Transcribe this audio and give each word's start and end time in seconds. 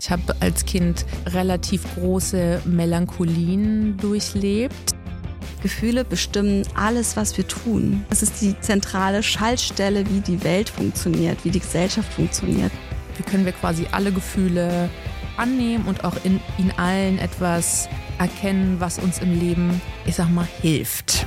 Ich 0.00 0.12
habe 0.12 0.36
als 0.38 0.64
Kind 0.64 1.04
relativ 1.26 1.82
große 1.96 2.62
Melancholien 2.66 3.96
durchlebt. 3.96 4.94
Gefühle 5.60 6.04
bestimmen 6.04 6.62
alles, 6.76 7.16
was 7.16 7.36
wir 7.36 7.48
tun. 7.48 8.04
Es 8.08 8.22
ist 8.22 8.40
die 8.40 8.54
zentrale 8.60 9.24
Schaltstelle, 9.24 10.08
wie 10.08 10.20
die 10.20 10.44
Welt 10.44 10.68
funktioniert, 10.68 11.44
wie 11.44 11.50
die 11.50 11.58
Gesellschaft 11.58 12.12
funktioniert. 12.12 12.70
Wie 13.16 13.24
können 13.24 13.44
wir 13.44 13.50
quasi 13.50 13.88
alle 13.90 14.12
Gefühle 14.12 14.88
annehmen 15.36 15.84
und 15.88 16.04
auch 16.04 16.14
in, 16.22 16.38
in 16.58 16.70
allen 16.78 17.18
etwas 17.18 17.88
erkennen, 18.20 18.76
was 18.78 19.00
uns 19.00 19.18
im 19.18 19.36
Leben, 19.36 19.80
ich 20.06 20.14
sag 20.14 20.30
mal, 20.30 20.46
hilft. 20.62 21.26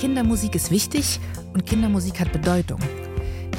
Kindermusik 0.00 0.56
ist 0.56 0.72
wichtig 0.72 1.20
und 1.54 1.64
Kindermusik 1.64 2.18
hat 2.18 2.32
Bedeutung. 2.32 2.80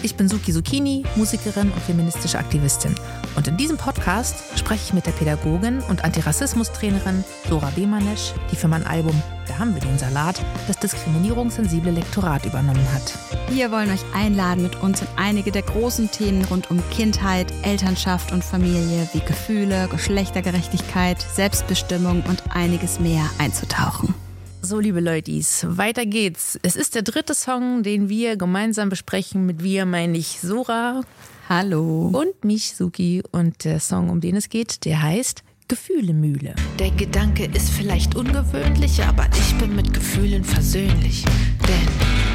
Ich 0.01 0.15
bin 0.15 0.27
Suki 0.27 0.51
Zucchini, 0.51 1.05
Musikerin 1.15 1.71
und 1.71 1.81
feministische 1.83 2.37
Aktivistin. 2.37 2.93
Und 3.35 3.47
in 3.47 3.57
diesem 3.57 3.77
Podcast 3.77 4.35
spreche 4.57 4.83
ich 4.85 4.93
mit 4.93 5.05
der 5.05 5.11
Pädagogin 5.11 5.79
und 5.89 6.03
Antirassismus-Trainerin 6.03 7.23
Dora 7.49 7.71
Bemanesch, 7.75 8.33
die 8.51 8.55
für 8.55 8.67
mein 8.67 8.85
Album 8.85 9.21
Da 9.47 9.59
haben 9.59 9.73
wir 9.73 9.81
den 9.81 9.97
Salat 9.97 10.39
das 10.67 10.77
diskriminierungssensible 10.77 11.91
Lektorat 11.91 12.45
übernommen 12.45 12.87
hat. 12.93 13.13
Wir 13.49 13.71
wollen 13.71 13.91
euch 13.91 14.03
einladen, 14.13 14.63
mit 14.63 14.81
uns 14.81 15.01
in 15.01 15.07
einige 15.15 15.51
der 15.51 15.63
großen 15.63 16.11
Themen 16.11 16.45
rund 16.45 16.69
um 16.71 16.81
Kindheit, 16.91 17.51
Elternschaft 17.63 18.31
und 18.31 18.43
Familie 18.43 19.09
wie 19.13 19.19
Gefühle, 19.19 19.87
Geschlechtergerechtigkeit, 19.89 21.19
Selbstbestimmung 21.21 22.23
und 22.27 22.43
einiges 22.55 22.99
mehr 22.99 23.29
einzutauchen. 23.39 24.13
So, 24.61 24.79
liebe 24.79 25.01
Leutis, 25.01 25.65
weiter 25.67 26.05
geht's. 26.05 26.57
Es 26.63 26.77
ist 26.77 26.95
der 26.95 27.01
dritte 27.01 27.35
Song, 27.35 27.83
den 27.83 28.07
wir 28.07 28.37
gemeinsam 28.37 28.87
besprechen. 28.87 29.45
Mit 29.45 29.61
wir 29.61 29.85
meine 29.85 30.17
ich 30.17 30.39
Sora. 30.39 31.01
Hallo. 31.49 32.09
Und 32.13 32.45
mich, 32.45 32.73
Suki. 32.75 33.21
Und 33.31 33.65
der 33.65 33.79
Song, 33.79 34.09
um 34.09 34.21
den 34.21 34.37
es 34.37 34.49
geht, 34.49 34.85
der 34.85 35.01
heißt 35.01 35.43
Gefühlemühle. 35.67 36.55
Der 36.79 36.91
Gedanke 36.91 37.45
ist 37.45 37.69
vielleicht 37.69 38.15
ungewöhnlich, 38.15 39.03
aber 39.03 39.27
ich 39.37 39.57
bin 39.57 39.75
mit 39.75 39.93
Gefühlen 39.93 40.43
versöhnlich. 40.43 41.25
Denn 41.67 42.32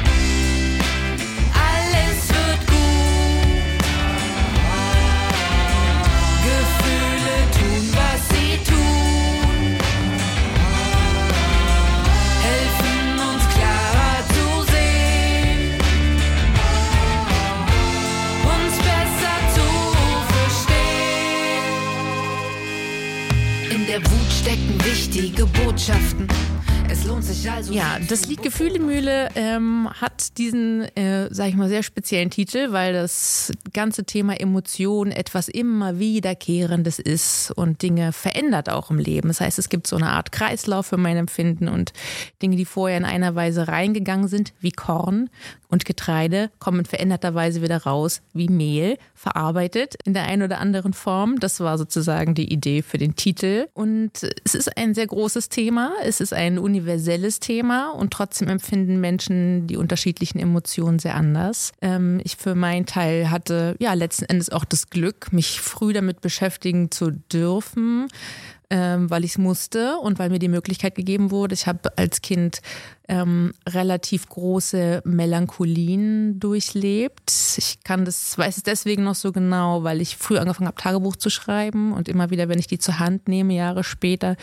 also. 27.59 27.73
Ja, 27.73 27.97
das 28.07 28.25
Lied 28.25 28.41
Gefühlemühle 28.41 29.29
ähm, 29.35 29.89
hat 29.99 30.37
diesen, 30.37 30.83
äh, 30.95 31.27
sag 31.29 31.49
ich 31.49 31.55
mal, 31.55 31.67
sehr 31.67 31.83
speziellen 31.83 32.29
Titel, 32.29 32.71
weil 32.71 32.93
das 32.93 33.51
ganze 33.73 34.05
Thema 34.05 34.39
Emotion 34.39 35.11
etwas 35.11 35.49
immer 35.49 35.99
wiederkehrendes 35.99 36.99
ist 36.99 37.51
und 37.51 37.81
Dinge 37.81 38.13
verändert 38.13 38.69
auch 38.69 38.89
im 38.89 38.97
Leben. 38.97 39.27
Das 39.27 39.41
heißt, 39.41 39.59
es 39.59 39.67
gibt 39.67 39.87
so 39.87 39.97
eine 39.97 40.09
Art 40.09 40.31
Kreislauf 40.31 40.87
für 40.87 40.97
mein 40.97 41.17
Empfinden 41.17 41.67
und 41.67 41.91
Dinge, 42.41 42.55
die 42.55 42.65
vorher 42.65 42.97
in 42.97 43.05
einer 43.05 43.35
Weise 43.35 43.67
reingegangen 43.67 44.29
sind, 44.29 44.53
wie 44.61 44.71
Korn 44.71 45.29
und 45.69 45.85
Getreide, 45.85 46.49
kommen 46.59 46.79
in 46.79 46.85
veränderter 46.85 47.35
Weise 47.35 47.61
wieder 47.61 47.83
raus, 47.83 48.21
wie 48.33 48.47
Mehl, 48.47 48.97
verarbeitet 49.13 49.95
in 50.03 50.13
der 50.13 50.23
einen 50.23 50.41
oder 50.41 50.59
anderen 50.59 50.93
Form. 50.93 51.39
Das 51.39 51.59
war 51.59 51.77
sozusagen 51.77 52.33
die 52.33 52.51
Idee 52.51 52.81
für 52.81 52.97
den 52.97 53.15
Titel. 53.15 53.67
Und 53.73 54.11
es 54.43 54.55
ist 54.55 54.75
ein 54.77 54.95
sehr 54.95 55.07
großes 55.07 55.49
Thema. 55.49 55.93
Es 56.03 56.21
ist 56.21 56.33
ein 56.33 56.57
universelles 56.57 57.39
Thema 57.39 57.91
und 57.91 58.11
trotzdem 58.11 58.47
empfinden 58.47 58.99
Menschen 58.99 59.67
die 59.67 59.77
unterschiedlichen 59.77 60.39
Emotionen 60.39 60.97
sehr 60.97 61.15
anders. 61.15 61.71
Ähm, 61.81 62.19
ich 62.23 62.35
für 62.35 62.55
meinen 62.55 62.87
Teil 62.87 63.29
hatte 63.29 63.75
ja 63.79 63.93
letzten 63.93 64.25
Endes 64.25 64.49
auch 64.49 64.65
das 64.65 64.89
Glück, 64.89 65.31
mich 65.31 65.61
früh 65.61 65.93
damit 65.93 66.21
beschäftigen 66.21 66.89
zu 66.89 67.11
dürfen, 67.11 68.07
ähm, 68.71 69.09
weil 69.09 69.23
ich 69.23 69.31
es 69.31 69.37
musste 69.37 69.97
und 69.97 70.17
weil 70.17 70.29
mir 70.29 70.39
die 70.39 70.47
Möglichkeit 70.47 70.95
gegeben 70.95 71.29
wurde. 71.29 71.53
Ich 71.53 71.67
habe 71.67 71.95
als 71.97 72.21
Kind 72.21 72.61
ähm, 73.09 73.53
relativ 73.67 74.29
große 74.29 75.01
Melancholien 75.03 76.39
durchlebt. 76.39 77.31
Ich 77.57 77.83
kann 77.83 78.05
das, 78.05 78.37
weiß 78.37 78.57
es 78.57 78.63
deswegen 78.63 79.03
noch 79.03 79.15
so 79.15 79.31
genau, 79.31 79.83
weil 79.83 79.99
ich 79.99 80.15
früh 80.15 80.37
angefangen 80.37 80.67
habe, 80.67 80.79
Tagebuch 80.79 81.15
zu 81.15 81.31
schreiben 81.31 81.91
und 81.91 82.07
immer 82.07 82.29
wieder, 82.29 82.47
wenn 82.49 82.59
ich 82.59 82.67
die 82.67 82.77
zur 82.77 82.99
Hand 82.99 83.27
nehme, 83.27 83.55
Jahre 83.55 83.83
später, 83.83 84.35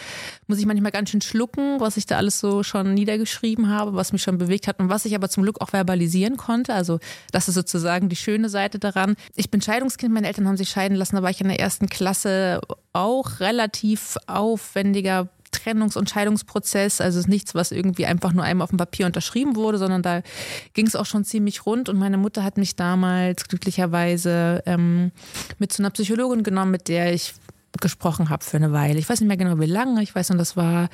muss 0.49 0.59
ich 0.59 0.67
manchmal 0.67 0.91
ganz 0.91 1.11
schön 1.11 1.21
schlucken, 1.21 1.79
was 1.79 1.97
ich 1.97 2.07
da 2.07 2.17
alles 2.17 2.41
so 2.41 2.65
schon 2.65 2.93
niedergeschrieben 2.93 3.69
habe, 3.69 3.95
was 3.95 4.13
mich 4.13 4.23
schon 4.23 4.37
bewegt 4.37 4.67
hat 4.67 4.81
und 4.81 4.89
was 4.89 5.05
ich 5.05 5.15
aber 5.15 5.29
zum 5.29 5.45
Glück 5.45 5.61
auch 5.61 5.71
verbalisieren 5.71 6.37
konnte. 6.37 6.75
Also 6.75 6.99
das 7.31 7.49
ist 7.49 7.55
sozusagen 7.55 8.09
die 8.09 8.17
schöne 8.17 8.49
Seite 8.49 8.81
daran. 8.81 9.15
Ich 9.37 9.49
bin 9.49 9.63
Scheidungskind, 9.63 10.13
meine 10.13 10.27
Eltern 10.27 10.49
haben 10.49 10.57
sich 10.57 10.71
scheiden 10.71 10.97
lassen, 10.97 11.15
da 11.15 11.23
war 11.23 11.31
ich 11.31 11.41
in 11.41 11.49
der 11.49 11.61
ersten 11.61 11.89
Klasse 11.89 12.61
auch 12.93 13.39
relativ 13.39 14.17
aufwendiger 14.27 15.29
Trennungs- 15.57 15.97
und 15.97 16.11
Scheidungsprozess. 16.11 17.01
Also 17.01 17.19
es 17.19 17.25
ist 17.25 17.29
nichts, 17.29 17.55
was 17.55 17.73
irgendwie 17.73 18.07
einfach 18.07 18.33
nur 18.33 18.45
einmal 18.45 18.65
auf 18.65 18.71
dem 18.71 18.79
Papier 18.79 19.07
unterschrieben 19.07 19.57
wurde, 19.57 19.79
sondern 19.79 20.03
da 20.03 20.23
ging 20.75 20.87
es 20.87 20.97
auch 20.97 21.07
schon 21.07 21.25
ziemlich 21.25 21.67
rund. 21.67 21.89
Und 21.89 21.99
meine 21.99 22.19
Mutter 22.19 22.45
hat 22.45 22.59
mich 22.59 22.77
damals 22.77 23.49
glücklicherweise 23.49 24.63
ähm, 24.67 25.13
mit 25.59 25.73
zu 25.73 25.83
einer 25.83 25.91
Psychologin 25.91 26.43
genommen, 26.43 26.71
mit 26.71 26.89
der 26.89 27.13
ich 27.13 27.35
gesprochen 27.81 28.31
habe 28.31 28.45
für 28.45 28.57
eine 28.57 28.73
Weile. 28.73 28.99
Ich 28.99 29.09
weiß 29.09 29.21
nicht 29.21 29.29
mehr 29.29 29.37
genau, 29.37 29.61
wie 29.61 29.67
lange. 29.67 30.03
Ich 30.03 30.15
weiß 30.15 30.31
nur, 30.31 30.39
das 30.39 30.57
war 30.57 30.89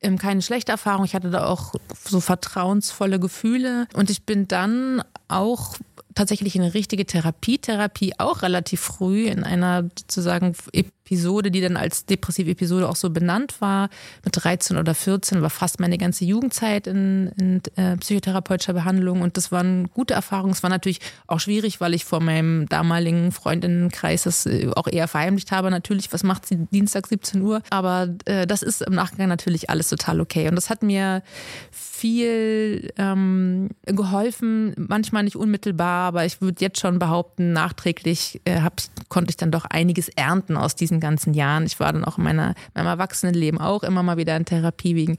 ähm, 0.00 0.18
keine 0.18 0.42
schlechte 0.42 0.72
Erfahrung. 0.72 1.04
Ich 1.04 1.14
hatte 1.14 1.30
da 1.30 1.46
auch 1.46 1.74
so 2.04 2.20
vertrauensvolle 2.20 3.18
Gefühle. 3.18 3.86
Und 3.94 4.10
ich 4.10 4.24
bin 4.24 4.48
dann 4.48 5.02
auch 5.28 5.76
tatsächlich 6.18 6.56
eine 6.56 6.74
richtige 6.74 7.06
Therapie. 7.06 7.58
Therapie 7.58 8.12
auch 8.18 8.42
relativ 8.42 8.80
früh 8.80 9.26
in 9.26 9.44
einer 9.44 9.84
sozusagen 9.96 10.54
Episode, 10.72 11.52
die 11.52 11.60
dann 11.60 11.76
als 11.76 12.06
depressive 12.06 12.50
Episode 12.50 12.88
auch 12.88 12.96
so 12.96 13.10
benannt 13.10 13.60
war. 13.60 13.88
Mit 14.24 14.34
13 14.36 14.76
oder 14.76 14.94
14 14.94 15.42
war 15.42 15.50
fast 15.50 15.78
meine 15.78 15.96
ganze 15.96 16.24
Jugendzeit 16.24 16.88
in, 16.88 17.28
in 17.38 17.62
äh, 17.76 17.96
psychotherapeutischer 17.96 18.72
Behandlung 18.72 19.22
und 19.22 19.36
das 19.36 19.52
waren 19.52 19.88
gute 19.94 20.14
Erfahrungen. 20.14 20.52
Es 20.52 20.62
war 20.62 20.70
natürlich 20.70 21.00
auch 21.28 21.38
schwierig, 21.38 21.80
weil 21.80 21.94
ich 21.94 22.04
vor 22.04 22.20
meinem 22.20 22.68
damaligen 22.68 23.30
Freundinnenkreis 23.30 24.24
das 24.24 24.44
äh, 24.46 24.70
auch 24.74 24.88
eher 24.88 25.06
verheimlicht 25.06 25.52
habe. 25.52 25.70
Natürlich, 25.70 26.12
was 26.12 26.24
macht 26.24 26.46
sie 26.46 26.66
Dienstag 26.72 27.06
17 27.06 27.40
Uhr? 27.42 27.62
Aber 27.70 28.08
äh, 28.24 28.46
das 28.46 28.62
ist 28.62 28.82
im 28.82 28.94
Nachgang 28.94 29.28
natürlich 29.28 29.70
alles 29.70 29.88
total 29.88 30.20
okay 30.20 30.48
und 30.48 30.56
das 30.56 30.68
hat 30.68 30.82
mir 30.82 31.22
viel 31.70 32.92
ähm, 32.96 33.70
geholfen, 33.86 34.74
manchmal 34.76 35.22
nicht 35.22 35.36
unmittelbar, 35.36 36.07
aber 36.08 36.24
ich 36.24 36.40
würde 36.40 36.60
jetzt 36.60 36.80
schon 36.80 36.98
behaupten, 36.98 37.52
nachträglich 37.52 38.40
äh, 38.44 38.60
hab, 38.60 38.80
konnte 39.08 39.30
ich 39.30 39.36
dann 39.36 39.50
doch 39.50 39.64
einiges 39.66 40.08
ernten 40.08 40.56
aus 40.56 40.74
diesen 40.74 41.00
ganzen 41.00 41.34
Jahren. 41.34 41.66
Ich 41.66 41.78
war 41.78 41.92
dann 41.92 42.04
auch 42.04 42.18
in 42.18 42.24
meiner, 42.24 42.54
meinem 42.74 42.86
Erwachsenenleben 42.86 43.60
auch 43.60 43.82
immer 43.82 44.02
mal 44.02 44.16
wieder 44.16 44.36
in 44.36 44.44
Therapie 44.44 44.96
wegen 44.96 45.18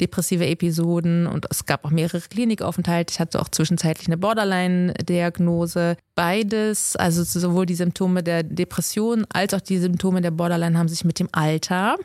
depressiver 0.00 0.46
Episoden 0.46 1.26
und 1.26 1.46
es 1.50 1.64
gab 1.66 1.84
auch 1.84 1.90
mehrere 1.90 2.20
Klinikaufenthalte. 2.20 3.12
Ich 3.12 3.20
hatte 3.20 3.40
auch 3.40 3.48
zwischenzeitlich 3.48 4.08
eine 4.08 4.18
Borderline-Diagnose. 4.18 5.96
Beides, 6.14 6.96
also 6.96 7.22
sowohl 7.24 7.66
die 7.66 7.74
Symptome 7.74 8.22
der 8.22 8.42
Depression 8.42 9.26
als 9.32 9.54
auch 9.54 9.60
die 9.60 9.78
Symptome 9.78 10.20
der 10.20 10.32
Borderline 10.32 10.78
haben 10.78 10.88
sich 10.88 11.04
mit 11.04 11.18
dem 11.18 11.28
Alter 11.32 11.96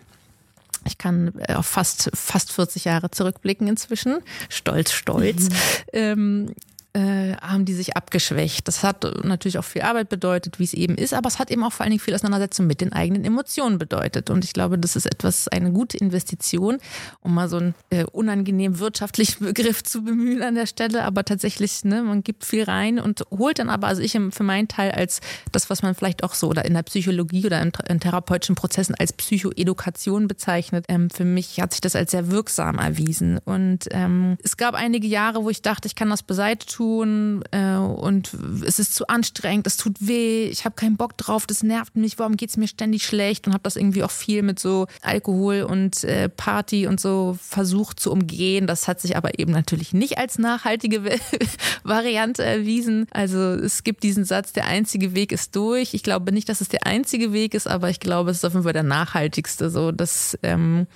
ich 0.85 0.97
kann 0.97 1.33
äh, 1.39 1.55
auf 1.55 1.65
fast, 1.65 2.09
fast 2.13 2.51
40 2.53 2.85
Jahre 2.85 3.11
zurückblicken 3.11 3.67
inzwischen. 3.67 4.19
Stolz, 4.49 4.91
stolz. 4.91 5.49
Mhm. 5.49 5.55
Ähm, 5.93 6.55
äh, 6.93 7.35
haben 7.35 7.65
die 7.65 7.73
sich 7.73 7.95
abgeschwächt. 7.95 8.67
Das 8.67 8.83
hat 8.83 9.03
natürlich 9.23 9.59
auch 9.59 9.63
viel 9.63 9.83
Arbeit 9.83 10.09
bedeutet, 10.09 10.59
wie 10.59 10.63
es 10.63 10.73
eben 10.73 10.95
ist, 10.95 11.13
aber 11.13 11.27
es 11.27 11.37
hat 11.37 11.51
eben 11.51 11.63
auch 11.63 11.71
vor 11.71 11.83
allen 11.83 11.91
Dingen 11.91 12.01
viel 12.01 12.15
Auseinandersetzung 12.15 12.65
mit 12.67 12.81
den 12.81 12.93
eigenen 12.93 13.23
Emotionen 13.25 13.77
bedeutet. 13.77 14.29
Und 14.29 14.43
ich 14.43 14.53
glaube, 14.53 14.79
das 14.79 14.95
ist 14.95 15.05
etwas, 15.05 15.47
eine 15.47 15.71
gute 15.71 15.97
Investition, 15.97 16.79
um 17.21 17.33
mal 17.33 17.47
so 17.47 17.57
einen 17.57 17.75
äh, 17.91 18.05
unangenehm 18.05 18.79
wirtschaftlichen 18.79 19.43
Begriff 19.45 19.83
zu 19.83 20.03
bemühen 20.03 20.41
an 20.41 20.55
der 20.55 20.65
Stelle. 20.65 21.03
Aber 21.03 21.23
tatsächlich, 21.25 21.83
ne, 21.85 22.01
man 22.01 22.23
gibt 22.23 22.43
viel 22.43 22.63
rein 22.63 22.99
und 22.99 23.23
holt 23.29 23.59
dann 23.59 23.69
aber, 23.69 23.87
also 23.87 24.01
ich 24.01 24.19
für 24.31 24.43
meinen 24.43 24.67
Teil 24.67 24.91
als 24.91 25.21
das, 25.51 25.69
was 25.69 25.83
man 25.83 25.95
vielleicht 25.95 26.23
auch 26.23 26.33
so 26.33 26.47
oder 26.47 26.65
in 26.65 26.73
der 26.73 26.83
Psychologie 26.83 27.45
oder 27.45 27.61
in, 27.61 27.71
in 27.87 27.99
therapeutischen 27.99 28.55
Prozessen 28.55 28.95
als 28.95 29.13
Psychoedukation 29.13 30.27
bezeichnet, 30.27 30.85
ähm, 30.89 31.09
für 31.09 31.25
mich 31.25 31.59
hat 31.61 31.73
sich 31.73 31.81
das 31.81 31.95
als 31.95 32.11
sehr 32.11 32.31
wirksam 32.31 32.79
erwiesen. 32.79 33.37
Und 33.45 33.87
ähm, 33.91 34.37
es 34.43 34.57
gab 34.57 34.73
einige 34.73 35.07
Jahre, 35.07 35.43
wo 35.43 35.49
ich 35.49 35.61
dachte, 35.61 35.87
ich 35.87 35.95
kann 35.95 36.09
das 36.09 36.23
beiseite 36.23 36.65
tun 36.79 37.43
äh, 37.51 37.75
und 37.75 38.31
es 38.65 38.79
ist 38.79 38.95
zu 38.95 39.07
anstrengend, 39.09 39.67
es 39.67 39.75
tut 39.75 39.95
weh, 39.99 40.45
ich 40.45 40.63
habe 40.63 40.75
keinen 40.75 40.95
Bock 40.95 41.17
drauf, 41.17 41.45
das 41.45 41.61
nervt 41.61 41.97
mich, 41.97 42.17
warum 42.19 42.37
geht 42.37 42.51
es 42.51 42.57
mir 42.57 42.69
ständig 42.69 43.05
schlecht 43.05 43.47
und 43.47 43.53
habe 43.53 43.63
das 43.63 43.75
irgendwie 43.75 44.01
auch 44.01 44.11
viel 44.11 44.43
mit 44.43 44.59
so 44.59 44.87
Alkohol 45.01 45.63
und 45.63 46.05
äh, 46.05 46.29
Party 46.29 46.87
und 46.87 47.01
so 47.01 47.37
versucht 47.41 47.99
zu 47.99 48.13
umgehen. 48.13 48.65
Das 48.65 48.87
hat 48.87 49.01
sich 49.01 49.17
aber 49.17 49.39
eben 49.39 49.51
natürlich 49.51 49.91
nicht 49.91 50.17
als 50.17 50.39
nachhaltige 50.39 51.03
Variante 51.83 52.45
erwiesen. 52.45 53.07
Also 53.11 53.39
es 53.39 53.83
gibt 53.83 54.03
diesen 54.03 54.23
Satz, 54.23 54.53
der 54.53 54.65
einzige 54.65 55.13
Weg 55.13 55.33
ist 55.33 55.57
durch. 55.57 55.93
Ich 55.93 56.03
glaube 56.03 56.31
nicht, 56.31 56.47
dass 56.47 56.61
es 56.61 56.69
der 56.69 56.85
einzige 56.85 57.33
Weg 57.33 57.55
ist, 57.55 57.67
aber 57.67 57.89
ich 57.89 57.99
glaube, 57.99 58.31
es 58.31 58.37
ist 58.37 58.45
auf 58.45 58.53
jeden 58.53 58.63
Fall 58.63 58.73
der 58.73 58.83
nachhaltigste. 58.83 59.69
So, 59.69 59.91
dass 59.91 60.37
ähm, 60.43 60.87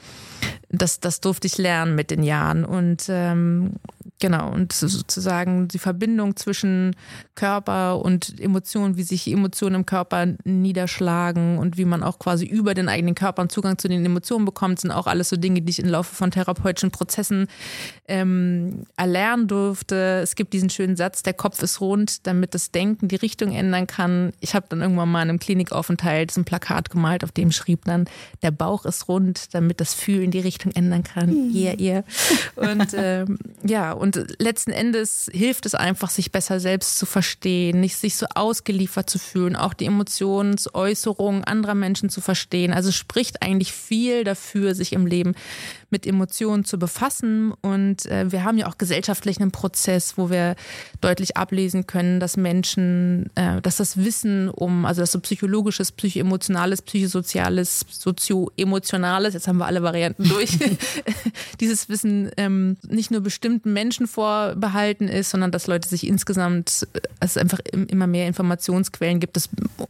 das, 0.73 0.99
das 0.99 1.21
durfte 1.21 1.47
ich 1.47 1.57
lernen 1.57 1.95
mit 1.95 2.11
den 2.11 2.23
Jahren. 2.23 2.65
Und 2.65 3.05
ähm, 3.07 3.75
Genau, 4.23 4.53
und 4.53 4.71
sozusagen 4.71 5.67
die 5.67 5.79
Verbindung 5.79 6.37
zwischen 6.37 6.95
Körper 7.35 7.99
und 7.99 8.39
Emotionen, 8.39 8.95
wie 8.95 9.03
sich 9.03 9.27
Emotionen 9.27 9.75
im 9.75 9.85
Körper 9.85 10.27
niederschlagen 10.45 11.57
und 11.57 11.77
wie 11.77 11.83
man 11.83 12.03
auch 12.03 12.19
quasi 12.19 12.45
über 12.45 12.73
den 12.73 12.87
eigenen 12.87 13.15
Körper 13.15 13.41
einen 13.41 13.49
Zugang 13.49 13.77
zu 13.77 13.89
den 13.89 14.05
Emotionen 14.05 14.45
bekommt, 14.45 14.79
sind 14.79 14.91
auch 14.91 15.07
alles 15.07 15.27
so 15.27 15.35
Dinge, 15.35 15.61
die 15.61 15.69
ich 15.69 15.79
im 15.79 15.89
Laufe 15.89 16.15
von 16.15 16.31
therapeutischen 16.31 16.89
Prozessen 16.89 17.47
ähm, 18.07 18.83
erlernen 18.95 19.49
durfte. 19.49 20.21
Es 20.23 20.35
gibt 20.35 20.53
diesen 20.53 20.69
schönen 20.69 20.95
Satz, 20.95 21.21
der 21.23 21.33
Kopf 21.33 21.61
ist 21.61 21.81
rund, 21.81 22.25
damit 22.25 22.53
das 22.53 22.71
Denken 22.71 23.09
die 23.09 23.17
Richtung 23.17 23.51
ändern 23.51 23.87
kann. 23.87 24.31
Ich 24.39 24.55
habe 24.55 24.67
dann 24.69 24.79
irgendwann 24.79 25.11
mal 25.11 25.23
in 25.23 25.31
einem 25.31 25.39
Klinikaufenthalt 25.39 26.37
ein 26.37 26.45
Plakat 26.45 26.89
gemalt, 26.89 27.25
auf 27.25 27.33
dem 27.33 27.51
schrieb 27.51 27.83
dann, 27.83 28.05
der 28.41 28.51
Bauch 28.51 28.85
ist 28.85 29.09
rund, 29.09 29.53
damit 29.53 29.81
das 29.81 29.93
Fühlen 29.93 30.31
die 30.31 30.39
Richtung 30.39 30.62
ändern 30.71 31.03
kann. 31.03 31.29
Hm. 31.29 31.51
Yeah, 31.53 31.79
yeah. 31.79 32.03
Und 32.55 32.87
ähm, 32.93 33.37
ja, 33.63 33.91
und 33.91 34.13
und 34.13 34.35
letzten 34.39 34.71
Endes 34.71 35.29
hilft 35.31 35.65
es 35.65 35.75
einfach, 35.75 36.09
sich 36.09 36.31
besser 36.31 36.59
selbst 36.59 36.97
zu 36.97 37.05
verstehen, 37.05 37.79
nicht 37.79 37.95
sich 37.95 38.15
so 38.15 38.25
ausgeliefert 38.33 39.09
zu 39.09 39.19
fühlen, 39.19 39.55
auch 39.55 39.73
die 39.73 39.85
Emotionsäußerungen 39.85 41.43
anderer 41.43 41.75
Menschen 41.75 42.09
zu 42.09 42.21
verstehen. 42.21 42.73
Also 42.73 42.91
spricht 42.91 43.41
eigentlich 43.41 43.71
viel 43.71 44.23
dafür, 44.23 44.75
sich 44.75 44.93
im 44.93 45.05
Leben 45.05 45.33
mit 45.93 46.05
Emotionen 46.07 46.65
zu 46.65 46.77
befassen. 46.77 47.53
Und 47.61 48.05
äh, 48.07 48.31
wir 48.31 48.43
haben 48.43 48.57
ja 48.57 48.67
auch 48.67 48.77
gesellschaftlich 48.77 49.39
einen 49.39 49.51
Prozess, 49.51 50.17
wo 50.17 50.29
wir 50.29 50.55
deutlich 51.01 51.37
ablesen 51.37 51.87
können, 51.87 52.19
dass 52.19 52.35
Menschen, 52.35 53.29
äh, 53.35 53.61
dass 53.61 53.77
das 53.77 53.97
Wissen 53.97 54.49
um, 54.49 54.85
also 54.85 55.01
das 55.01 55.11
so 55.11 55.19
psychologisches, 55.19 55.91
psychoemotionales, 55.91 56.81
psychosoziales, 56.81 57.85
sozioemotionales, 57.89 59.33
jetzt 59.33 59.47
haben 59.47 59.57
wir 59.57 59.67
alle 59.67 59.83
Varianten 59.83 60.27
durch, 60.27 60.52
dieses 61.59 61.89
Wissen 61.89 62.31
ähm, 62.37 62.77
nicht 62.87 63.11
nur 63.11 63.21
bestimmten 63.21 63.73
Menschen 63.73 64.07
vorbehalten 64.07 65.07
ist, 65.07 65.29
sondern 65.29 65.51
dass 65.51 65.67
Leute 65.67 65.87
sich 65.87 66.07
insgesamt, 66.07 66.87
äh, 66.93 66.99
es 67.19 67.37
einfach 67.37 67.59
immer 67.73 68.07
mehr 68.07 68.27
Informationsquellen 68.27 69.19
gibt, 69.19 69.35
das, 69.35 69.49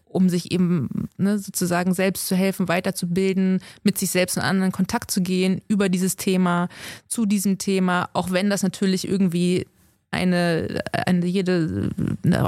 um 0.09 0.29
sich 0.29 0.51
eben 0.51 1.09
ne, 1.17 1.39
sozusagen 1.39 1.93
selbst 1.93 2.27
zu 2.27 2.35
helfen, 2.35 2.67
weiterzubilden, 2.67 3.61
mit 3.83 3.97
sich 3.97 4.11
selbst 4.11 4.37
in 4.37 4.43
anderen 4.43 4.71
Kontakt 4.71 5.11
zu 5.11 5.21
gehen, 5.21 5.61
über 5.67 5.89
dieses 5.89 6.15
Thema, 6.15 6.69
zu 7.07 7.25
diesem 7.25 7.57
Thema, 7.57 8.09
auch 8.13 8.31
wenn 8.31 8.49
das 8.49 8.63
natürlich 8.63 9.07
irgendwie 9.07 9.65
eine, 10.13 10.83
eine 10.91 11.25
jede, 11.25 11.89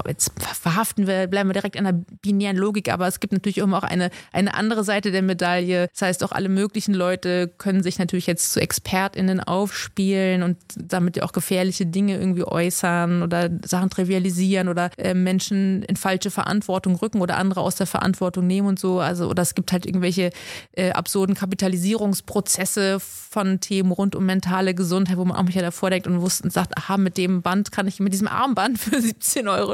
jetzt 0.07 0.31
verhaften 0.37 1.07
wir, 1.07 1.27
bleiben 1.27 1.49
wir 1.49 1.53
direkt 1.53 1.77
an 1.77 1.83
der 1.83 1.99
binären 2.21 2.57
Logik, 2.57 2.91
aber 2.91 3.07
es 3.07 3.19
gibt 3.19 3.33
natürlich 3.33 3.61
auch 3.61 3.83
eine, 3.83 4.09
eine 4.31 4.53
andere 4.53 4.83
Seite 4.83 5.11
der 5.11 5.21
Medaille. 5.21 5.87
Das 5.91 6.01
heißt, 6.03 6.23
auch 6.23 6.31
alle 6.31 6.49
möglichen 6.49 6.93
Leute 6.93 7.51
können 7.57 7.83
sich 7.83 7.99
natürlich 7.99 8.27
jetzt 8.27 8.53
zu 8.53 8.61
ExpertInnen 8.61 9.39
aufspielen 9.39 10.43
und 10.43 10.57
damit 10.77 11.17
ja 11.17 11.23
auch 11.23 11.31
gefährliche 11.31 11.85
Dinge 11.85 12.17
irgendwie 12.17 12.43
äußern 12.43 13.23
oder 13.23 13.49
Sachen 13.65 13.89
trivialisieren 13.89 14.67
oder 14.67 14.91
äh, 14.97 15.13
Menschen 15.13 15.83
in 15.83 15.95
falsche 15.95 16.31
Verantwortung 16.31 16.95
rücken 16.95 17.21
oder 17.21 17.37
andere 17.37 17.61
aus 17.61 17.75
der 17.75 17.87
Verantwortung 17.87 18.47
nehmen 18.47 18.67
und 18.67 18.79
so. 18.79 18.99
Also, 18.99 19.27
oder 19.27 19.41
es 19.41 19.55
gibt 19.55 19.71
halt 19.71 19.85
irgendwelche 19.85 20.29
äh, 20.73 20.91
absurden 20.91 21.35
Kapitalisierungsprozesse 21.35 22.99
von 22.99 23.59
Themen 23.59 23.91
rund 23.91 24.15
um 24.15 24.25
mentale 24.25 24.75
Gesundheit, 24.75 25.17
wo 25.17 25.25
man 25.25 25.37
auch 25.37 25.43
mich 25.43 25.55
ja 25.55 25.61
davor 25.61 25.89
denkt 25.89 26.07
und 26.07 26.21
wusste 26.21 26.43
und 26.43 26.51
sagt, 26.51 26.77
aha, 26.77 26.97
mit 26.97 27.17
dem 27.17 27.41
Band 27.41 27.54
Armband 27.55 27.71
kann 27.71 27.87
ich 27.87 27.99
mit 27.99 28.11
diesem 28.11 28.27
Armband 28.27 28.79
für 28.79 28.97
17,99 28.97 29.49
Euro 29.49 29.73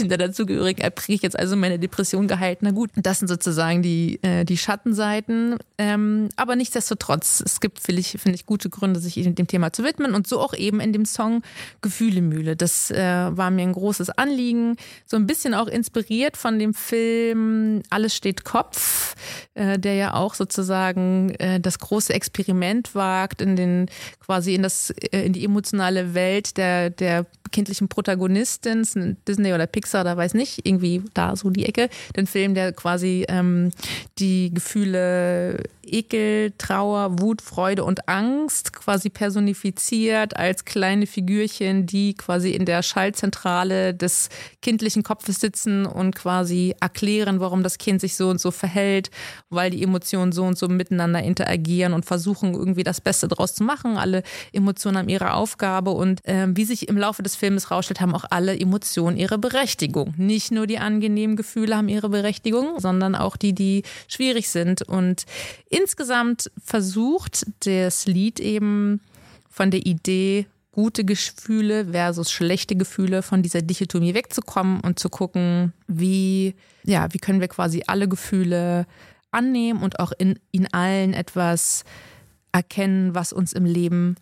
in 0.00 0.08
der 0.08 0.18
dazugehörigen 0.18 0.82
App 0.82 0.96
kriege 0.96 1.14
ich 1.14 1.22
jetzt 1.22 1.38
also 1.38 1.54
meine 1.56 1.78
Depression 1.78 2.26
geheilt. 2.26 2.58
Na 2.62 2.72
gut, 2.72 2.90
das 2.96 3.20
sind 3.20 3.28
sozusagen 3.28 3.82
die, 3.82 4.20
äh, 4.22 4.44
die 4.44 4.56
Schattenseiten. 4.56 5.56
Ähm, 5.78 6.28
aber 6.36 6.56
nichtsdestotrotz, 6.56 7.42
es 7.44 7.60
gibt, 7.60 7.80
finde 7.80 8.00
ich, 8.00 8.16
find 8.18 8.34
ich, 8.34 8.46
gute 8.46 8.68
Gründe, 8.68 9.00
sich 9.00 9.14
dem 9.14 9.46
Thema 9.46 9.72
zu 9.72 9.84
widmen 9.84 10.14
und 10.14 10.26
so 10.26 10.40
auch 10.40 10.54
eben 10.54 10.80
in 10.80 10.92
dem 10.92 11.04
Song 11.04 11.42
Gefühlemühle. 11.82 12.56
Das 12.56 12.90
äh, 12.90 12.96
war 12.98 13.50
mir 13.50 13.62
ein 13.62 13.72
großes 13.72 14.10
Anliegen. 14.10 14.76
So 15.06 15.16
ein 15.16 15.26
bisschen 15.26 15.54
auch 15.54 15.68
inspiriert 15.68 16.36
von 16.36 16.58
dem 16.58 16.74
Film 16.74 17.82
Alles 17.90 18.14
steht 18.16 18.44
Kopf, 18.44 19.14
äh, 19.54 19.78
der 19.78 19.94
ja 19.94 20.14
auch 20.14 20.34
sozusagen 20.34 21.30
äh, 21.36 21.60
das 21.60 21.78
große 21.78 22.12
Experiment 22.12 22.94
wagt, 22.94 23.40
in 23.40 23.56
den 23.56 23.86
quasi 24.24 24.54
in 24.54 24.62
das, 24.62 24.90
äh, 24.90 25.26
in 25.26 25.32
die 25.32 25.44
emotionale 25.44 26.14
Welt 26.14 26.56
der, 26.56 26.90
der 26.90 27.03
der 27.04 27.26
kindlichen 27.52 27.88
Protagonistin, 27.88 29.16
Disney 29.28 29.52
oder 29.52 29.66
Pixar, 29.66 30.02
da 30.02 30.16
weiß 30.16 30.34
nicht, 30.34 30.66
irgendwie 30.66 31.02
da 31.14 31.36
so 31.36 31.50
die 31.50 31.66
Ecke, 31.66 31.88
den 32.16 32.26
Film, 32.26 32.54
der 32.54 32.72
quasi 32.72 33.24
ähm, 33.28 33.70
die 34.18 34.52
Gefühle 34.52 35.62
Ekel, 35.86 36.52
Trauer, 36.58 37.20
Wut, 37.20 37.42
Freude 37.42 37.84
und 37.84 38.08
Angst 38.08 38.72
quasi 38.72 39.10
personifiziert 39.10 40.36
als 40.36 40.64
kleine 40.64 41.06
Figürchen, 41.06 41.86
die 41.86 42.14
quasi 42.14 42.50
in 42.50 42.64
der 42.64 42.82
Schaltzentrale 42.82 43.94
des 43.94 44.28
kindlichen 44.62 45.02
Kopfes 45.02 45.40
sitzen 45.40 45.86
und 45.86 46.14
quasi 46.14 46.74
erklären, 46.80 47.40
warum 47.40 47.62
das 47.62 47.78
Kind 47.78 48.00
sich 48.00 48.16
so 48.16 48.28
und 48.28 48.40
so 48.40 48.50
verhält, 48.50 49.10
weil 49.50 49.70
die 49.70 49.82
Emotionen 49.82 50.32
so 50.32 50.44
und 50.44 50.58
so 50.58 50.68
miteinander 50.68 51.22
interagieren 51.22 51.92
und 51.92 52.04
versuchen 52.04 52.54
irgendwie 52.54 52.84
das 52.84 53.00
Beste 53.00 53.28
draus 53.28 53.54
zu 53.54 53.64
machen. 53.64 53.96
Alle 53.96 54.22
Emotionen 54.52 54.98
haben 54.98 55.08
ihre 55.08 55.34
Aufgabe 55.34 55.90
und 55.90 56.24
äh, 56.26 56.46
wie 56.48 56.64
sich 56.64 56.88
im 56.88 56.93
Laufe 56.96 57.22
des 57.22 57.36
Films 57.36 57.70
rausstellt, 57.70 58.00
haben 58.00 58.14
auch 58.14 58.24
alle 58.30 58.58
Emotionen 58.58 59.16
ihre 59.16 59.38
Berechtigung. 59.38 60.14
Nicht 60.16 60.50
nur 60.50 60.66
die 60.66 60.78
angenehmen 60.78 61.36
Gefühle 61.36 61.76
haben 61.76 61.88
ihre 61.88 62.08
Berechtigung, 62.08 62.78
sondern 62.78 63.14
auch 63.14 63.36
die, 63.36 63.54
die 63.54 63.82
schwierig 64.08 64.48
sind. 64.48 64.82
Und 64.82 65.24
insgesamt 65.68 66.50
versucht 66.64 67.46
das 67.60 68.06
Lied 68.06 68.40
eben 68.40 69.00
von 69.48 69.70
der 69.70 69.86
Idee, 69.86 70.46
gute 70.72 71.04
Gefühle 71.04 71.92
versus 71.92 72.32
schlechte 72.32 72.74
Gefühle 72.74 73.22
von 73.22 73.42
dieser 73.42 73.62
Dichotomie 73.62 74.14
wegzukommen 74.14 74.80
und 74.80 74.98
zu 74.98 75.08
gucken, 75.08 75.72
wie, 75.86 76.56
ja, 76.82 77.06
wie 77.12 77.18
können 77.18 77.40
wir 77.40 77.46
quasi 77.46 77.84
alle 77.86 78.08
Gefühle 78.08 78.86
annehmen 79.30 79.82
und 79.82 80.00
auch 80.00 80.12
in, 80.18 80.38
in 80.50 80.72
allen 80.72 81.14
etwas 81.14 81.84
erkennen, 82.50 83.14
was 83.14 83.32
uns 83.32 83.52
im 83.52 83.64
Leben, 83.64 84.16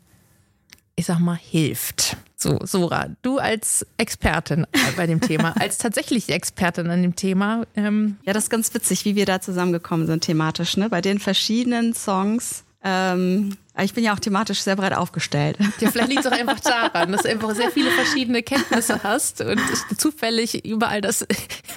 ich 0.97 1.07
sag 1.07 1.21
mal, 1.21 1.37
hilft. 1.37 2.17
So, 2.43 2.59
Sora, 2.65 3.07
du 3.23 3.39
als 3.39 3.87
Expertin 3.99 4.67
bei 4.97 5.07
dem 5.07 5.21
Thema, 5.21 5.55
als 5.61 5.79
tatsächliche 5.79 6.33
Expertin 6.33 6.91
an 6.91 7.01
dem 7.01 7.15
Thema. 7.15 7.63
Ähm 7.77 8.17
ja, 8.25 8.33
das 8.33 8.45
ist 8.45 8.51
ganz 8.51 8.75
witzig, 8.75 9.05
wie 9.05 9.15
wir 9.15 9.27
da 9.27 9.41
zusammengekommen 9.41 10.09
sind 10.09 10.25
thematisch. 10.25 10.77
Ne? 10.77 10.89
Bei 10.89 11.01
den 11.01 11.21
verschiedenen 11.21 11.95
Songs 11.95 12.65
ähm, 12.83 13.57
ich 13.81 13.95
bin 13.95 14.05
ja 14.05 14.13
auch 14.13 14.19
thematisch 14.19 14.61
sehr 14.61 14.77
breit 14.77 14.95
aufgestellt. 14.95 15.57
Ja, 15.81 15.91
vielleicht 15.91 16.11
liegt 16.11 16.21
es 16.21 16.27
auch 16.27 16.37
einfach 16.37 16.61
daran, 16.61 17.13
dass 17.13 17.23
du 17.23 17.31
einfach 17.31 17.55
sehr 17.55 17.71
viele 17.71 17.91
verschiedene 17.91 18.43
Kenntnisse 18.43 19.03
hast 19.03 19.41
und 19.41 19.59
ich 19.59 19.97
zufällig 19.97 20.65
überall 20.67 21.01
das 21.01 21.27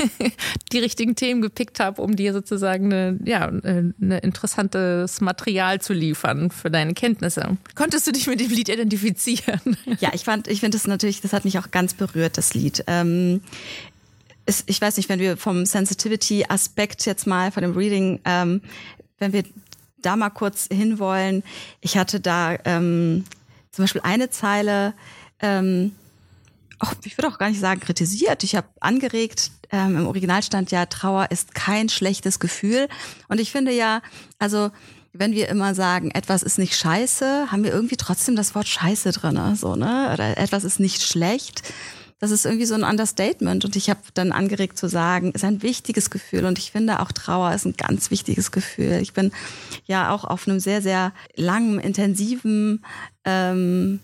die 0.73 0.79
richtigen 0.79 1.15
Themen 1.15 1.41
gepickt 1.41 1.79
habe, 1.79 2.01
um 2.01 2.17
dir 2.17 2.33
sozusagen 2.33 2.91
eine, 2.91 3.19
ja, 3.23 3.47
ein 3.47 3.93
interessantes 4.21 5.21
Material 5.21 5.79
zu 5.79 5.93
liefern 5.93 6.51
für 6.51 6.69
deine 6.69 6.93
Kenntnisse. 6.93 7.57
Konntest 7.75 8.07
du 8.07 8.11
dich 8.11 8.27
mit 8.27 8.41
dem 8.41 8.49
Lied 8.49 8.67
identifizieren? 8.67 9.77
Ja, 9.99 10.11
ich 10.13 10.25
fand, 10.25 10.49
ich 10.49 10.59
finde 10.59 10.77
das 10.77 10.87
natürlich, 10.87 11.21
das 11.21 11.31
hat 11.31 11.45
mich 11.45 11.57
auch 11.59 11.71
ganz 11.71 11.93
berührt, 11.93 12.37
das 12.37 12.53
Lied. 12.53 12.83
Ähm, 12.87 13.41
ich 14.65 14.79
weiß 14.79 14.97
nicht, 14.97 15.09
wenn 15.09 15.19
wir 15.19 15.37
vom 15.37 15.65
Sensitivity-Aspekt 15.65 17.05
jetzt 17.05 17.25
mal 17.25 17.51
von 17.51 17.63
dem 17.63 17.75
Reading, 17.75 18.19
ähm, 18.25 18.61
wenn 19.17 19.33
wir 19.33 19.43
da 20.05 20.15
mal 20.15 20.29
kurz 20.29 20.67
hinwollen. 20.71 21.43
Ich 21.81 21.97
hatte 21.97 22.19
da 22.19 22.57
ähm, 22.65 23.25
zum 23.71 23.83
Beispiel 23.83 24.01
eine 24.01 24.29
Zeile, 24.29 24.93
ähm, 25.39 25.95
auch, 26.79 26.93
ich 27.03 27.17
würde 27.17 27.29
auch 27.29 27.37
gar 27.37 27.49
nicht 27.49 27.59
sagen 27.59 27.79
kritisiert. 27.79 28.43
Ich 28.43 28.55
habe 28.55 28.67
angeregt, 28.79 29.51
ähm, 29.71 29.97
im 29.97 30.07
Original 30.07 30.43
stand 30.43 30.71
ja, 30.71 30.85
Trauer 30.85 31.31
ist 31.31 31.55
kein 31.55 31.89
schlechtes 31.89 32.39
Gefühl. 32.39 32.87
Und 33.27 33.39
ich 33.39 33.51
finde 33.51 33.71
ja, 33.71 34.01
also 34.39 34.71
wenn 35.13 35.31
wir 35.31 35.47
immer 35.47 35.73
sagen, 35.75 36.11
etwas 36.11 36.43
ist 36.43 36.57
nicht 36.57 36.75
scheiße, 36.75 37.51
haben 37.51 37.63
wir 37.63 37.71
irgendwie 37.71 37.95
trotzdem 37.95 38.35
das 38.35 38.53
Wort 38.53 38.67
scheiße 38.67 39.13
drin, 39.13 39.55
so, 39.55 39.75
ne? 39.75 40.11
Oder 40.13 40.37
etwas 40.37 40.65
ist 40.65 40.79
nicht 40.79 41.03
schlecht 41.03 41.63
das 42.19 42.31
ist 42.31 42.45
irgendwie 42.45 42.65
so 42.65 42.75
ein 42.75 42.83
Understatement. 42.83 43.65
Und 43.65 43.75
ich 43.75 43.89
habe 43.89 43.99
dann 44.13 44.31
angeregt 44.31 44.77
zu 44.77 44.87
sagen, 44.87 45.31
ist 45.31 45.43
ein 45.43 45.61
wichtiges 45.61 46.09
Gefühl. 46.09 46.45
Und 46.45 46.57
ich 46.57 46.71
finde 46.71 47.01
auch 47.01 47.11
Trauer 47.11 47.53
ist 47.53 47.65
ein 47.65 47.75
ganz 47.75 48.09
wichtiges 48.09 48.51
Gefühl. 48.51 48.99
Ich 49.01 49.13
bin 49.13 49.31
ja 49.85 50.11
auch 50.11 50.23
auf 50.23 50.47
einem 50.47 50.59
sehr, 50.59 50.81
sehr 50.81 51.11
langen, 51.35 51.79
intensiven 51.79 52.85
ähm, 53.25 53.99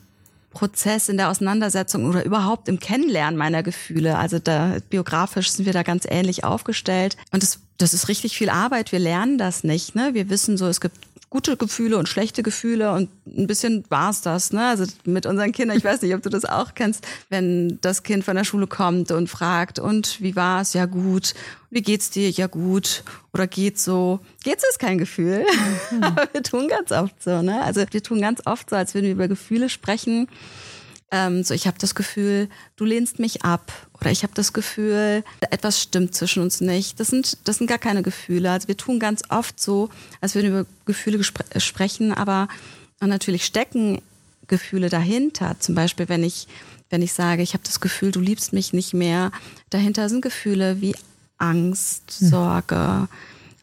Prozess 0.51 1.07
in 1.07 1.15
der 1.15 1.29
Auseinandersetzung 1.29 2.05
oder 2.05 2.25
überhaupt 2.25 2.67
im 2.67 2.79
Kennenlernen 2.79 3.37
meiner 3.37 3.63
Gefühle. 3.63 4.17
Also 4.17 4.39
da 4.39 4.77
biografisch 4.89 5.49
sind 5.49 5.65
wir 5.65 5.73
da 5.73 5.83
ganz 5.83 6.05
ähnlich 6.07 6.43
aufgestellt. 6.43 7.15
Und 7.31 7.41
das, 7.43 7.59
das 7.77 7.93
ist 7.93 8.09
richtig 8.09 8.37
viel 8.37 8.49
Arbeit. 8.49 8.91
Wir 8.91 8.99
lernen 8.99 9.37
das 9.37 9.63
nicht. 9.63 9.95
Ne? 9.95 10.13
Wir 10.13 10.29
wissen 10.29 10.57
so, 10.57 10.67
es 10.67 10.81
gibt 10.81 10.97
gute 11.31 11.55
Gefühle 11.55 11.97
und 11.97 12.09
schlechte 12.09 12.43
Gefühle 12.43 12.91
und 12.91 13.09
ein 13.25 13.47
bisschen 13.47 13.85
war's 13.87 14.21
das, 14.21 14.51
ne? 14.51 14.67
Also 14.67 14.83
mit 15.05 15.25
unseren 15.25 15.53
Kindern, 15.53 15.77
ich 15.77 15.83
weiß 15.83 16.01
nicht, 16.01 16.13
ob 16.13 16.21
du 16.21 16.29
das 16.29 16.43
auch 16.43 16.75
kennst, 16.75 17.07
wenn 17.29 17.79
das 17.79 18.03
Kind 18.03 18.25
von 18.25 18.35
der 18.35 18.43
Schule 18.43 18.67
kommt 18.67 19.11
und 19.11 19.29
fragt, 19.29 19.79
und 19.79 20.21
wie 20.21 20.35
war's? 20.35 20.73
Ja 20.73 20.85
gut. 20.85 21.33
Wie 21.69 21.81
geht's 21.81 22.09
dir? 22.09 22.29
Ja 22.29 22.47
gut. 22.47 23.03
Oder 23.33 23.47
geht's 23.47 23.85
so? 23.85 24.19
Geht's 24.43 24.65
ist 24.69 24.77
kein 24.77 24.97
Gefühl. 24.97 25.45
Mhm. 25.89 26.03
Aber 26.03 26.27
wir 26.33 26.43
tun 26.43 26.67
ganz 26.67 26.91
oft 26.91 27.23
so, 27.23 27.41
ne? 27.41 27.63
Also 27.63 27.81
wir 27.89 28.03
tun 28.03 28.19
ganz 28.19 28.41
oft 28.45 28.69
so, 28.69 28.75
als 28.75 28.93
würden 28.93 29.05
wir 29.05 29.13
über 29.13 29.29
Gefühle 29.29 29.69
sprechen 29.69 30.27
ähm, 31.11 31.43
so, 31.43 31.53
ich 31.53 31.67
habe 31.67 31.77
das 31.77 31.93
Gefühl, 31.93 32.49
du 32.77 32.85
lehnst 32.85 33.19
mich 33.19 33.43
ab 33.43 33.71
oder 33.99 34.11
ich 34.11 34.23
habe 34.23 34.33
das 34.33 34.53
Gefühl, 34.53 35.23
etwas 35.41 35.81
stimmt 35.81 36.15
zwischen 36.15 36.41
uns 36.41 36.61
nicht. 36.61 36.99
Das 36.99 37.09
sind, 37.09 37.37
das 37.43 37.57
sind 37.57 37.67
gar 37.67 37.77
keine 37.77 38.01
Gefühle. 38.01 38.49
Also 38.49 38.69
wir 38.69 38.77
tun 38.77 38.99
ganz 38.99 39.21
oft 39.29 39.59
so, 39.59 39.89
als 40.21 40.35
würden 40.35 40.53
wir 40.53 40.59
über 40.61 40.69
Gefühle 40.85 41.19
äh, 41.49 41.59
sprechen, 41.59 42.13
aber 42.13 42.47
natürlich 43.01 43.45
stecken 43.45 44.01
Gefühle 44.47 44.89
dahinter. 44.89 45.55
Zum 45.59 45.75
Beispiel, 45.75 46.07
wenn 46.07 46.23
ich, 46.23 46.47
wenn 46.89 47.01
ich 47.01 47.13
sage, 47.13 47.41
ich 47.41 47.53
habe 47.53 47.63
das 47.65 47.81
Gefühl, 47.81 48.11
du 48.11 48.21
liebst 48.21 48.53
mich 48.53 48.71
nicht 48.71 48.93
mehr, 48.93 49.31
dahinter 49.69 50.07
sind 50.07 50.21
Gefühle 50.21 50.81
wie 50.81 50.95
Angst, 51.37 52.03
hm. 52.19 52.29
Sorge, 52.29 53.07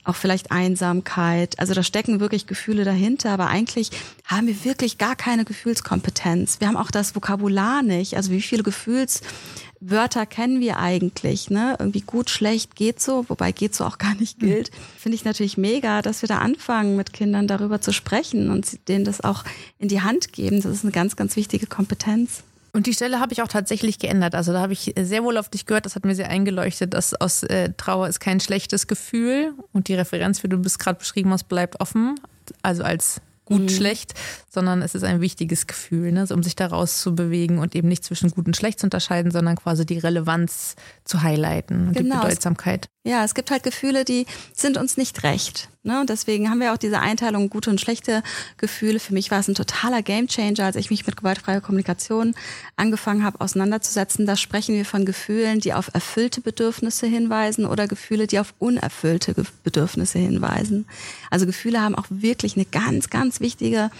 auch 0.08 0.16
vielleicht 0.16 0.50
Einsamkeit. 0.50 1.58
Also 1.58 1.74
da 1.74 1.82
stecken 1.82 2.20
wirklich 2.20 2.46
Gefühle 2.46 2.84
dahinter, 2.84 3.30
aber 3.30 3.48
eigentlich 3.48 3.90
haben 4.24 4.46
wir 4.46 4.64
wirklich 4.64 4.98
gar 4.98 5.16
keine 5.16 5.44
Gefühlskompetenz. 5.44 6.60
Wir 6.60 6.68
haben 6.68 6.76
auch 6.76 6.90
das 6.90 7.14
Vokabular 7.14 7.82
nicht. 7.82 8.16
Also 8.16 8.30
wie 8.30 8.40
viele 8.40 8.62
Gefühlswörter 8.62 10.24
kennen 10.24 10.60
wir 10.60 10.78
eigentlich? 10.78 11.50
Ne? 11.50 11.76
Irgendwie 11.78 12.00
gut, 12.00 12.30
schlecht, 12.30 12.74
geht 12.74 13.00
so, 13.00 13.26
wobei 13.28 13.52
geht 13.52 13.74
so 13.74 13.84
auch 13.84 13.98
gar 13.98 14.14
nicht 14.14 14.40
hm. 14.40 14.48
gilt. 14.48 14.70
Finde 14.96 15.16
ich 15.16 15.24
natürlich 15.24 15.58
mega, 15.58 16.00
dass 16.00 16.22
wir 16.22 16.28
da 16.28 16.38
anfangen, 16.38 16.96
mit 16.96 17.12
Kindern 17.12 17.46
darüber 17.46 17.80
zu 17.80 17.92
sprechen 17.92 18.50
und 18.50 18.88
denen 18.88 19.04
das 19.04 19.20
auch 19.20 19.44
in 19.78 19.88
die 19.88 20.00
Hand 20.00 20.32
geben. 20.32 20.62
Das 20.62 20.72
ist 20.72 20.84
eine 20.84 20.92
ganz, 20.92 21.16
ganz 21.16 21.36
wichtige 21.36 21.66
Kompetenz. 21.66 22.42
Und 22.78 22.86
die 22.86 22.94
Stelle 22.94 23.18
habe 23.18 23.32
ich 23.32 23.42
auch 23.42 23.48
tatsächlich 23.48 23.98
geändert. 23.98 24.36
Also 24.36 24.52
da 24.52 24.60
habe 24.60 24.72
ich 24.72 24.94
sehr 24.96 25.24
wohl 25.24 25.36
auf 25.36 25.48
dich 25.48 25.66
gehört, 25.66 25.84
das 25.84 25.96
hat 25.96 26.04
mir 26.04 26.14
sehr 26.14 26.30
eingeleuchtet, 26.30 26.94
dass 26.94 27.12
aus 27.12 27.42
äh, 27.42 27.72
Trauer 27.76 28.06
ist 28.06 28.20
kein 28.20 28.38
schlechtes 28.38 28.86
Gefühl 28.86 29.52
und 29.72 29.88
die 29.88 29.96
Referenz, 29.96 30.44
wie 30.44 30.48
du 30.48 30.60
es 30.60 30.78
gerade 30.78 30.96
beschrieben 30.96 31.32
hast, 31.32 31.48
bleibt 31.48 31.80
offen. 31.80 32.20
Also 32.62 32.84
als 32.84 33.20
gut, 33.46 33.62
mhm. 33.62 33.68
schlecht, 33.68 34.14
sondern 34.48 34.80
es 34.82 34.94
ist 34.94 35.02
ein 35.02 35.20
wichtiges 35.20 35.66
Gefühl, 35.66 36.12
ne? 36.12 36.24
um 36.30 36.44
sich 36.44 36.54
daraus 36.54 37.00
zu 37.00 37.16
bewegen 37.16 37.58
und 37.58 37.74
eben 37.74 37.88
nicht 37.88 38.04
zwischen 38.04 38.30
gut 38.30 38.46
und 38.46 38.56
schlecht 38.56 38.78
zu 38.78 38.86
unterscheiden, 38.86 39.32
sondern 39.32 39.56
quasi 39.56 39.84
die 39.84 39.98
Relevanz 39.98 40.76
zu 41.02 41.24
highlighten 41.24 41.88
und 41.88 41.96
genau. 41.96 42.20
die 42.20 42.26
Bedeutsamkeit. 42.26 42.88
Ja, 43.08 43.24
es 43.24 43.34
gibt 43.34 43.50
halt 43.50 43.62
Gefühle, 43.62 44.04
die 44.04 44.26
sind 44.52 44.76
uns 44.76 44.98
nicht 44.98 45.22
recht. 45.22 45.70
Ne? 45.82 45.98
Und 45.98 46.10
deswegen 46.10 46.50
haben 46.50 46.60
wir 46.60 46.74
auch 46.74 46.76
diese 46.76 47.00
Einteilung 47.00 47.48
gute 47.48 47.70
und 47.70 47.80
schlechte 47.80 48.22
Gefühle. 48.58 49.00
Für 49.00 49.14
mich 49.14 49.30
war 49.30 49.40
es 49.40 49.48
ein 49.48 49.54
totaler 49.54 50.02
Gamechanger, 50.02 50.66
als 50.66 50.76
ich 50.76 50.90
mich 50.90 51.06
mit 51.06 51.16
gewaltfreier 51.16 51.62
Kommunikation 51.62 52.34
angefangen 52.76 53.24
habe, 53.24 53.40
auseinanderzusetzen. 53.40 54.26
Da 54.26 54.36
sprechen 54.36 54.74
wir 54.74 54.84
von 54.84 55.06
Gefühlen, 55.06 55.60
die 55.60 55.72
auf 55.72 55.88
erfüllte 55.94 56.42
Bedürfnisse 56.42 57.06
hinweisen 57.06 57.64
oder 57.64 57.88
Gefühle, 57.88 58.26
die 58.26 58.40
auf 58.40 58.52
unerfüllte 58.58 59.34
Bedürfnisse 59.64 60.18
hinweisen. 60.18 60.84
Also 61.30 61.46
Gefühle 61.46 61.80
haben 61.80 61.94
auch 61.94 62.08
wirklich 62.10 62.56
eine 62.56 62.66
ganz, 62.66 63.08
ganz 63.08 63.40
wichtige 63.40 63.90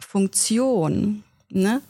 Funktion. 0.00 1.22
Ne? 1.48 1.80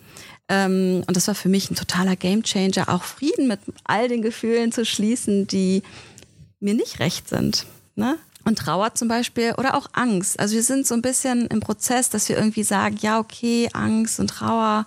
Ähm, 0.50 1.02
und 1.06 1.16
das 1.16 1.28
war 1.28 1.34
für 1.34 1.48
mich 1.48 1.70
ein 1.70 1.76
totaler 1.76 2.14
Gamechanger, 2.14 2.90
auch 2.90 3.04
Frieden 3.04 3.48
mit 3.48 3.60
all 3.84 4.08
den 4.08 4.20
Gefühlen 4.20 4.70
zu 4.70 4.84
schließen, 4.84 5.46
die 5.46 5.82
mir 6.62 6.74
nicht 6.74 7.00
recht 7.00 7.28
sind. 7.28 7.66
Ne? 7.94 8.18
Und 8.44 8.58
Trauer 8.58 8.94
zum 8.94 9.08
Beispiel 9.08 9.54
oder 9.56 9.76
auch 9.76 9.88
Angst. 9.92 10.40
Also 10.40 10.54
wir 10.54 10.62
sind 10.62 10.86
so 10.86 10.94
ein 10.94 11.02
bisschen 11.02 11.46
im 11.46 11.60
Prozess, 11.60 12.10
dass 12.10 12.28
wir 12.28 12.36
irgendwie 12.36 12.64
sagen, 12.64 12.98
ja, 13.00 13.18
okay, 13.18 13.68
Angst 13.72 14.18
und 14.18 14.28
Trauer, 14.28 14.86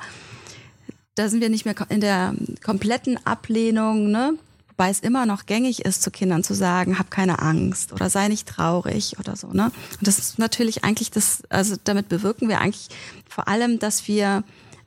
da 1.15 1.29
sind 1.29 1.39
wir 1.39 1.49
nicht 1.49 1.65
mehr 1.65 1.75
in 1.89 2.01
der 2.01 2.33
kompletten 2.63 3.17
Ablehnung, 3.25 4.11
ne? 4.11 4.33
Wobei 4.69 4.89
es 4.89 4.99
immer 4.99 5.25
noch 5.25 5.45
gängig 5.45 5.85
ist, 5.85 6.01
zu 6.01 6.11
Kindern 6.11 6.43
zu 6.43 6.53
sagen, 6.53 6.99
hab 6.99 7.09
keine 7.09 7.39
Angst 7.39 7.93
oder 7.93 8.09
sei 8.09 8.27
nicht 8.27 8.45
traurig 8.45 9.17
oder 9.19 9.37
so, 9.37 9.47
ne? 9.47 9.71
Und 9.99 10.07
das 10.07 10.19
ist 10.19 10.37
natürlich 10.37 10.83
eigentlich 10.83 11.11
das, 11.11 11.43
also 11.47 11.77
damit 11.81 12.09
bewirken 12.09 12.49
wir 12.49 12.59
eigentlich 12.59 12.89
vor 13.29 13.47
allem, 13.47 13.79
dass 13.79 14.09
wir 14.09 14.43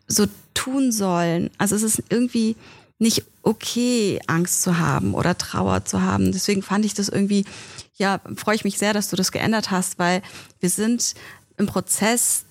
so 0.07 0.26
tun 0.52 0.92
sollen. 0.92 1.49
Also 1.57 1.75
es 1.75 1.83
ist 1.83 2.02
irgendwie 2.11 2.57
nicht 2.99 3.25
okay, 3.43 4.21
Angst 4.26 4.62
zu 4.62 4.78
haben 4.78 5.14
oder 5.14 5.38
Trauer 5.38 5.85
zu 5.85 6.02
haben. 6.02 6.33
Deswegen 6.33 6.62
fand 6.62 6.85
ich 6.85 6.95
das 6.95 7.09
irgendwie, 7.09 7.45
ja, 7.95 8.21
freue 8.37 8.57
ich 8.57 8.64
mich 8.64 8.78
sehr, 8.78 8.93
dass 8.93 9.09
du 9.09 9.17
das 9.17 9.33
geändert 9.33 9.71
hast, 9.71 9.99
weil 9.99 10.23
wir 10.61 10.71
sind 10.71 11.14
im 11.57 11.67
Prozess, 11.67 12.45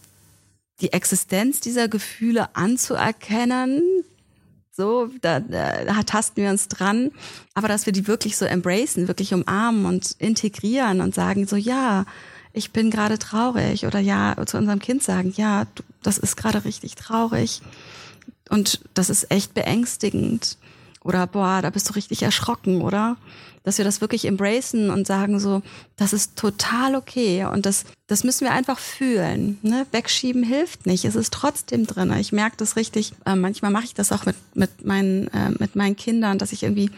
die 0.82 0.94
Existenz 0.94 1.60
dieser 1.60 1.88
Gefühle 1.88 2.56
anzuerkennen. 2.56 3.82
So, 4.72 5.10
da, 5.22 5.40
da 5.40 6.04
tasten 6.04 6.42
wir 6.42 6.50
uns 6.50 6.68
dran. 6.68 7.12
Aber 7.56 7.68
dass 7.68 7.86
wir 7.86 7.94
die 7.94 8.08
wirklich 8.08 8.38
so 8.38 8.46
embracen, 8.46 9.08
wirklich 9.08 9.34
umarmen 9.34 9.86
und 9.86 10.12
integrieren 10.20 11.02
und 11.02 11.16
sagen 11.16 11.48
so, 11.48 11.56
ja, 11.56 12.06
ich 12.54 12.72
bin 12.72 12.92
gerade 12.92 13.18
traurig 13.18 13.86
oder 13.86 14.00
ja, 14.00 14.36
zu 14.46 14.58
unserem 14.58 14.80
Kind 14.80 15.04
sagen, 15.04 15.34
ja, 15.36 15.66
das 16.04 16.18
ist 16.18 16.38
gerade 16.38 16.64
richtig 16.64 16.96
traurig. 16.96 17.62
Und 18.50 18.82
das 18.94 19.10
ist 19.10 19.32
echt 19.32 19.54
beängstigend. 19.54 20.58
Oder 21.04 21.26
boah, 21.26 21.62
da 21.62 21.70
bist 21.70 21.90
du 21.90 21.94
richtig 21.94 22.24
erschrocken, 22.24 22.82
oder? 22.82 23.16
Dass 23.64 23.78
wir 23.78 23.86
das 23.86 24.02
wirklich 24.02 24.26
embracen 24.26 24.90
und 24.90 25.08
sagen 25.08 25.40
so, 25.40 25.62
das 25.96 26.14
ist 26.14 26.36
total 26.36 26.96
okay. 26.96 27.46
Und 27.46 27.66
das, 27.66 27.86
das 28.08 28.24
müssen 28.24 28.46
wir 28.46 28.52
einfach 28.52 28.80
fühlen. 28.80 29.58
Ne? 29.62 29.86
Wegschieben 29.92 30.44
hilft 30.44 30.86
nicht. 30.86 31.06
Es 31.06 31.16
ist 31.16 31.34
trotzdem 31.34 31.86
drin. 31.86 32.14
Ich 32.20 32.32
merke 32.32 32.58
das 32.58 32.76
richtig. 32.76 33.14
Äh, 33.26 33.36
manchmal 33.36 33.72
mache 33.72 33.86
ich 33.86 33.94
das 33.94 34.12
auch 34.12 34.26
mit, 34.26 34.36
mit, 34.54 34.86
meinen, 34.86 35.28
äh, 35.30 35.52
mit 35.60 35.76
meinen 35.76 35.96
Kindern, 35.96 36.40
dass 36.40 36.52
ich 36.52 36.64
irgendwie, 36.64 36.92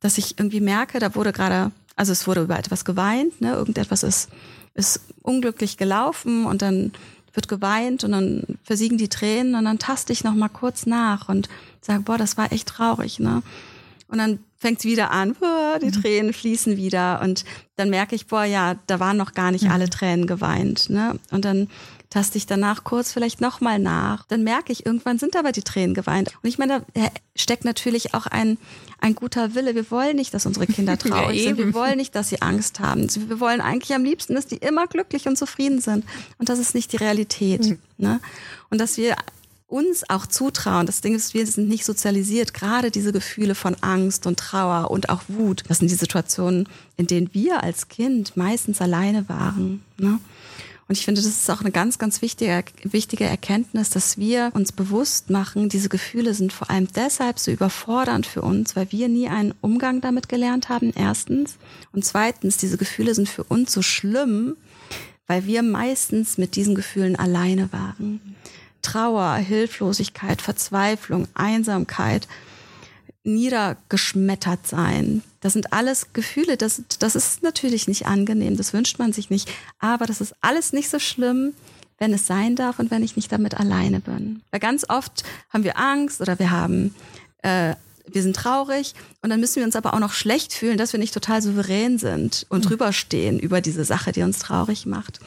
dass 0.00 0.18
ich 0.18 0.38
irgendwie 0.38 0.60
merke, 0.60 0.98
da 0.98 1.14
wurde 1.14 1.32
gerade, 1.32 1.70
also 1.94 2.12
es 2.12 2.26
wurde 2.26 2.42
über 2.42 2.58
etwas 2.58 2.84
geweint, 2.84 3.40
ne? 3.40 3.52
Irgendetwas 3.52 4.02
ist, 4.02 4.28
ist 4.74 5.00
unglücklich 5.22 5.76
gelaufen 5.76 6.46
und 6.46 6.62
dann 6.62 6.92
wird 7.36 7.48
geweint 7.48 8.02
und 8.02 8.12
dann 8.12 8.42
versiegen 8.62 8.98
die 8.98 9.08
Tränen 9.08 9.54
und 9.54 9.64
dann 9.64 9.78
taste 9.78 10.12
ich 10.12 10.24
noch 10.24 10.34
mal 10.34 10.48
kurz 10.48 10.86
nach 10.86 11.28
und 11.28 11.48
sage, 11.80 12.00
boah, 12.00 12.18
das 12.18 12.36
war 12.36 12.50
echt 12.52 12.68
traurig, 12.68 13.20
ne? 13.20 13.42
Und 14.08 14.18
dann 14.18 14.38
fängt 14.56 14.78
es 14.78 14.84
wieder 14.84 15.10
an, 15.10 15.34
boah, 15.34 15.78
die 15.80 15.86
mhm. 15.86 16.02
Tränen 16.02 16.32
fließen 16.32 16.76
wieder 16.76 17.20
und 17.22 17.44
dann 17.76 17.90
merke 17.90 18.14
ich, 18.14 18.26
boah, 18.26 18.44
ja, 18.44 18.76
da 18.86 19.00
waren 19.00 19.16
noch 19.16 19.32
gar 19.32 19.50
nicht 19.50 19.64
mhm. 19.64 19.70
alle 19.70 19.90
Tränen 19.90 20.26
geweint, 20.26 20.90
ne? 20.90 21.18
Und 21.30 21.44
dann 21.44 21.68
taste 22.16 22.38
ich 22.38 22.46
danach 22.46 22.82
kurz 22.82 23.12
vielleicht 23.12 23.42
nochmal 23.42 23.78
nach. 23.78 24.24
Dann 24.28 24.42
merke 24.42 24.72
ich, 24.72 24.86
irgendwann 24.86 25.18
sind 25.18 25.36
aber 25.36 25.52
die 25.52 25.60
Tränen 25.60 25.94
geweint. 25.94 26.32
Und 26.42 26.48
ich 26.48 26.56
meine, 26.56 26.82
da 26.94 27.08
steckt 27.34 27.66
natürlich 27.66 28.14
auch 28.14 28.26
ein, 28.26 28.56
ein 29.00 29.14
guter 29.14 29.54
Wille. 29.54 29.74
Wir 29.74 29.90
wollen 29.90 30.16
nicht, 30.16 30.32
dass 30.32 30.46
unsere 30.46 30.66
Kinder 30.66 30.96
traurig 30.98 31.42
ja, 31.42 31.48
sind. 31.48 31.58
Wir 31.58 31.74
wollen 31.74 31.98
nicht, 31.98 32.14
dass 32.14 32.30
sie 32.30 32.40
Angst 32.40 32.80
haben. 32.80 33.06
Wir 33.28 33.38
wollen 33.38 33.60
eigentlich 33.60 33.94
am 33.94 34.02
liebsten, 34.02 34.34
dass 34.34 34.46
die 34.46 34.56
immer 34.56 34.86
glücklich 34.86 35.28
und 35.28 35.36
zufrieden 35.36 35.82
sind. 35.82 36.06
Und 36.38 36.48
das 36.48 36.58
ist 36.58 36.74
nicht 36.74 36.90
die 36.92 36.96
Realität. 36.96 37.66
Mhm. 37.66 37.78
Ne? 37.98 38.20
Und 38.70 38.80
dass 38.80 38.96
wir 38.96 39.14
uns 39.66 40.08
auch 40.08 40.24
zutrauen. 40.24 40.86
Das 40.86 41.02
Ding 41.02 41.14
ist, 41.14 41.34
wir 41.34 41.46
sind 41.46 41.68
nicht 41.68 41.84
sozialisiert. 41.84 42.54
Gerade 42.54 42.90
diese 42.90 43.12
Gefühle 43.12 43.54
von 43.54 43.76
Angst 43.82 44.26
und 44.26 44.38
Trauer 44.38 44.90
und 44.90 45.10
auch 45.10 45.20
Wut, 45.28 45.64
das 45.68 45.80
sind 45.80 45.90
die 45.90 45.96
Situationen, 45.96 46.66
in 46.96 47.08
denen 47.08 47.28
wir 47.34 47.62
als 47.62 47.88
Kind 47.88 48.38
meistens 48.38 48.80
alleine 48.80 49.28
waren. 49.28 49.82
Ne? 49.98 50.18
Und 50.88 50.96
ich 50.96 51.04
finde, 51.04 51.20
das 51.20 51.28
ist 51.28 51.50
auch 51.50 51.62
eine 51.62 51.72
ganz, 51.72 51.98
ganz 51.98 52.22
wichtige, 52.22 52.62
wichtige 52.84 53.24
Erkenntnis, 53.24 53.90
dass 53.90 54.18
wir 54.18 54.50
uns 54.54 54.70
bewusst 54.70 55.30
machen, 55.30 55.68
diese 55.68 55.88
Gefühle 55.88 56.32
sind 56.32 56.52
vor 56.52 56.70
allem 56.70 56.86
deshalb 56.94 57.40
so 57.40 57.50
überfordernd 57.50 58.24
für 58.24 58.42
uns, 58.42 58.76
weil 58.76 58.92
wir 58.92 59.08
nie 59.08 59.28
einen 59.28 59.52
Umgang 59.60 60.00
damit 60.00 60.28
gelernt 60.28 60.68
haben, 60.68 60.92
erstens. 60.94 61.56
Und 61.92 62.04
zweitens, 62.04 62.56
diese 62.56 62.78
Gefühle 62.78 63.14
sind 63.16 63.28
für 63.28 63.42
uns 63.42 63.72
so 63.72 63.82
schlimm, 63.82 64.56
weil 65.26 65.44
wir 65.46 65.62
meistens 65.62 66.38
mit 66.38 66.54
diesen 66.54 66.76
Gefühlen 66.76 67.16
alleine 67.16 67.72
waren. 67.72 68.20
Trauer, 68.82 69.34
Hilflosigkeit, 69.34 70.40
Verzweiflung, 70.40 71.26
Einsamkeit, 71.34 72.28
niedergeschmettert 73.26 74.66
sein. 74.66 75.22
Das 75.40 75.52
sind 75.52 75.72
alles 75.72 76.12
Gefühle, 76.12 76.56
das, 76.56 76.82
das 76.98 77.16
ist 77.16 77.42
natürlich 77.42 77.88
nicht 77.88 78.06
angenehm, 78.06 78.56
das 78.56 78.72
wünscht 78.72 78.98
man 78.98 79.12
sich 79.12 79.30
nicht. 79.30 79.48
Aber 79.78 80.06
das 80.06 80.20
ist 80.20 80.34
alles 80.40 80.72
nicht 80.72 80.88
so 80.88 80.98
schlimm, 80.98 81.52
wenn 81.98 82.12
es 82.12 82.26
sein 82.26 82.56
darf 82.56 82.78
und 82.78 82.90
wenn 82.90 83.02
ich 83.02 83.16
nicht 83.16 83.32
damit 83.32 83.54
alleine 83.54 84.00
bin. 84.00 84.42
Weil 84.50 84.60
ganz 84.60 84.88
oft 84.88 85.24
haben 85.50 85.64
wir 85.64 85.78
Angst 85.78 86.20
oder 86.20 86.38
wir 86.38 86.50
haben, 86.50 86.94
äh, 87.42 87.74
wir 88.08 88.22
sind 88.22 88.36
traurig 88.36 88.94
und 89.22 89.30
dann 89.30 89.40
müssen 89.40 89.56
wir 89.56 89.64
uns 89.64 89.76
aber 89.76 89.94
auch 89.94 89.98
noch 89.98 90.12
schlecht 90.12 90.52
fühlen, 90.52 90.78
dass 90.78 90.92
wir 90.92 91.00
nicht 91.00 91.14
total 91.14 91.42
souverän 91.42 91.98
sind 91.98 92.46
und 92.48 92.64
mhm. 92.64 92.68
drüber 92.68 92.92
stehen 92.92 93.38
über 93.38 93.60
diese 93.60 93.84
Sache, 93.84 94.12
die 94.12 94.22
uns 94.22 94.38
traurig 94.38 94.86
macht. 94.86 95.20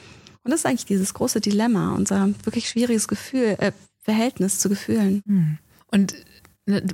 Und 0.43 0.51
das 0.51 0.61
ist 0.61 0.65
eigentlich 0.65 0.85
dieses 0.85 1.13
große 1.13 1.41
Dilemma, 1.41 1.93
unser 1.93 2.29
wirklich 2.43 2.69
schwieriges 2.69 3.07
Gefühl, 3.07 3.55
äh, 3.59 3.71
Verhältnis 4.01 4.59
zu 4.59 4.69
Gefühlen. 4.69 5.21
Hm. 5.27 5.57
Und 5.91 6.15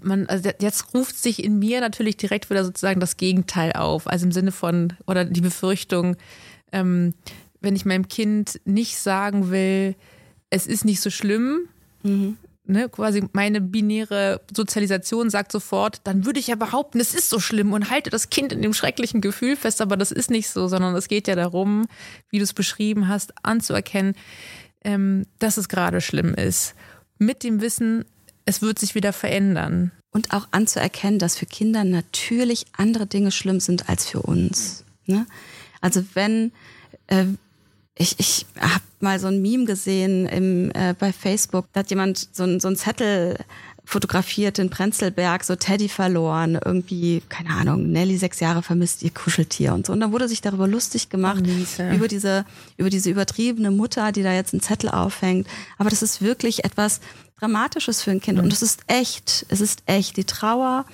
man, 0.04 0.28
also 0.28 0.50
jetzt 0.60 0.94
ruft 0.94 1.18
sich 1.18 1.44
in 1.44 1.60
mir 1.60 1.82
natürlich 1.82 2.18
direkt 2.18 2.50
wieder 2.50 2.64
sozusagen 2.64 3.00
das 3.00 3.18
Gegenteil 3.18 3.74
auf. 3.74 4.08
Also 4.08 4.26
im 4.26 4.32
Sinne 4.32 4.52
von, 4.52 4.94
oder 5.06 5.26
die 5.26 5.42
Befürchtung, 5.42 6.16
ähm, 6.72 7.14
wenn 7.62 7.76
ich 7.76 7.86
meinem 7.86 8.08
Kind 8.08 8.60
nicht 8.66 8.98
sagen 8.98 9.52
will, 9.52 9.96
es 10.50 10.68
ist 10.68 10.86
nicht 10.86 11.02
so 11.02 11.10
schlimm, 11.10 11.68
mhm. 12.04 12.38
ne, 12.66 12.88
quasi 12.90 13.24
meine 13.34 13.60
binäre 13.60 14.42
Sozialisation 14.56 15.30
sagt 15.30 15.52
sofort, 15.52 16.02
dann 16.04 16.26
würde 16.26 16.40
ich 16.40 16.48
ja 16.48 16.56
behaupten, 16.56 17.00
es 17.00 17.14
ist 17.14 17.30
so 17.30 17.40
schlimm 17.40 17.74
und 17.74 17.90
halte 17.90 18.10
das 18.10 18.30
Kind 18.30 18.54
in 18.54 18.62
dem 18.62 18.74
schrecklichen 18.74 19.22
Gefühl 19.22 19.56
fest, 19.56 19.82
aber 19.82 19.98
das 19.98 20.12
ist 20.12 20.30
nicht 20.30 20.50
so, 20.50 20.68
sondern 20.68 20.96
es 20.96 21.08
geht 21.08 21.28
ja 21.28 21.36
darum, 21.36 21.88
wie 22.30 22.38
du 22.38 22.44
es 22.44 22.54
beschrieben 22.54 23.08
hast, 23.08 23.34
anzuerkennen, 23.44 24.16
ähm, 24.84 25.26
dass 25.40 25.58
es 25.58 25.68
gerade 25.68 26.00
schlimm 26.02 26.34
ist. 26.36 26.76
Mit 27.18 27.44
dem 27.44 27.62
Wissen, 27.62 28.06
es 28.46 28.62
wird 28.62 28.80
sich 28.80 28.96
wieder 28.96 29.14
verändern. 29.14 29.92
Und 30.12 30.32
auch 30.32 30.48
anzuerkennen, 30.52 31.20
dass 31.20 31.38
für 31.38 31.46
Kinder 31.46 31.84
natürlich 31.84 32.66
andere 32.72 33.06
Dinge 33.06 33.32
schlimm 33.32 33.60
sind 33.60 33.90
als 33.90 34.08
für 34.08 34.22
uns. 34.22 34.86
Ne? 35.08 35.26
Also 35.82 36.06
wenn 36.14 36.54
äh, 37.08 37.26
ich, 37.98 38.16
ich 38.20 38.46
habe 38.60 38.84
mal 39.00 39.20
so 39.20 39.28
ein 39.28 39.42
Meme 39.42 39.66
gesehen 39.66 40.26
im, 40.28 40.72
äh, 40.72 40.94
bei 40.98 41.14
Facebook, 41.14 41.66
da 41.74 41.82
hat 41.82 41.90
jemand 41.90 42.30
so 42.34 42.44
ein, 42.44 42.60
so 42.60 42.68
ein 42.68 42.76
Zettel 42.76 43.38
fotografiert 43.86 44.58
in 44.58 44.70
Prenzlberg, 44.70 45.44
so 45.44 45.56
Teddy 45.56 45.90
verloren, 45.90 46.60
irgendwie, 46.64 47.22
keine 47.30 47.52
Ahnung, 47.52 47.92
Nelly 47.92 48.18
sechs 48.18 48.40
Jahre 48.40 48.64
vermisst 48.64 49.04
ihr 49.04 49.12
Kuscheltier 49.12 49.74
und 49.74 49.86
so. 49.86 49.94
Und 49.94 50.00
dann 50.00 50.12
wurde 50.12 50.28
sich 50.28 50.42
darüber 50.42 50.68
lustig 50.68 51.10
gemacht, 51.10 51.44
oh, 51.48 51.96
über 51.96 52.08
diese, 52.08 52.46
über 52.78 52.90
diese 52.90 53.12
übertriebene 53.12 53.70
Mutter, 53.72 54.12
die 54.12 54.24
da 54.24 54.34
jetzt 54.34 54.54
einen 54.54 54.62
Zettel 54.62 54.90
aufhängt. 54.90 55.48
Aber 55.78 55.90
das 55.90 56.02
ist 56.02 56.22
wirklich 56.22 56.66
etwas 56.66 57.00
Dramatisches 57.40 58.02
für 58.02 58.12
ein 58.12 58.22
Kind. 58.22 58.38
Mhm. 58.38 58.46
Und 58.46 58.54
es 58.54 58.62
ist 58.62 58.82
echt, 58.88 59.46
es 59.50 59.62
ist 59.62 59.84
echt. 59.86 60.18
Die 60.18 60.24
Trauer 60.24 60.86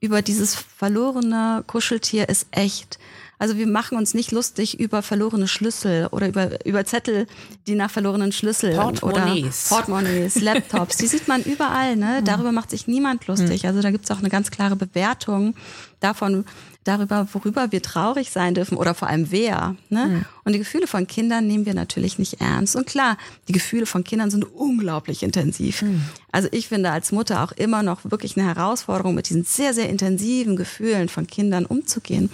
über 0.00 0.22
dieses 0.22 0.54
verlorene 0.54 1.64
Kuscheltier 1.66 2.28
ist 2.28 2.46
echt. 2.50 2.98
Also 3.40 3.56
wir 3.56 3.68
machen 3.68 3.96
uns 3.96 4.14
nicht 4.14 4.32
lustig 4.32 4.80
über 4.80 5.00
verlorene 5.00 5.46
Schlüssel 5.46 6.08
oder 6.08 6.26
über, 6.26 6.64
über 6.66 6.84
Zettel, 6.84 7.28
die 7.68 7.76
nach 7.76 7.90
verlorenen 7.90 8.32
Schlüsseln 8.32 8.76
Portemonnaies. 8.76 9.70
oder 9.70 9.76
Portemonnaies, 9.76 10.40
Laptops, 10.40 10.96
die 10.96 11.06
sieht 11.06 11.28
man 11.28 11.42
überall. 11.44 11.94
Ne? 11.94 12.20
Darüber 12.24 12.50
macht 12.50 12.70
sich 12.70 12.88
niemand 12.88 13.28
lustig. 13.28 13.64
Also 13.66 13.80
da 13.80 13.92
gibt's 13.92 14.10
auch 14.10 14.18
eine 14.18 14.28
ganz 14.28 14.50
klare 14.50 14.74
Bewertung 14.74 15.54
davon, 16.00 16.46
darüber, 16.88 17.28
worüber 17.32 17.70
wir 17.70 17.82
traurig 17.82 18.30
sein 18.30 18.54
dürfen 18.54 18.76
oder 18.76 18.94
vor 18.94 19.08
allem 19.08 19.30
wer. 19.30 19.76
Ne? 19.90 20.06
Mhm. 20.06 20.24
Und 20.44 20.52
die 20.54 20.58
Gefühle 20.58 20.86
von 20.86 21.06
Kindern 21.06 21.46
nehmen 21.46 21.66
wir 21.66 21.74
natürlich 21.74 22.18
nicht 22.18 22.40
ernst. 22.40 22.74
Und 22.74 22.86
klar, 22.86 23.18
die 23.46 23.52
Gefühle 23.52 23.86
von 23.86 24.04
Kindern 24.04 24.30
sind 24.30 24.44
unglaublich 24.44 25.22
intensiv. 25.22 25.82
Mhm. 25.82 26.02
Also 26.32 26.48
ich 26.52 26.68
finde 26.68 26.90
als 26.90 27.12
Mutter 27.12 27.42
auch 27.44 27.52
immer 27.52 27.82
noch 27.82 28.10
wirklich 28.10 28.36
eine 28.36 28.46
Herausforderung, 28.46 29.14
mit 29.14 29.28
diesen 29.28 29.44
sehr, 29.44 29.74
sehr 29.74 29.88
intensiven 29.88 30.56
Gefühlen 30.56 31.08
von 31.08 31.26
Kindern 31.26 31.66
umzugehen. 31.66 32.30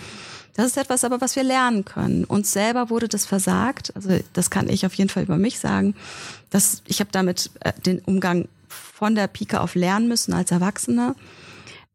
Das 0.54 0.66
ist 0.66 0.76
etwas 0.76 1.02
aber, 1.02 1.20
was 1.20 1.34
wir 1.34 1.42
lernen 1.42 1.84
können. 1.84 2.25
Uns 2.25 2.52
selber 2.52 2.88
wurde 2.88 3.08
das 3.08 3.26
versagt. 3.26 3.92
Also 3.96 4.18
das 4.32 4.50
kann 4.50 4.68
ich 4.68 4.87
auf 4.87 4.94
jeden 4.94 5.11
Fall 5.11 5.25
über 5.25 5.37
mich 5.37 5.58
sagen. 5.58 5.96
Dass 6.50 6.82
ich 6.87 7.00
habe 7.00 7.11
damit 7.11 7.50
äh, 7.61 7.73
den 7.84 7.99
Umgang 8.00 8.49
von 8.68 9.16
der 9.16 9.26
Pike 9.26 9.61
auf 9.61 9.75
lernen 9.75 10.06
müssen 10.06 10.32
als 10.32 10.52
Erwachsene. 10.52 11.16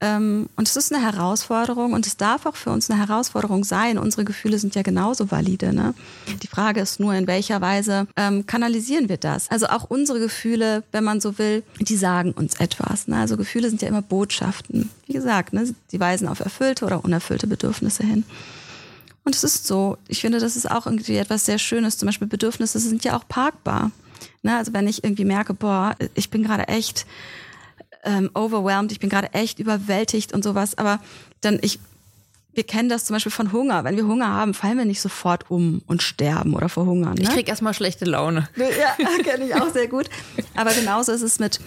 Ähm, 0.02 0.48
und 0.56 0.68
es 0.68 0.78
ist 0.78 0.94
eine 0.94 1.04
Herausforderung 1.04 1.92
und 1.92 2.08
es 2.08 2.16
darf 2.16 2.46
auch 2.46 2.56
für 2.56 2.70
uns 2.70 2.90
eine 2.90 3.00
Herausforderung 3.00 3.66
sein. 3.66 3.98
Unsere 3.98 4.24
Gefühle 4.24 4.58
sind 4.58 4.76
ja 4.76 4.82
genauso 4.82 5.30
valide. 5.30 5.74
Ne? 5.74 5.94
Die 6.42 6.48
Frage 6.48 6.80
ist 6.80 7.02
nur, 7.02 7.14
in 7.14 7.28
welcher 7.28 7.60
Weise 7.60 8.08
ähm, 8.16 8.46
kanalisieren 8.46 9.10
wir 9.10 9.18
das? 9.18 9.52
Also 9.52 9.68
auch 9.68 9.90
unsere 9.90 10.20
Gefühle, 10.20 10.84
wenn 10.94 11.04
man 11.04 11.20
so 11.20 11.38
will, 11.38 11.64
die 11.80 11.98
sagen 11.98 12.32
uns 12.32 12.56
etwas. 12.62 13.10
Ne? 13.10 13.18
Also 13.18 13.36
Gefühle 13.36 13.70
sind 13.70 13.82
ja 13.82 13.90
immer 13.90 14.02
Botschaften. 14.02 14.90
Wie 15.06 15.14
gesagt, 15.14 15.52
ne? 15.52 15.74
die 15.92 16.00
weisen 16.00 16.30
auf 16.30 16.40
erfüllte 16.40 16.86
oder 16.86 17.04
unerfüllte 17.04 17.48
Bedürfnisse 17.48 18.04
hin. 18.04 18.24
Und 19.26 19.36
es 19.36 19.44
ist 19.44 19.68
so, 19.68 19.98
ich 20.08 20.22
finde, 20.22 20.40
das 20.40 20.56
ist 20.56 20.72
auch 20.72 20.86
irgendwie 20.86 21.18
etwas 21.18 21.46
sehr 21.46 21.60
Schönes. 21.60 21.98
Zum 21.98 22.06
Beispiel 22.08 22.28
Bedürfnisse 22.28 22.80
sind 22.80 23.04
ja 23.04 23.18
auch 23.18 23.28
parkbar. 23.28 23.92
Ne? 24.44 24.56
Also 24.56 24.72
wenn 24.74 24.88
ich 24.88 25.04
irgendwie 25.04 25.26
merke, 25.26 25.54
boah, 25.54 25.96
ich 26.16 26.30
bin 26.30 26.44
gerade 26.44 26.70
echt 26.70 27.06
ähm, 28.04 28.30
overwhelmed, 28.34 28.92
ich 28.92 29.00
bin 29.00 29.10
gerade 29.10 29.34
echt 29.34 29.60
überwältigt 29.60 30.34
und 30.34 30.44
sowas, 30.44 30.78
aber 30.78 31.00
dann 31.42 31.60
ich 31.62 31.80
wir 32.54 32.64
kennen 32.66 32.90
das 32.90 33.06
zum 33.06 33.16
Beispiel 33.16 33.32
von 33.32 33.54
Hunger. 33.54 33.84
Wenn 33.84 33.96
wir 33.96 34.06
Hunger 34.06 34.28
haben, 34.28 34.54
fallen 34.54 34.78
wir 34.78 34.84
nicht 34.84 35.00
sofort 35.00 35.50
um 35.50 35.82
und 35.88 36.02
sterben 36.02 36.56
oder 36.56 36.68
verhungern. 36.68 37.14
Ne? 37.14 37.22
Ich 37.22 37.30
krieg 37.30 37.48
erstmal 37.48 37.74
schlechte 37.74 38.06
Laune. 38.06 38.50
Ja, 38.58 38.98
kenne 39.24 39.46
ich 39.46 39.56
auch 39.56 39.72
sehr 39.72 39.88
gut. 39.88 40.10
Aber 40.56 40.74
genauso 40.74 41.12
ist 41.12 41.22
es 41.22 41.40
mit 41.40 41.62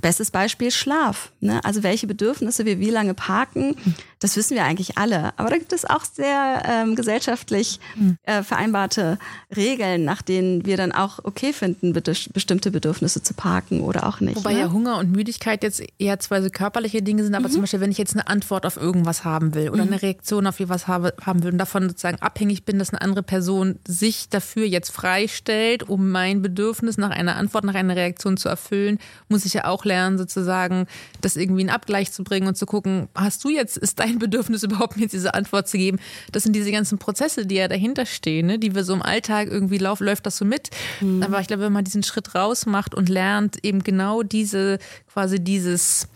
Bestes 0.00 0.30
Beispiel 0.30 0.70
Schlaf. 0.70 1.32
Ne? 1.40 1.60
Also 1.64 1.82
welche 1.82 2.06
Bedürfnisse 2.06 2.64
wir 2.64 2.78
wie 2.78 2.90
lange 2.90 3.14
parken, 3.14 3.76
das 4.20 4.36
wissen 4.36 4.54
wir 4.54 4.64
eigentlich 4.64 4.98
alle. 4.98 5.32
Aber 5.38 5.50
da 5.50 5.56
gibt 5.56 5.72
es 5.72 5.84
auch 5.84 6.04
sehr 6.04 6.62
ähm, 6.64 6.94
gesellschaftlich 6.94 7.80
äh, 8.24 8.42
vereinbarte 8.42 9.18
Regeln, 9.54 10.04
nach 10.04 10.22
denen 10.22 10.66
wir 10.66 10.76
dann 10.76 10.92
auch 10.92 11.20
okay 11.24 11.52
finden, 11.52 11.92
bestimmte 11.92 12.70
Bedürfnisse 12.70 13.22
zu 13.22 13.34
parken 13.34 13.80
oder 13.80 14.06
auch 14.06 14.20
nicht. 14.20 14.36
Wobei 14.36 14.52
ne? 14.52 14.60
ja 14.60 14.72
Hunger 14.72 14.98
und 14.98 15.10
Müdigkeit 15.10 15.62
jetzt 15.62 15.82
eher 15.98 16.20
zwei 16.20 16.42
so 16.42 16.50
körperliche 16.50 17.02
Dinge 17.02 17.24
sind, 17.24 17.34
aber 17.34 17.48
mhm. 17.48 17.52
zum 17.52 17.60
Beispiel, 17.62 17.80
wenn 17.80 17.90
ich 17.90 17.98
jetzt 17.98 18.14
eine 18.14 18.28
Antwort 18.28 18.66
auf 18.66 18.76
irgendwas 18.76 19.24
haben 19.24 19.54
will 19.54 19.70
oder 19.70 19.84
mhm. 19.84 19.92
eine 19.92 20.02
Reaktion 20.02 20.46
auf 20.46 20.60
etwas 20.60 20.86
habe, 20.86 21.14
haben 21.24 21.42
will 21.42 21.52
und 21.52 21.58
davon 21.58 21.88
sozusagen 21.88 22.20
abhängig 22.20 22.64
bin, 22.64 22.78
dass 22.78 22.90
eine 22.90 23.00
andere 23.00 23.22
Person 23.22 23.78
sich 23.86 24.28
dafür 24.28 24.66
jetzt 24.66 24.92
freistellt, 24.92 25.88
um 25.88 26.10
mein 26.10 26.42
Bedürfnis 26.42 26.98
nach 26.98 27.10
einer 27.10 27.36
Antwort, 27.36 27.64
nach 27.64 27.74
einer 27.74 27.96
Reaktion 27.96 28.36
zu 28.36 28.48
erfüllen, 28.48 28.98
muss 29.28 29.44
ich 29.44 29.54
ja 29.54 29.64
auch 29.64 29.79
lernen, 29.84 30.18
sozusagen 30.18 30.86
das 31.20 31.36
irgendwie 31.36 31.62
in 31.62 31.70
Abgleich 31.70 32.12
zu 32.12 32.24
bringen 32.24 32.46
und 32.46 32.56
zu 32.56 32.66
gucken, 32.66 33.08
hast 33.14 33.44
du 33.44 33.48
jetzt, 33.48 33.76
ist 33.76 33.98
dein 33.98 34.18
Bedürfnis 34.18 34.62
überhaupt 34.64 34.96
mir 34.96 35.08
diese 35.08 35.34
Antwort 35.34 35.68
zu 35.68 35.78
geben? 35.78 35.98
Das 36.32 36.42
sind 36.42 36.54
diese 36.54 36.72
ganzen 36.72 36.98
Prozesse, 36.98 37.46
die 37.46 37.56
ja 37.56 37.68
dahinter 37.68 38.06
stehen, 38.06 38.46
ne? 38.46 38.58
die 38.58 38.74
wir 38.74 38.84
so 38.84 38.94
im 38.94 39.02
Alltag 39.02 39.48
irgendwie 39.48 39.78
laufen, 39.78 40.04
läuft 40.04 40.26
das 40.26 40.36
so 40.36 40.44
mit. 40.44 40.70
Mhm. 41.00 41.22
Aber 41.22 41.40
ich 41.40 41.46
glaube, 41.46 41.64
wenn 41.64 41.72
man 41.72 41.84
diesen 41.84 42.02
Schritt 42.02 42.34
rausmacht 42.34 42.94
und 42.94 43.08
lernt, 43.08 43.64
eben 43.64 43.82
genau 43.82 44.22
diese, 44.22 44.78
quasi 45.12 45.42
dieses, 45.42 46.08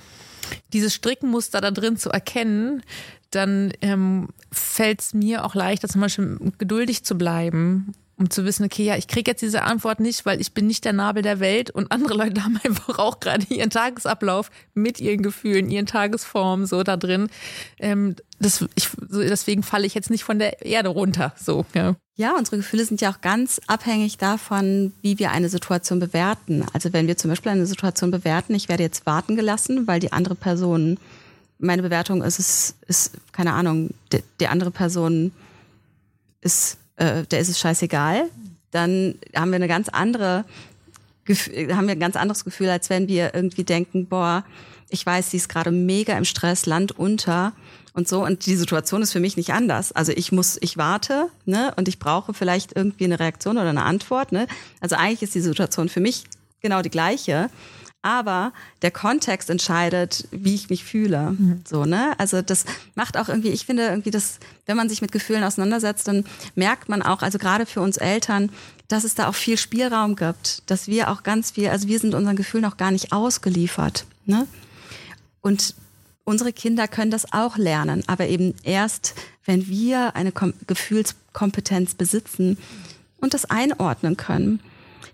dieses 0.72 0.94
Strickenmuster 0.94 1.60
da 1.60 1.70
drin 1.70 1.96
zu 1.96 2.10
erkennen, 2.10 2.82
dann 3.30 3.72
ähm, 3.80 4.28
fällt 4.52 5.00
es 5.00 5.14
mir 5.14 5.44
auch 5.44 5.54
leichter, 5.54 5.88
zum 5.88 6.00
Beispiel 6.00 6.38
geduldig 6.58 7.04
zu 7.04 7.16
bleiben 7.16 7.94
um 8.16 8.30
zu 8.30 8.44
wissen, 8.44 8.64
okay, 8.64 8.84
ja, 8.84 8.96
ich 8.96 9.08
kriege 9.08 9.30
jetzt 9.30 9.42
diese 9.42 9.62
Antwort 9.62 9.98
nicht, 9.98 10.24
weil 10.24 10.40
ich 10.40 10.52
bin 10.52 10.66
nicht 10.66 10.84
der 10.84 10.92
Nabel 10.92 11.22
der 11.22 11.40
Welt 11.40 11.70
und 11.70 11.90
andere 11.90 12.14
Leute 12.18 12.44
haben 12.44 12.58
einfach 12.62 12.98
auch 12.98 13.20
gerade 13.20 13.44
ihren 13.48 13.70
Tagesablauf 13.70 14.50
mit 14.74 15.00
ihren 15.00 15.22
Gefühlen, 15.22 15.70
ihren 15.70 15.86
Tagesformen 15.86 16.66
so 16.66 16.82
da 16.82 16.96
drin. 16.96 17.28
Ähm, 17.78 18.16
das, 18.38 18.64
ich, 18.74 18.88
deswegen 19.10 19.62
falle 19.62 19.86
ich 19.86 19.94
jetzt 19.94 20.10
nicht 20.10 20.24
von 20.24 20.38
der 20.38 20.64
Erde 20.64 20.90
runter. 20.90 21.34
So, 21.40 21.66
ja. 21.74 21.96
Ja, 22.16 22.36
unsere 22.38 22.58
Gefühle 22.58 22.84
sind 22.84 23.00
ja 23.00 23.10
auch 23.10 23.20
ganz 23.20 23.60
abhängig 23.66 24.18
davon, 24.18 24.92
wie 25.02 25.18
wir 25.18 25.32
eine 25.32 25.48
Situation 25.48 25.98
bewerten. 25.98 26.64
Also 26.72 26.92
wenn 26.92 27.08
wir 27.08 27.16
zum 27.16 27.30
Beispiel 27.30 27.50
eine 27.50 27.66
Situation 27.66 28.12
bewerten, 28.12 28.54
ich 28.54 28.68
werde 28.68 28.84
jetzt 28.84 29.04
warten 29.04 29.34
gelassen, 29.34 29.88
weil 29.88 29.98
die 29.98 30.12
andere 30.12 30.36
Person, 30.36 30.98
meine 31.58 31.82
Bewertung 31.82 32.22
ist, 32.22 32.38
ist, 32.38 32.76
ist 32.86 33.16
keine 33.32 33.52
Ahnung, 33.52 33.90
die, 34.12 34.22
die 34.38 34.46
andere 34.46 34.70
Person 34.70 35.32
ist 36.40 36.76
äh, 36.96 37.24
der 37.24 37.40
ist 37.40 37.48
es 37.48 37.58
scheißegal, 37.58 38.30
dann 38.70 39.14
haben 39.34 39.50
wir 39.50 39.56
eine 39.56 39.68
ganz 39.68 39.88
andere, 39.88 40.44
haben 41.28 41.86
wir 41.86 41.92
ein 41.92 42.00
ganz 42.00 42.16
anderes 42.16 42.44
Gefühl, 42.44 42.68
als 42.68 42.90
wenn 42.90 43.08
wir 43.08 43.34
irgendwie 43.34 43.64
denken, 43.64 44.06
boah, 44.06 44.44
ich 44.90 45.04
weiß, 45.04 45.30
sie 45.30 45.38
ist 45.38 45.48
gerade 45.48 45.70
mega 45.70 46.16
im 46.16 46.24
Stress, 46.24 46.66
Land 46.66 46.98
unter 46.98 47.52
und 47.94 48.08
so. 48.08 48.24
Und 48.24 48.46
die 48.46 48.56
Situation 48.56 49.02
ist 49.02 49.12
für 49.12 49.20
mich 49.20 49.36
nicht 49.36 49.52
anders. 49.52 49.92
Also 49.92 50.12
ich 50.12 50.32
muss, 50.32 50.58
ich 50.60 50.76
warte, 50.76 51.28
ne, 51.46 51.72
und 51.76 51.88
ich 51.88 51.98
brauche 51.98 52.34
vielleicht 52.34 52.76
irgendwie 52.76 53.04
eine 53.04 53.20
Reaktion 53.20 53.56
oder 53.56 53.70
eine 53.70 53.84
Antwort, 53.84 54.32
ne. 54.32 54.46
Also 54.80 54.96
eigentlich 54.96 55.22
ist 55.22 55.34
die 55.34 55.40
Situation 55.40 55.88
für 55.88 56.00
mich 56.00 56.24
genau 56.60 56.82
die 56.82 56.90
gleiche 56.90 57.50
aber 58.04 58.52
der 58.82 58.90
Kontext 58.90 59.48
entscheidet, 59.48 60.28
wie 60.30 60.54
ich 60.54 60.68
mich 60.68 60.84
fühle. 60.84 61.32
Mhm. 61.32 61.62
So, 61.66 61.86
ne? 61.86 62.12
Also 62.18 62.42
das 62.42 62.66
macht 62.94 63.16
auch 63.16 63.28
irgendwie, 63.28 63.48
ich 63.48 63.64
finde 63.64 63.84
irgendwie, 63.84 64.10
dass, 64.10 64.38
wenn 64.66 64.76
man 64.76 64.88
sich 64.88 65.00
mit 65.00 65.10
Gefühlen 65.10 65.42
auseinandersetzt, 65.42 66.06
dann 66.06 66.24
merkt 66.54 66.88
man 66.88 67.02
auch, 67.02 67.22
also 67.22 67.38
gerade 67.38 67.64
für 67.64 67.80
uns 67.80 67.96
Eltern, 67.96 68.50
dass 68.88 69.04
es 69.04 69.14
da 69.14 69.28
auch 69.28 69.34
viel 69.34 69.56
Spielraum 69.56 70.16
gibt, 70.16 70.62
dass 70.70 70.86
wir 70.86 71.10
auch 71.10 71.22
ganz 71.22 71.52
viel, 71.52 71.68
also 71.68 71.88
wir 71.88 71.98
sind 71.98 72.14
unseren 72.14 72.36
Gefühlen 72.36 72.66
auch 72.66 72.76
gar 72.76 72.90
nicht 72.90 73.12
ausgeliefert. 73.12 74.04
Ne? 74.26 74.46
Und 75.40 75.74
unsere 76.24 76.52
Kinder 76.52 76.88
können 76.88 77.10
das 77.10 77.32
auch 77.32 77.56
lernen, 77.56 78.02
aber 78.06 78.28
eben 78.28 78.54
erst, 78.62 79.14
wenn 79.46 79.66
wir 79.66 80.14
eine 80.14 80.32
Kom 80.32 80.52
Gefühlskompetenz 80.66 81.94
besitzen 81.94 82.58
und 83.18 83.32
das 83.32 83.46
einordnen 83.46 84.18
können. 84.18 84.60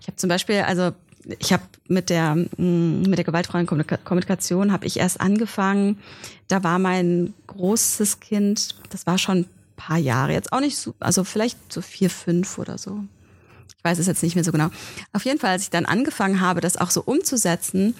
Ich 0.01 0.07
habe 0.07 0.17
zum 0.17 0.27
Beispiel, 0.27 0.61
also 0.61 0.91
ich 1.39 1.53
habe 1.53 1.63
mit 1.87 2.09
der 2.09 2.35
mm, 2.35 3.03
mit 3.03 3.17
der 3.17 3.25
gewaltfreien 3.25 3.67
Kommunikation 3.67 4.71
habe 4.71 4.85
ich 4.85 4.97
erst 4.97 5.21
angefangen. 5.21 5.99
Da 6.47 6.63
war 6.63 6.79
mein 6.79 7.33
großes 7.47 8.19
Kind, 8.19 8.75
das 8.89 9.05
war 9.05 9.17
schon 9.17 9.39
ein 9.39 9.49
paar 9.75 9.97
Jahre 9.97 10.33
jetzt 10.33 10.53
auch 10.53 10.59
nicht 10.59 10.77
so, 10.77 10.93
also 10.99 11.23
vielleicht 11.23 11.57
so 11.71 11.81
vier 11.81 12.09
fünf 12.09 12.57
oder 12.57 12.77
so. 12.77 13.03
Ich 13.77 13.83
weiß 13.83 13.99
es 13.99 14.07
jetzt 14.07 14.21
nicht 14.21 14.35
mehr 14.35 14.43
so 14.43 14.51
genau. 14.51 14.69
Auf 15.13 15.25
jeden 15.25 15.39
Fall, 15.39 15.51
als 15.51 15.63
ich 15.63 15.69
dann 15.69 15.85
angefangen 15.85 16.39
habe, 16.39 16.61
das 16.61 16.77
auch 16.77 16.91
so 16.91 17.01
umzusetzen, 17.03 17.95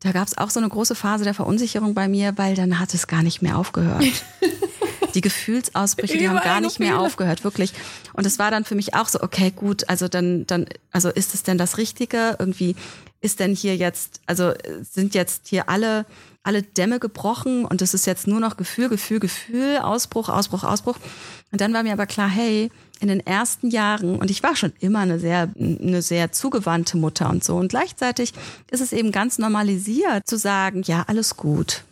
da 0.00 0.12
gab 0.12 0.28
es 0.28 0.36
auch 0.36 0.50
so 0.50 0.60
eine 0.60 0.68
große 0.68 0.94
Phase 0.94 1.24
der 1.24 1.34
Verunsicherung 1.34 1.94
bei 1.94 2.08
mir, 2.08 2.36
weil 2.36 2.54
dann 2.54 2.78
hat 2.78 2.92
es 2.94 3.06
gar 3.06 3.22
nicht 3.22 3.42
mehr 3.42 3.56
aufgehört. 3.56 4.04
die 5.14 5.20
Gefühlsausbrüche, 5.20 6.18
die 6.18 6.28
haben 6.28 6.42
gar 6.42 6.60
nicht 6.60 6.80
mehr 6.80 6.98
aufgehört, 6.98 7.44
wirklich. 7.44 7.72
Und 8.12 8.26
es 8.26 8.38
war 8.38 8.50
dann 8.50 8.64
für 8.64 8.74
mich 8.74 8.94
auch 8.94 9.08
so, 9.08 9.22
okay, 9.22 9.52
gut, 9.54 9.88
also 9.88 10.08
dann, 10.08 10.46
dann, 10.46 10.66
also 10.90 11.08
ist 11.08 11.34
es 11.34 11.42
denn 11.42 11.58
das 11.58 11.78
Richtige? 11.78 12.36
Irgendwie 12.38 12.76
ist 13.20 13.40
denn 13.40 13.54
hier 13.54 13.76
jetzt, 13.76 14.20
also 14.26 14.52
sind 14.82 15.14
jetzt 15.14 15.48
hier 15.48 15.68
alle, 15.68 16.04
alle 16.42 16.62
Dämme 16.62 17.00
gebrochen 17.00 17.64
und 17.64 17.80
es 17.80 17.94
ist 17.94 18.06
jetzt 18.06 18.26
nur 18.26 18.38
noch 18.38 18.56
Gefühl, 18.56 18.88
Gefühl, 18.88 19.18
Gefühl, 19.18 19.78
Ausbruch, 19.78 20.28
Ausbruch, 20.28 20.62
Ausbruch. 20.62 20.96
Und 21.50 21.60
dann 21.60 21.72
war 21.72 21.82
mir 21.82 21.92
aber 21.92 22.06
klar, 22.06 22.28
hey, 22.28 22.70
in 23.00 23.08
den 23.08 23.20
ersten 23.20 23.70
Jahren, 23.70 24.16
und 24.16 24.30
ich 24.30 24.42
war 24.42 24.56
schon 24.56 24.72
immer 24.80 25.00
eine 25.00 25.18
sehr, 25.18 25.48
eine 25.56 26.02
sehr 26.02 26.32
zugewandte 26.32 26.96
Mutter 26.96 27.30
und 27.30 27.42
so, 27.42 27.56
und 27.56 27.68
gleichzeitig 27.68 28.32
ist 28.70 28.80
es 28.80 28.92
eben 28.92 29.12
ganz 29.12 29.38
normalisiert 29.38 30.26
zu 30.26 30.36
sagen, 30.36 30.82
ja, 30.82 31.04
alles 31.06 31.36
gut, 31.36 31.82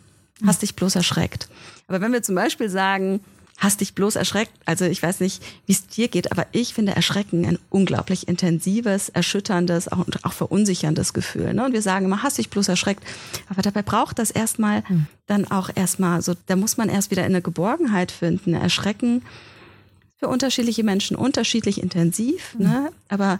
hast 0.45 0.61
dich 0.61 0.75
bloß 0.75 0.95
erschreckt. 0.95 1.49
Aber 1.87 2.01
wenn 2.01 2.13
wir 2.13 2.23
zum 2.23 2.35
Beispiel 2.35 2.69
sagen, 2.69 3.19
hast 3.57 3.81
dich 3.81 3.93
bloß 3.93 4.15
erschreckt, 4.15 4.51
also 4.65 4.85
ich 4.85 5.01
weiß 5.01 5.19
nicht, 5.19 5.43
wie 5.65 5.71
es 5.71 5.87
dir 5.87 6.07
geht, 6.07 6.31
aber 6.31 6.47
ich 6.51 6.73
finde 6.73 6.95
Erschrecken 6.95 7.45
ein 7.45 7.59
unglaublich 7.69 8.27
intensives, 8.27 9.09
erschütterndes, 9.09 9.87
auch, 9.91 10.05
auch 10.23 10.33
verunsicherndes 10.33 11.13
Gefühl. 11.13 11.53
Ne? 11.53 11.65
Und 11.65 11.73
wir 11.73 11.81
sagen 11.81 12.05
immer, 12.05 12.23
hast 12.23 12.37
dich 12.37 12.49
bloß 12.49 12.67
erschreckt. 12.67 13.03
Aber 13.49 13.61
dabei 13.61 13.81
braucht 13.81 14.19
das 14.19 14.31
erstmal 14.31 14.87
hm. 14.87 15.05
dann 15.27 15.49
auch 15.49 15.69
erstmal 15.73 16.21
so, 16.21 16.33
da 16.47 16.55
muss 16.55 16.77
man 16.77 16.89
erst 16.89 17.11
wieder 17.11 17.21
in 17.23 17.31
eine 17.31 17.41
Geborgenheit 17.41 18.11
finden. 18.11 18.53
Erschrecken 18.53 19.21
für 20.17 20.27
unterschiedliche 20.27 20.83
Menschen 20.83 21.15
unterschiedlich 21.15 21.81
intensiv, 21.81 22.53
hm. 22.53 22.63
ne? 22.63 22.91
aber 23.07 23.39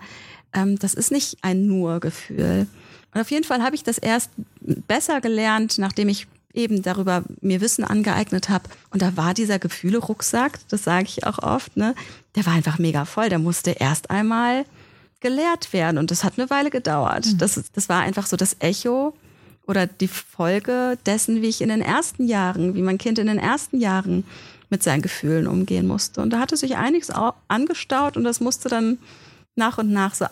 ähm, 0.54 0.78
das 0.80 0.94
ist 0.94 1.12
nicht 1.12 1.38
ein 1.42 1.66
nur 1.66 2.00
Gefühl. 2.00 2.68
Und 3.14 3.22
auf 3.22 3.32
jeden 3.32 3.44
Fall 3.44 3.62
habe 3.62 3.76
ich 3.76 3.84
das 3.84 3.98
erst 3.98 4.32
besser 4.62 5.22
gelernt, 5.22 5.78
nachdem 5.78 6.10
ich 6.10 6.28
eben 6.54 6.82
darüber 6.82 7.24
mir 7.42 7.62
Wissen 7.62 7.84
angeeignet 7.84 8.50
habe. 8.50 8.70
Und 8.92 9.02
da 9.02 9.18
war 9.18 9.34
dieser 9.34 9.60
Gefühle-Rucksack, 9.60 10.60
das 10.70 10.84
sage 10.84 11.08
ich 11.08 11.26
auch 11.26 11.40
oft, 11.40 11.76
ne, 11.78 11.96
der 12.36 12.46
war 12.46 12.54
einfach 12.54 12.78
mega 12.80 13.06
voll. 13.06 13.30
Der 13.30 13.40
musste 13.40 13.72
erst 13.72 14.10
einmal 14.10 14.66
gelehrt 15.20 15.74
werden 15.74 15.98
und 15.98 16.12
das 16.12 16.24
hat 16.24 16.38
eine 16.38 16.50
Weile 16.50 16.70
gedauert. 16.70 17.26
Mhm. 17.26 17.38
Das, 17.40 17.60
das 17.74 17.90
war 17.90 18.02
einfach 18.02 18.28
so 18.28 18.38
das 18.38 18.58
Echo 18.60 19.14
oder 19.66 19.88
die 19.88 20.08
Folge 20.08 20.98
dessen, 21.06 21.42
wie 21.42 21.48
ich 21.48 21.62
in 21.62 21.70
den 21.70 21.82
ersten 21.82 22.28
Jahren, 22.28 22.76
wie 22.76 22.82
mein 22.82 22.98
Kind 22.98 23.18
in 23.18 23.28
den 23.28 23.40
ersten 23.40 23.80
Jahren 23.80 24.26
mit 24.70 24.84
seinen 24.84 25.02
Gefühlen 25.02 25.48
umgehen 25.48 25.88
musste. 25.88 26.22
Und 26.22 26.32
da 26.32 26.40
hatte 26.40 26.58
sich 26.58 26.76
einiges 26.76 27.10
angestaut 27.48 28.18
und 28.18 28.24
das 28.24 28.42
musste 28.42 28.70
dann 28.70 28.98
nach 29.56 29.78
und 29.78 29.92
nach 29.92 30.14
so 30.16 30.26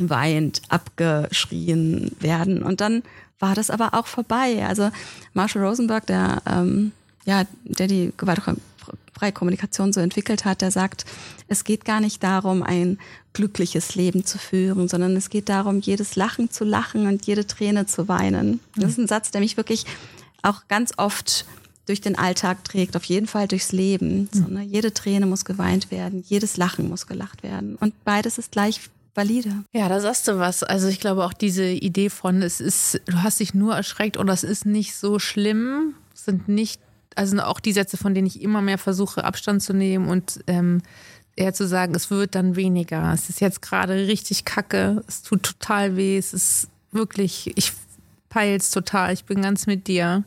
abgeweint, 0.00 0.62
abgeschrien 0.68 2.12
werden. 2.20 2.62
Und 2.62 2.80
dann 2.80 3.02
war 3.38 3.54
das 3.54 3.70
aber 3.70 3.94
auch 3.94 4.06
vorbei. 4.06 4.64
Also 4.66 4.90
Marshall 5.34 5.64
Rosenberg, 5.64 6.06
der, 6.06 6.42
ähm, 6.46 6.92
ja, 7.24 7.44
der 7.64 7.86
die 7.86 8.12
gewaltfreie 8.16 9.32
Kommunikation 9.32 9.92
so 9.92 10.00
entwickelt 10.00 10.44
hat, 10.44 10.62
der 10.62 10.70
sagt, 10.70 11.04
es 11.48 11.64
geht 11.64 11.84
gar 11.84 12.00
nicht 12.00 12.22
darum, 12.22 12.62
ein 12.62 12.98
glückliches 13.32 13.94
Leben 13.94 14.24
zu 14.24 14.38
führen, 14.38 14.88
sondern 14.88 15.16
es 15.16 15.30
geht 15.30 15.48
darum, 15.48 15.80
jedes 15.80 16.16
Lachen 16.16 16.50
zu 16.50 16.64
lachen 16.64 17.06
und 17.06 17.26
jede 17.26 17.46
Träne 17.46 17.86
zu 17.86 18.08
weinen. 18.08 18.60
Das 18.76 18.92
ist 18.92 18.98
ein 18.98 19.08
Satz, 19.08 19.30
der 19.30 19.40
mich 19.40 19.56
wirklich 19.56 19.86
auch 20.42 20.62
ganz 20.68 20.92
oft 20.96 21.44
durch 21.86 22.00
den 22.00 22.16
Alltag 22.16 22.64
trägt, 22.64 22.96
auf 22.96 23.04
jeden 23.04 23.26
Fall 23.26 23.48
durchs 23.48 23.72
Leben. 23.72 24.28
So, 24.32 24.44
ne? 24.44 24.62
Jede 24.62 24.94
Träne 24.94 25.26
muss 25.26 25.44
geweint 25.44 25.90
werden, 25.90 26.24
jedes 26.26 26.56
Lachen 26.56 26.88
muss 26.88 27.06
gelacht 27.06 27.42
werden. 27.42 27.76
Und 27.76 28.04
beides 28.04 28.38
ist 28.38 28.52
gleich 28.52 28.80
valide. 29.14 29.64
Ja, 29.72 29.88
da 29.88 30.00
sagst 30.00 30.28
du 30.28 30.38
was. 30.38 30.62
Also 30.62 30.88
ich 30.88 31.00
glaube 31.00 31.24
auch 31.24 31.32
diese 31.32 31.64
Idee 31.64 32.10
von, 32.10 32.42
es 32.42 32.60
ist, 32.60 33.00
du 33.06 33.22
hast 33.22 33.40
dich 33.40 33.54
nur 33.54 33.74
erschreckt 33.74 34.16
und 34.16 34.26
das 34.26 34.44
ist 34.44 34.66
nicht 34.66 34.96
so 34.96 35.18
schlimm, 35.18 35.94
sind 36.14 36.48
nicht, 36.48 36.80
also 37.16 37.38
auch 37.40 37.60
die 37.60 37.72
Sätze, 37.72 37.96
von 37.96 38.14
denen 38.14 38.26
ich 38.26 38.42
immer 38.42 38.62
mehr 38.62 38.78
versuche, 38.78 39.24
Abstand 39.24 39.62
zu 39.62 39.72
nehmen 39.72 40.08
und 40.08 40.40
ähm, 40.46 40.82
eher 41.36 41.54
zu 41.54 41.66
sagen, 41.66 41.94
es 41.94 42.10
wird 42.10 42.34
dann 42.34 42.56
weniger. 42.56 43.12
Es 43.12 43.28
ist 43.28 43.40
jetzt 43.40 43.62
gerade 43.62 44.06
richtig 44.06 44.44
kacke, 44.44 45.02
es 45.06 45.22
tut 45.22 45.42
total 45.42 45.96
weh, 45.96 46.16
es 46.16 46.32
ist 46.32 46.68
wirklich, 46.92 47.52
ich 47.56 47.72
peil's 48.28 48.70
total, 48.70 49.12
ich 49.12 49.24
bin 49.24 49.42
ganz 49.42 49.66
mit 49.66 49.86
dir. 49.86 50.24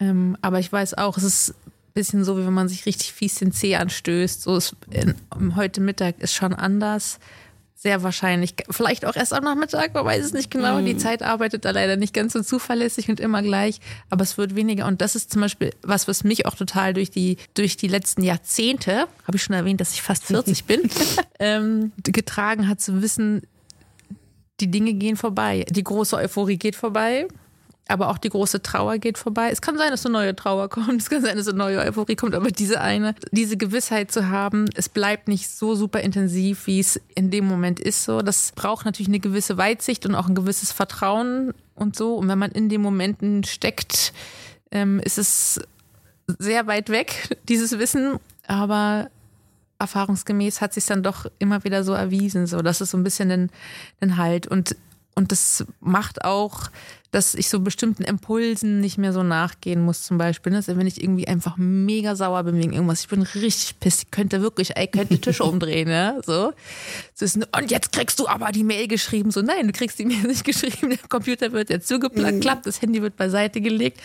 Ähm, 0.00 0.36
aber 0.40 0.58
ich 0.58 0.72
weiß 0.72 0.94
auch, 0.94 1.16
es 1.16 1.24
ist 1.24 1.50
ein 1.50 1.92
bisschen 1.94 2.24
so, 2.24 2.38
wie 2.38 2.46
wenn 2.46 2.52
man 2.52 2.68
sich 2.68 2.86
richtig 2.86 3.12
fies 3.12 3.36
den 3.36 3.52
Zeh 3.52 3.76
anstößt. 3.76 4.42
So 4.42 4.56
ist, 4.56 4.76
in, 4.90 5.14
heute 5.56 5.80
Mittag 5.80 6.20
ist 6.20 6.34
schon 6.34 6.54
anders 6.54 7.18
sehr 7.84 8.02
wahrscheinlich. 8.02 8.54
Vielleicht 8.70 9.04
auch 9.04 9.14
erst 9.14 9.34
am 9.34 9.44
Nachmittag, 9.44 9.92
man 9.92 10.06
weiß 10.06 10.24
es 10.24 10.32
nicht 10.32 10.50
genau. 10.50 10.80
Mhm. 10.80 10.86
Die 10.86 10.96
Zeit 10.96 11.22
arbeitet 11.22 11.66
da 11.66 11.70
leider 11.70 11.96
nicht 11.96 12.14
ganz 12.14 12.32
so 12.32 12.42
zuverlässig 12.42 13.10
und 13.10 13.20
immer 13.20 13.42
gleich, 13.42 13.78
aber 14.08 14.22
es 14.22 14.38
wird 14.38 14.56
weniger. 14.56 14.86
Und 14.86 15.02
das 15.02 15.14
ist 15.14 15.30
zum 15.30 15.42
Beispiel 15.42 15.70
was, 15.82 16.08
was 16.08 16.24
mich 16.24 16.46
auch 16.46 16.54
total 16.54 16.94
durch 16.94 17.10
die, 17.10 17.36
durch 17.52 17.76
die 17.76 17.88
letzten 17.88 18.22
Jahrzehnte, 18.22 19.06
habe 19.26 19.36
ich 19.36 19.42
schon 19.42 19.54
erwähnt, 19.54 19.82
dass 19.82 19.92
ich 19.92 20.00
fast 20.00 20.24
40 20.28 20.64
bin, 20.64 20.90
ähm, 21.38 21.92
getragen 22.02 22.68
hat 22.68 22.80
zu 22.80 23.02
wissen, 23.02 23.42
die 24.60 24.70
Dinge 24.70 24.94
gehen 24.94 25.16
vorbei. 25.16 25.66
Die 25.68 25.84
große 25.84 26.16
Euphorie 26.16 26.56
geht 26.56 26.76
vorbei 26.76 27.28
aber 27.86 28.08
auch 28.08 28.18
die 28.18 28.30
große 28.30 28.62
Trauer 28.62 28.98
geht 28.98 29.18
vorbei. 29.18 29.50
Es 29.50 29.60
kann 29.60 29.76
sein, 29.76 29.90
dass 29.90 30.06
eine 30.06 30.14
neue 30.14 30.34
Trauer 30.36 30.68
kommt, 30.68 31.00
es 31.00 31.10
kann 31.10 31.22
sein, 31.22 31.36
dass 31.36 31.48
eine 31.48 31.58
neue 31.58 31.78
Euphorie 31.80 32.16
kommt, 32.16 32.34
aber 32.34 32.50
diese 32.50 32.80
eine, 32.80 33.14
diese 33.30 33.56
Gewissheit 33.56 34.10
zu 34.10 34.28
haben, 34.28 34.66
es 34.74 34.88
bleibt 34.88 35.28
nicht 35.28 35.50
so 35.50 35.74
super 35.74 36.00
intensiv, 36.00 36.66
wie 36.66 36.80
es 36.80 37.00
in 37.14 37.30
dem 37.30 37.46
Moment 37.46 37.80
ist. 37.80 38.04
So, 38.04 38.22
das 38.22 38.52
braucht 38.52 38.86
natürlich 38.86 39.08
eine 39.08 39.20
gewisse 39.20 39.58
Weitsicht 39.58 40.06
und 40.06 40.14
auch 40.14 40.28
ein 40.28 40.34
gewisses 40.34 40.72
Vertrauen 40.72 41.52
und 41.74 41.96
so. 41.96 42.14
Und 42.14 42.28
wenn 42.28 42.38
man 42.38 42.52
in 42.52 42.68
den 42.68 42.80
Momenten 42.80 43.44
steckt, 43.44 44.12
ähm, 44.70 44.98
ist 45.00 45.18
es 45.18 45.60
sehr 46.26 46.66
weit 46.66 46.88
weg, 46.88 47.36
dieses 47.48 47.78
Wissen, 47.78 48.18
aber 48.46 49.10
erfahrungsgemäß 49.78 50.62
hat 50.62 50.72
sich 50.72 50.86
dann 50.86 51.02
doch 51.02 51.26
immer 51.38 51.64
wieder 51.64 51.84
so 51.84 51.92
erwiesen. 51.92 52.46
So, 52.46 52.62
das 52.62 52.80
ist 52.80 52.92
so 52.92 52.96
ein 52.96 53.04
bisschen 53.04 53.30
ein, 53.30 53.50
ein 54.00 54.16
Halt 54.16 54.46
und 54.46 54.76
und 55.16 55.30
das 55.30 55.64
macht 55.80 56.24
auch 56.24 56.70
dass 57.14 57.34
ich 57.36 57.48
so 57.48 57.60
bestimmten 57.60 58.02
Impulsen 58.02 58.80
nicht 58.80 58.98
mehr 58.98 59.12
so 59.12 59.22
nachgehen 59.22 59.84
muss, 59.84 60.02
zum 60.02 60.18
Beispiel. 60.18 60.52
Ne? 60.52 60.62
Wenn 60.66 60.86
ich 60.86 61.00
irgendwie 61.00 61.28
einfach 61.28 61.56
mega 61.56 62.16
sauer 62.16 62.42
bin 62.42 62.56
wegen 62.56 62.72
irgendwas, 62.72 63.02
ich 63.02 63.08
bin 63.08 63.22
richtig 63.22 63.78
piss, 63.78 64.02
ich 64.02 64.10
könnte 64.10 64.42
wirklich, 64.42 64.76
ey, 64.76 64.88
könnte 64.88 65.20
Tische 65.20 65.44
umdrehen, 65.44 65.88
ne? 65.88 66.20
So. 66.26 66.52
so 67.14 67.24
ist, 67.24 67.36
und 67.36 67.70
jetzt 67.70 67.92
kriegst 67.92 68.18
du 68.18 68.26
aber 68.26 68.50
die 68.50 68.64
Mail 68.64 68.88
geschrieben. 68.88 69.30
So, 69.30 69.42
nein, 69.42 69.68
du 69.68 69.72
kriegst 69.72 69.98
die 70.00 70.06
Mail 70.06 70.22
nicht 70.26 70.44
geschrieben, 70.44 70.90
der 70.90 70.98
Computer 71.08 71.52
wird 71.52 71.70
jetzt 71.70 71.86
zugeklappt, 71.86 72.66
das 72.66 72.82
Handy 72.82 73.00
wird 73.00 73.16
beiseite 73.16 73.60
gelegt 73.60 74.00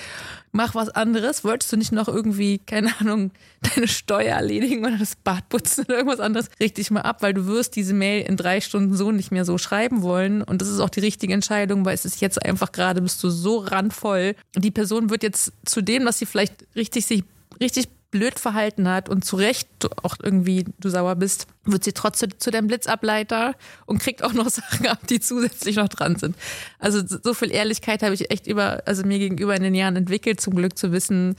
mach 0.52 0.76
was 0.76 0.90
anderes. 0.90 1.44
Wolltest 1.44 1.72
du 1.72 1.78
nicht 1.78 1.92
noch 1.92 2.08
irgendwie, 2.08 2.60
keine 2.60 3.00
Ahnung, 3.00 3.32
deine 3.76 3.88
Steuer 3.88 4.36
erledigen 4.36 4.86
oder 4.86 4.98
das 4.98 5.16
Bad 5.16 5.50
putzen 5.50 5.86
oder 5.86 5.98
irgendwas 5.98 6.20
anderes? 6.20 6.50
Richtig 6.60 6.92
mal 6.92 7.02
ab, 7.02 7.22
weil 7.22 7.34
du 7.34 7.46
wirst 7.48 7.76
diese 7.76 7.94
Mail 7.94 8.26
in 8.26 8.38
drei 8.38 8.62
Stunden 8.62 8.96
so 8.96 9.12
nicht 9.12 9.32
mehr 9.32 9.46
so 9.46 9.58
schreiben 9.58 10.02
wollen. 10.02 10.42
Und 10.42 10.62
das 10.62 10.70
ist 10.70 10.80
auch 10.80 10.90
die 10.90 11.02
richtige 11.02 11.34
Entscheidung, 11.34 11.86
weil 11.86 11.94
es 11.94 12.06
ist 12.06 12.22
jetzt 12.22 12.44
einfach 12.44 12.72
gerade, 12.72 12.99
bist 13.02 13.24
du 13.24 13.30
so 13.30 13.60
randvoll. 13.60 14.36
Die 14.56 14.72
Person 14.72 15.10
wird 15.10 15.24
jetzt 15.24 15.54
zu 15.66 15.82
dem, 15.82 16.06
was 16.06 16.20
sie 16.20 16.26
vielleicht 16.26 16.66
richtig 16.76 17.06
sich 17.06 17.24
richtig 17.62 17.90
blöd 18.12 18.40
verhalten 18.40 18.88
hat 18.88 19.08
und 19.08 19.24
zu 19.24 19.36
Recht 19.36 19.68
auch 20.04 20.16
irgendwie 20.22 20.66
du 20.80 20.90
sauer 20.90 21.16
bist, 21.16 21.48
wird 21.64 21.84
sie 21.84 21.94
trotzdem 21.94 22.32
zu 22.40 22.50
deinem 22.50 22.68
Blitzableiter 22.68 23.56
und 23.86 24.00
kriegt 24.00 24.24
auch 24.24 24.34
noch 24.34 24.50
Sachen 24.50 24.88
ab, 24.88 25.00
die 25.08 25.20
zusätzlich 25.20 25.76
noch 25.76 25.90
dran 25.90 26.16
sind. 26.16 26.36
Also 26.80 27.02
so 27.06 27.34
viel 27.34 27.52
Ehrlichkeit 27.52 28.02
habe 28.02 28.14
ich 28.14 28.32
echt 28.32 28.48
über, 28.48 28.84
also 28.86 29.06
mir 29.06 29.20
gegenüber 29.20 29.56
in 29.56 29.64
den 29.64 29.76
Jahren 29.76 29.96
entwickelt, 29.96 30.42
zum 30.42 30.56
Glück 30.56 30.78
zu 30.78 30.92
wissen, 30.92 31.36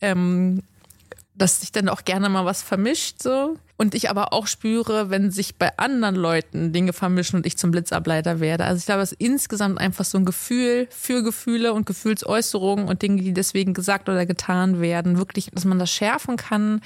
ähm, 0.00 0.62
dass 1.34 1.60
sich 1.60 1.72
dann 1.72 1.88
auch 1.88 2.04
gerne 2.04 2.28
mal 2.28 2.44
was 2.44 2.62
vermischt 2.62 3.22
so. 3.22 3.56
Und 3.80 3.94
ich 3.94 4.10
aber 4.10 4.34
auch 4.34 4.46
spüre, 4.46 5.08
wenn 5.08 5.30
sich 5.30 5.56
bei 5.56 5.70
anderen 5.78 6.14
Leuten 6.14 6.70
Dinge 6.70 6.92
vermischen 6.92 7.36
und 7.36 7.46
ich 7.46 7.56
zum 7.56 7.70
Blitzableiter 7.70 8.38
werde. 8.38 8.64
Also 8.64 8.78
ich 8.78 8.84
glaube, 8.84 9.00
es 9.00 9.12
ist 9.12 9.20
insgesamt 9.22 9.78
einfach 9.78 10.04
so 10.04 10.18
ein 10.18 10.26
Gefühl 10.26 10.86
für 10.90 11.22
Gefühle 11.22 11.72
und 11.72 11.86
Gefühlsäußerungen 11.86 12.88
und 12.88 13.00
Dinge, 13.00 13.22
die 13.22 13.32
deswegen 13.32 13.72
gesagt 13.72 14.10
oder 14.10 14.26
getan 14.26 14.82
werden. 14.82 15.16
Wirklich, 15.16 15.50
dass 15.54 15.64
man 15.64 15.78
das 15.78 15.90
schärfen 15.90 16.36
kann. 16.36 16.82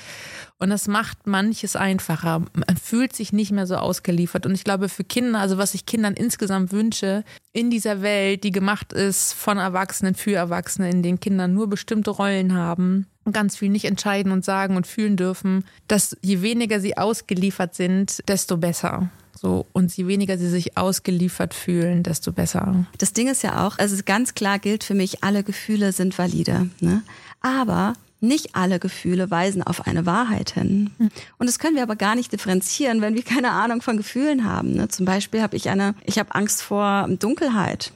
Und 0.61 0.71
das 0.71 0.87
macht 0.87 1.27
manches 1.27 1.75
einfacher. 1.75 2.43
Man 2.53 2.77
fühlt 2.81 3.13
sich 3.13 3.33
nicht 3.33 3.51
mehr 3.51 3.67
so 3.67 3.75
ausgeliefert. 3.75 4.47
Und 4.47 4.55
ich 4.55 4.63
glaube, 4.63 4.89
für 4.89 5.03
Kinder, 5.03 5.41
also 5.41 5.59
was 5.59 5.75
ich 5.75 5.87
Kindern 5.87 6.15
insgesamt 6.15 6.71
wünsche, 6.71 7.25
in 7.53 7.71
dieser 7.71 8.03
Welt, 8.03 8.45
die 8.45 8.53
gemacht 8.53 8.93
ist 8.93 9.33
von 9.33 9.59
Erwachsenen 9.59 10.15
für 10.15 10.35
Erwachsene, 10.35 10.91
in 10.91 11.03
denen 11.03 11.19
Kinder 11.19 11.49
nur 11.49 11.69
bestimmte 11.69 12.11
Rollen 12.11 12.55
haben, 12.55 13.07
ganz 13.33 13.57
viel 13.57 13.71
nicht 13.71 13.85
entscheiden 13.85 14.33
und 14.33 14.45
sagen 14.45 14.77
und 14.77 14.87
fühlen 14.87 15.17
dürfen, 15.17 15.65
dass 15.89 16.17
je 16.21 16.43
weniger 16.43 16.81
sie 16.85 16.97
ausgeliefert 16.97 17.75
sind, 17.75 18.23
desto 18.29 18.57
besser. 18.57 19.09
So, 19.35 19.67
und 19.73 19.95
je 19.97 20.07
weniger 20.07 20.39
sie 20.39 20.49
sich 20.49 20.77
ausgeliefert 20.77 21.53
fühlen, 21.55 22.03
desto 22.03 22.31
besser. 22.33 22.87
Das 22.99 23.13
Ding 23.13 23.29
ist 23.29 23.43
ja 23.43 23.67
auch, 23.67 23.79
also 23.79 23.97
ganz 24.05 24.35
klar 24.35 24.59
gilt 24.59 24.85
für 24.85 24.95
mich, 24.95 25.25
alle 25.25 25.43
Gefühle 25.43 25.91
sind 25.93 26.17
valide. 26.17 26.71
Ne? 26.81 27.03
Aber 27.41 27.95
Nicht 28.25 28.57
alle 28.57 28.79
Gefühle 28.79 29.31
weisen 29.31 29.63
auf 29.63 29.87
eine 29.87 30.07
Wahrheit 30.07 30.53
hin. 30.53 30.91
Hm. 30.97 31.11
Und 31.37 31.47
das 31.47 31.59
können 31.59 31.77
wir 31.77 31.83
aber 31.83 31.97
gar 31.97 32.15
nicht 32.15 32.33
differenzieren, 32.33 33.03
wenn 33.03 33.15
wir 33.15 33.23
keine 33.23 33.51
Ahnung 33.51 33.83
von 33.83 33.99
Gefühlen 33.99 34.45
haben. 34.47 34.73
Ne? 34.73 34.89
Zum 34.89 35.05
Beispiel 35.05 35.43
habe 35.43 35.57
ich 35.57 35.69
eine, 35.69 35.95
ich 36.07 36.19
habe 36.19 36.35
Angst 36.35 36.63
vor 36.63 37.07
Dunkelheit. 37.19 37.93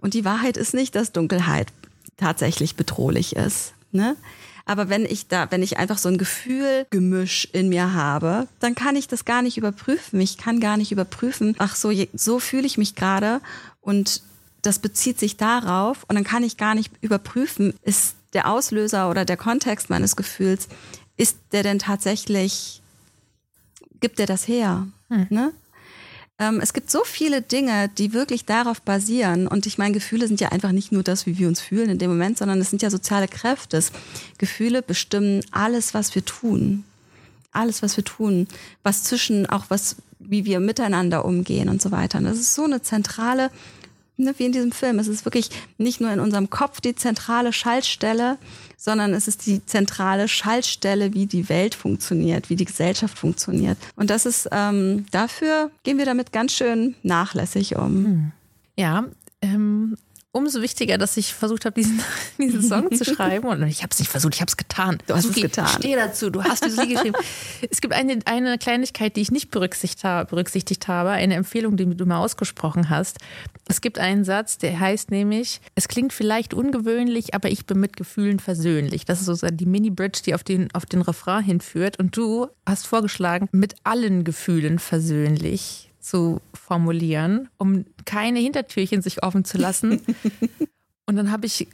Und 0.00 0.12
die 0.12 0.26
Wahrheit 0.26 0.58
ist 0.58 0.74
nicht, 0.74 0.94
dass 0.94 1.12
Dunkelheit 1.12 1.68
tatsächlich 2.18 2.76
bedrohlich 2.76 3.36
ist. 3.36 3.72
Ne? 3.90 4.16
Aber 4.68 4.90
wenn 4.90 5.06
ich 5.06 5.28
da, 5.28 5.50
wenn 5.50 5.62
ich 5.62 5.78
einfach 5.78 5.96
so 5.96 6.10
ein 6.10 6.18
Gefühlgemisch 6.18 7.48
in 7.52 7.70
mir 7.70 7.94
habe, 7.94 8.48
dann 8.60 8.74
kann 8.74 8.96
ich 8.96 9.08
das 9.08 9.24
gar 9.24 9.40
nicht 9.40 9.56
überprüfen. 9.56 10.20
Ich 10.20 10.36
kann 10.36 10.60
gar 10.60 10.76
nicht 10.76 10.92
überprüfen, 10.92 11.56
ach 11.58 11.74
so, 11.74 11.90
so 12.12 12.38
fühle 12.38 12.66
ich 12.66 12.76
mich 12.76 12.94
gerade 12.94 13.40
und 13.80 14.22
das 14.60 14.78
bezieht 14.78 15.18
sich 15.18 15.38
darauf 15.38 16.04
und 16.08 16.16
dann 16.16 16.24
kann 16.24 16.42
ich 16.42 16.58
gar 16.58 16.74
nicht 16.74 16.92
überprüfen, 17.00 17.72
ist 17.82 18.14
der 18.34 18.50
Auslöser 18.50 19.08
oder 19.08 19.24
der 19.24 19.38
Kontext 19.38 19.88
meines 19.88 20.16
Gefühls, 20.16 20.68
ist 21.16 21.38
der 21.52 21.62
denn 21.62 21.78
tatsächlich, 21.78 22.82
gibt 24.00 24.18
der 24.18 24.26
das 24.26 24.46
her? 24.46 24.86
Hm. 25.08 25.28
Ne? 25.30 25.52
Ähm, 26.38 26.60
es 26.60 26.72
gibt 26.72 26.90
so 26.90 27.02
viele 27.04 27.42
Dinge, 27.42 27.88
die 27.98 28.12
wirklich 28.12 28.44
darauf 28.44 28.80
basieren. 28.80 29.48
Und 29.48 29.66
ich 29.66 29.78
meine, 29.78 29.94
Gefühle 29.94 30.28
sind 30.28 30.40
ja 30.40 30.50
einfach 30.50 30.72
nicht 30.72 30.92
nur 30.92 31.02
das, 31.02 31.26
wie 31.26 31.38
wir 31.38 31.48
uns 31.48 31.60
fühlen 31.60 31.90
in 31.90 31.98
dem 31.98 32.10
Moment, 32.10 32.38
sondern 32.38 32.60
es 32.60 32.70
sind 32.70 32.82
ja 32.82 32.90
soziale 32.90 33.28
Kräfte. 33.28 33.82
Gefühle 34.38 34.82
bestimmen 34.82 35.44
alles, 35.50 35.94
was 35.94 36.14
wir 36.14 36.24
tun. 36.24 36.84
Alles, 37.50 37.82
was 37.82 37.96
wir 37.96 38.04
tun. 38.04 38.46
Was 38.82 39.02
zwischen, 39.02 39.46
auch 39.46 39.64
was, 39.68 39.96
wie 40.20 40.44
wir 40.44 40.60
miteinander 40.60 41.24
umgehen 41.24 41.68
und 41.68 41.82
so 41.82 41.90
weiter. 41.90 42.18
Und 42.18 42.24
das 42.24 42.38
ist 42.38 42.54
so 42.54 42.64
eine 42.64 42.82
zentrale 42.82 43.50
ne, 44.18 44.34
wie 44.38 44.46
in 44.46 44.52
diesem 44.52 44.72
Film. 44.72 44.98
Es 44.98 45.08
ist 45.08 45.24
wirklich 45.24 45.50
nicht 45.78 46.00
nur 46.00 46.12
in 46.12 46.20
unserem 46.20 46.50
Kopf 46.50 46.80
die 46.80 46.94
zentrale 46.94 47.52
Schaltstelle, 47.52 48.38
sondern 48.76 49.14
es 49.14 49.28
ist 49.28 49.46
die 49.46 49.64
zentrale 49.64 50.28
Schaltstelle, 50.28 51.14
wie 51.14 51.26
die 51.26 51.48
Welt 51.48 51.74
funktioniert, 51.74 52.50
wie 52.50 52.56
die 52.56 52.64
Gesellschaft 52.64 53.18
funktioniert. 53.18 53.78
Und 53.96 54.10
das 54.10 54.26
ist 54.26 54.48
ähm, 54.52 55.06
dafür 55.10 55.70
gehen 55.82 55.98
wir 55.98 56.04
damit 56.04 56.32
ganz 56.32 56.52
schön 56.52 56.94
nachlässig 57.02 57.76
um. 57.76 58.04
Hm. 58.04 58.32
Ja, 58.76 59.06
ähm, 59.42 59.96
umso 60.38 60.62
wichtiger, 60.62 60.96
dass 60.96 61.16
ich 61.16 61.34
versucht 61.34 61.64
habe, 61.64 61.74
diesen, 61.74 62.00
diesen 62.38 62.62
Song 62.62 62.90
zu 62.94 63.04
schreiben. 63.04 63.46
Und 63.46 63.62
ich 63.64 63.82
habe 63.82 63.90
es 63.92 63.98
nicht 63.98 64.10
versucht, 64.10 64.34
ich 64.34 64.40
habe 64.40 64.48
es 64.48 64.56
getan. 64.56 64.98
Du 65.06 65.14
hast 65.14 65.24
Suki, 65.24 65.40
es 65.40 65.52
getan. 65.52 65.68
Steh 65.68 65.94
dazu, 65.94 66.30
du 66.30 66.42
hast 66.42 66.64
Lied 66.64 66.90
geschrieben. 66.94 67.16
Es 67.70 67.80
gibt 67.80 67.92
eine, 67.92 68.18
eine 68.24 68.56
Kleinigkeit, 68.58 69.16
die 69.16 69.20
ich 69.20 69.30
nicht 69.30 69.50
berücksichtigt 69.50 70.04
habe, 70.04 70.28
berücksichtigt 70.30 70.88
habe, 70.88 71.10
eine 71.10 71.34
Empfehlung, 71.34 71.76
die 71.76 71.86
du 71.86 72.06
mal 72.06 72.18
ausgesprochen 72.18 72.88
hast. 72.88 73.18
Es 73.68 73.80
gibt 73.80 73.98
einen 73.98 74.24
Satz, 74.24 74.58
der 74.58 74.78
heißt 74.78 75.10
nämlich, 75.10 75.60
es 75.74 75.88
klingt 75.88 76.12
vielleicht 76.12 76.54
ungewöhnlich, 76.54 77.34
aber 77.34 77.50
ich 77.50 77.66
bin 77.66 77.80
mit 77.80 77.96
Gefühlen 77.96 78.38
versöhnlich. 78.38 79.04
Das 79.04 79.20
ist 79.20 79.26
sozusagen 79.26 79.56
die 79.56 79.66
Mini-Bridge, 79.66 80.20
die 80.24 80.34
auf 80.34 80.44
den, 80.44 80.72
auf 80.74 80.86
den 80.86 81.02
Refrain 81.02 81.44
hinführt. 81.44 81.98
Und 81.98 82.16
du 82.16 82.48
hast 82.64 82.86
vorgeschlagen, 82.86 83.48
mit 83.52 83.74
allen 83.84 84.24
Gefühlen 84.24 84.78
versöhnlich 84.78 85.87
zu 86.00 86.40
formulieren, 86.54 87.48
um 87.58 87.84
keine 88.04 88.38
Hintertürchen 88.38 89.02
sich 89.02 89.22
offen 89.22 89.44
zu 89.44 89.58
lassen. 89.58 90.00
und 91.06 91.16
dann 91.16 91.30
habe 91.30 91.46
ich 91.46 91.68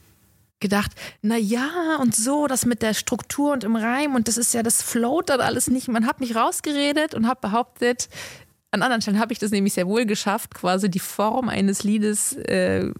gedacht, 0.60 0.92
na 1.20 1.36
ja, 1.36 1.98
und 2.00 2.14
so, 2.14 2.46
das 2.46 2.64
mit 2.64 2.82
der 2.82 2.94
Struktur 2.94 3.52
und 3.52 3.64
im 3.64 3.76
Reim 3.76 4.14
und 4.14 4.28
das 4.28 4.38
ist 4.38 4.54
ja, 4.54 4.62
das 4.62 4.82
float 4.82 5.28
dann 5.28 5.40
alles 5.40 5.68
nicht. 5.68 5.88
Man 5.88 6.06
hat 6.06 6.20
mich 6.20 6.34
rausgeredet 6.34 7.14
und 7.14 7.28
habe 7.28 7.40
behauptet, 7.40 8.08
an 8.70 8.82
anderen 8.82 9.02
Stellen 9.02 9.20
habe 9.20 9.32
ich 9.32 9.38
das 9.38 9.50
nämlich 9.50 9.74
sehr 9.74 9.86
wohl 9.86 10.06
geschafft, 10.06 10.54
quasi 10.54 10.90
die 10.90 10.98
Form 10.98 11.48
eines 11.48 11.84
Liedes 11.84 12.32
äh, 12.32 12.90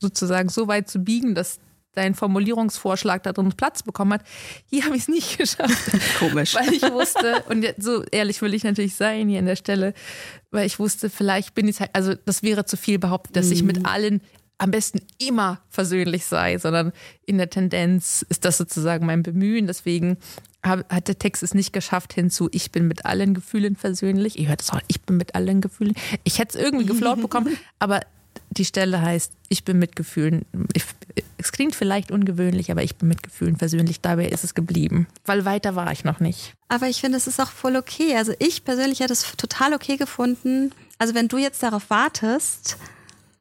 sozusagen 0.00 0.48
so 0.48 0.68
weit 0.68 0.88
zu 0.88 0.98
biegen, 0.98 1.34
dass 1.34 1.58
dein 1.94 2.14
Formulierungsvorschlag 2.14 3.22
da 3.22 3.32
drin 3.32 3.52
Platz 3.56 3.82
bekommen 3.82 4.14
hat. 4.14 4.22
Hier 4.66 4.84
habe 4.84 4.96
ich 4.96 5.02
es 5.02 5.08
nicht 5.08 5.38
geschafft. 5.38 5.92
Komisch. 6.18 6.54
Weil 6.54 6.72
ich 6.72 6.82
wusste, 6.82 7.44
und 7.48 7.66
so 7.78 8.02
ehrlich 8.04 8.40
will 8.42 8.54
ich 8.54 8.64
natürlich 8.64 8.94
sein 8.94 9.28
hier 9.28 9.38
an 9.38 9.46
der 9.46 9.56
Stelle, 9.56 9.94
weil 10.50 10.66
ich 10.66 10.78
wusste, 10.78 11.10
vielleicht 11.10 11.54
bin 11.54 11.68
ich 11.68 11.80
halt, 11.80 11.90
also 11.92 12.14
das 12.14 12.42
wäre 12.42 12.64
zu 12.64 12.76
viel 12.76 12.98
behauptet, 12.98 13.36
dass 13.36 13.50
ich 13.50 13.62
mit 13.62 13.80
mhm. 13.80 13.86
allen 13.86 14.20
am 14.58 14.70
besten 14.70 15.00
immer 15.18 15.60
versöhnlich 15.70 16.24
sei, 16.24 16.56
sondern 16.56 16.92
in 17.26 17.36
der 17.36 17.50
Tendenz 17.50 18.24
ist 18.28 18.44
das 18.44 18.58
sozusagen 18.58 19.06
mein 19.06 19.24
Bemühen. 19.24 19.66
Deswegen 19.66 20.18
hat 20.62 21.08
der 21.08 21.18
Text 21.18 21.42
es 21.42 21.54
nicht 21.54 21.72
geschafft 21.72 22.12
hinzu, 22.12 22.48
ich 22.52 22.70
bin 22.70 22.86
mit 22.86 23.04
allen 23.04 23.34
Gefühlen 23.34 23.74
versöhnlich. 23.74 24.38
Ihr 24.38 24.48
hört 24.48 24.62
es 24.62 24.70
auch, 24.70 24.80
ich 24.86 25.02
bin 25.02 25.16
mit 25.16 25.34
allen 25.34 25.60
Gefühlen. 25.60 25.94
Ich 26.22 26.38
hätte 26.38 26.56
es 26.56 26.64
irgendwie 26.64 26.86
geflaut 26.86 27.20
bekommen, 27.22 27.56
aber 27.80 28.02
die 28.50 28.64
Stelle 28.64 29.02
heißt, 29.02 29.32
ich 29.48 29.64
bin 29.64 29.78
mit 29.78 29.96
Gefühlen. 29.96 30.44
Ich, 30.74 30.84
es 31.44 31.52
klingt 31.52 31.74
vielleicht 31.74 32.10
ungewöhnlich, 32.10 32.70
aber 32.70 32.82
ich 32.82 32.96
bin 32.96 33.08
mit 33.08 33.22
Gefühlen 33.22 33.56
versöhnlich. 33.56 34.00
Dabei 34.00 34.28
ist 34.28 34.44
es 34.44 34.54
geblieben, 34.54 35.06
weil 35.24 35.44
weiter 35.44 35.74
war 35.74 35.90
ich 35.92 36.04
noch 36.04 36.20
nicht. 36.20 36.54
Aber 36.68 36.88
ich 36.88 37.00
finde, 37.00 37.18
es 37.18 37.26
ist 37.26 37.40
auch 37.40 37.50
voll 37.50 37.76
okay. 37.76 38.16
Also 38.16 38.32
ich 38.38 38.64
persönlich 38.64 39.00
hätte 39.00 39.12
es 39.12 39.36
total 39.36 39.74
okay 39.74 39.96
gefunden. 39.96 40.72
Also 40.98 41.14
wenn 41.14 41.28
du 41.28 41.38
jetzt 41.38 41.62
darauf 41.62 41.90
wartest, 41.90 42.76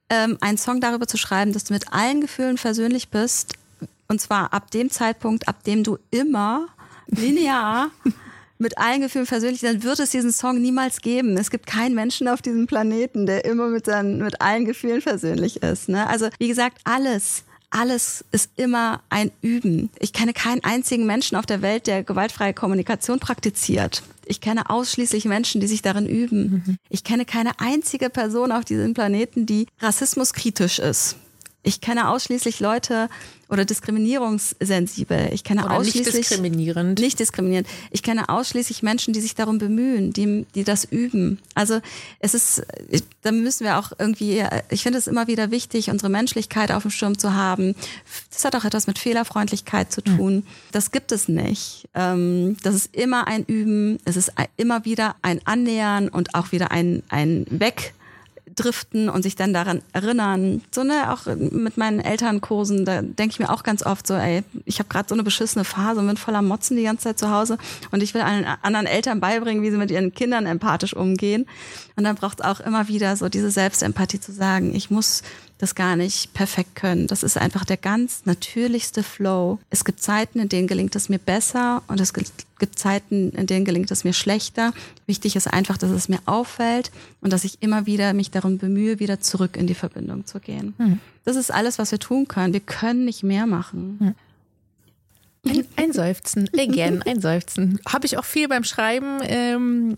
ähm, 0.09 0.37
einen 0.41 0.57
Song 0.57 0.81
darüber 0.81 1.07
zu 1.07 1.17
schreiben, 1.17 1.53
dass 1.53 1.63
du 1.63 1.73
mit 1.73 1.93
allen 1.93 2.21
Gefühlen 2.21 2.57
versöhnlich 2.57 3.09
bist, 3.09 3.53
und 4.07 4.19
zwar 4.19 4.51
ab 4.51 4.71
dem 4.71 4.89
Zeitpunkt, 4.89 5.47
ab 5.47 5.63
dem 5.63 5.83
du 5.83 5.97
immer 6.09 6.67
linear 7.07 7.91
mit 8.57 8.77
allen 8.77 9.01
Gefühlen 9.01 9.25
versöhnlich, 9.25 9.61
dann 9.61 9.83
wird 9.83 9.99
es 9.99 10.11
diesen 10.11 10.31
Song 10.33 10.61
niemals 10.61 11.01
geben. 11.01 11.37
Es 11.37 11.49
gibt 11.49 11.65
keinen 11.65 11.95
Menschen 11.95 12.27
auf 12.27 12.41
diesem 12.41 12.67
Planeten, 12.67 13.25
der 13.25 13.45
immer 13.45 13.67
mit, 13.67 13.85
seinen, 13.85 14.19
mit 14.19 14.41
allen 14.41 14.65
Gefühlen 14.65 15.01
versöhnlich 15.01 15.63
ist. 15.63 15.87
Ne? 15.89 16.07
Also 16.07 16.29
wie 16.39 16.47
gesagt, 16.47 16.79
alles, 16.83 17.43
alles 17.71 18.23
ist 18.31 18.51
immer 18.57 19.01
ein 19.09 19.31
Üben. 19.41 19.89
Ich 19.99 20.13
kenne 20.13 20.33
keinen 20.33 20.63
einzigen 20.63 21.05
Menschen 21.05 21.37
auf 21.37 21.45
der 21.45 21.61
Welt, 21.61 21.87
der 21.87 22.03
gewaltfreie 22.03 22.53
Kommunikation 22.53 23.19
praktiziert. 23.19 24.03
Ich 24.25 24.39
kenne 24.39 24.69
ausschließlich 24.69 25.25
Menschen, 25.25 25.61
die 25.61 25.67
sich 25.67 25.81
darin 25.81 26.05
üben. 26.05 26.63
Mhm. 26.65 26.77
Ich 26.89 27.03
kenne 27.03 27.25
keine 27.25 27.59
einzige 27.59 28.09
Person 28.09 28.51
auf 28.51 28.65
diesem 28.65 28.93
Planeten, 28.93 29.45
die 29.45 29.67
rassismuskritisch 29.79 30.79
ist. 30.79 31.15
Ich 31.63 31.81
kenne 31.81 32.09
ausschließlich 32.09 32.59
Leute, 32.59 33.09
oder 33.51 33.65
diskriminierungssensibel. 33.65 35.29
Ich 35.33 35.43
kenne 35.43 35.65
oder 35.65 35.75
ausschließlich 35.75 36.05
nicht 36.05 36.29
diskriminierend. 36.29 36.99
Nicht 36.99 37.19
diskriminierend. 37.19 37.67
Ich 37.91 38.01
kenne 38.01 38.29
ausschließlich 38.29 38.81
Menschen, 38.81 39.13
die 39.13 39.19
sich 39.19 39.35
darum 39.35 39.57
bemühen, 39.57 40.13
die, 40.13 40.45
die 40.55 40.63
das 40.63 40.85
üben. 40.85 41.37
Also 41.53 41.81
es 42.19 42.33
ist, 42.33 42.63
da 43.23 43.33
müssen 43.33 43.65
wir 43.65 43.77
auch 43.77 43.91
irgendwie, 43.99 44.41
ich 44.69 44.83
finde 44.83 44.99
es 44.99 45.07
immer 45.07 45.27
wieder 45.27 45.51
wichtig, 45.51 45.89
unsere 45.89 46.09
Menschlichkeit 46.09 46.71
auf 46.71 46.83
dem 46.83 46.91
Schirm 46.91 47.17
zu 47.17 47.33
haben. 47.33 47.75
Das 48.31 48.45
hat 48.45 48.55
auch 48.55 48.63
etwas 48.63 48.87
mit 48.87 48.97
Fehlerfreundlichkeit 48.97 49.91
zu 49.91 50.01
tun. 50.01 50.35
Mhm. 50.35 50.43
Das 50.71 50.91
gibt 50.91 51.11
es 51.11 51.27
nicht. 51.27 51.89
Ähm, 51.93 52.55
das 52.63 52.75
ist 52.75 52.95
immer 52.95 53.27
ein 53.27 53.43
Üben. 53.43 53.99
Es 54.05 54.15
ist 54.15 54.31
immer 54.55 54.85
wieder 54.85 55.17
ein 55.21 55.41
Annähern 55.43 56.07
und 56.07 56.35
auch 56.35 56.53
wieder 56.53 56.71
ein, 56.71 57.03
ein 57.09 57.45
Weg 57.49 57.93
driften 58.55 59.09
und 59.09 59.23
sich 59.23 59.35
dann 59.35 59.53
daran 59.53 59.81
erinnern. 59.93 60.61
So 60.71 60.83
ne, 60.83 61.11
auch 61.11 61.25
mit 61.35 61.77
meinen 61.77 61.99
Elternkursen, 61.99 62.85
da 62.85 63.01
denke 63.01 63.33
ich 63.33 63.39
mir 63.39 63.49
auch 63.49 63.63
ganz 63.63 63.85
oft 63.85 64.07
so, 64.07 64.13
ey, 64.15 64.43
ich 64.65 64.79
habe 64.79 64.89
gerade 64.89 65.09
so 65.09 65.15
eine 65.15 65.23
beschissene 65.23 65.63
Phase 65.63 65.99
und 65.99 66.07
bin 66.07 66.17
voller 66.17 66.41
Motzen 66.41 66.77
die 66.77 66.83
ganze 66.83 67.03
Zeit 67.03 67.19
zu 67.19 67.31
Hause 67.31 67.57
und 67.91 68.03
ich 68.03 68.13
will 68.13 68.21
allen 68.21 68.45
anderen 68.61 68.85
Eltern 68.85 69.19
beibringen, 69.19 69.63
wie 69.63 69.71
sie 69.71 69.77
mit 69.77 69.91
ihren 69.91 70.13
Kindern 70.13 70.45
empathisch 70.45 70.95
umgehen. 70.95 71.45
Und 71.95 72.03
dann 72.03 72.15
braucht 72.15 72.39
es 72.39 72.45
auch 72.45 72.59
immer 72.59 72.87
wieder 72.87 73.15
so 73.15 73.29
diese 73.29 73.51
Selbstempathie 73.51 74.19
zu 74.19 74.31
sagen, 74.31 74.73
ich 74.75 74.89
muss 74.89 75.23
das 75.61 75.75
gar 75.75 75.95
nicht 75.95 76.33
perfekt 76.33 76.75
können. 76.75 77.05
Das 77.05 77.21
ist 77.21 77.37
einfach 77.37 77.65
der 77.65 77.77
ganz 77.77 78.25
natürlichste 78.25 79.03
Flow. 79.03 79.59
Es 79.69 79.85
gibt 79.85 80.01
Zeiten, 80.01 80.39
in 80.39 80.49
denen 80.49 80.67
gelingt 80.67 80.95
es 80.95 81.07
mir 81.07 81.19
besser 81.19 81.83
und 81.87 82.01
es 82.01 82.13
gibt 82.13 82.79
Zeiten, 82.79 83.29
in 83.31 83.45
denen 83.45 83.63
gelingt 83.63 83.91
es 83.91 84.03
mir 84.03 84.13
schlechter. 84.13 84.73
Wichtig 85.05 85.35
ist 85.35 85.45
einfach, 85.47 85.77
dass 85.77 85.91
es 85.91 86.09
mir 86.09 86.19
auffällt 86.25 86.91
und 87.21 87.31
dass 87.31 87.43
ich 87.43 87.61
immer 87.61 87.85
wieder 87.85 88.13
mich 88.13 88.31
darum 88.31 88.57
bemühe, 88.57 88.99
wieder 88.99 89.19
zurück 89.19 89.55
in 89.55 89.67
die 89.67 89.75
Verbindung 89.75 90.25
zu 90.25 90.39
gehen. 90.39 90.73
Hm. 90.77 90.99
Das 91.25 91.35
ist 91.35 91.53
alles, 91.53 91.77
was 91.77 91.91
wir 91.91 91.99
tun 91.99 92.27
können. 92.27 92.53
Wir 92.53 92.59
können 92.59 93.05
nicht 93.05 93.21
mehr 93.21 93.45
machen. 93.45 93.97
Hm. 93.99 94.15
Ein, 95.43 95.67
ein 95.75 95.93
Seufzen, 95.93 96.49
again, 96.57 97.03
ein 97.03 97.21
Seufzen. 97.21 97.79
Habe 97.87 98.05
ich 98.05 98.17
auch 98.17 98.25
viel 98.25 98.47
beim 98.47 98.63
Schreiben 98.63 99.19
ähm, 99.23 99.97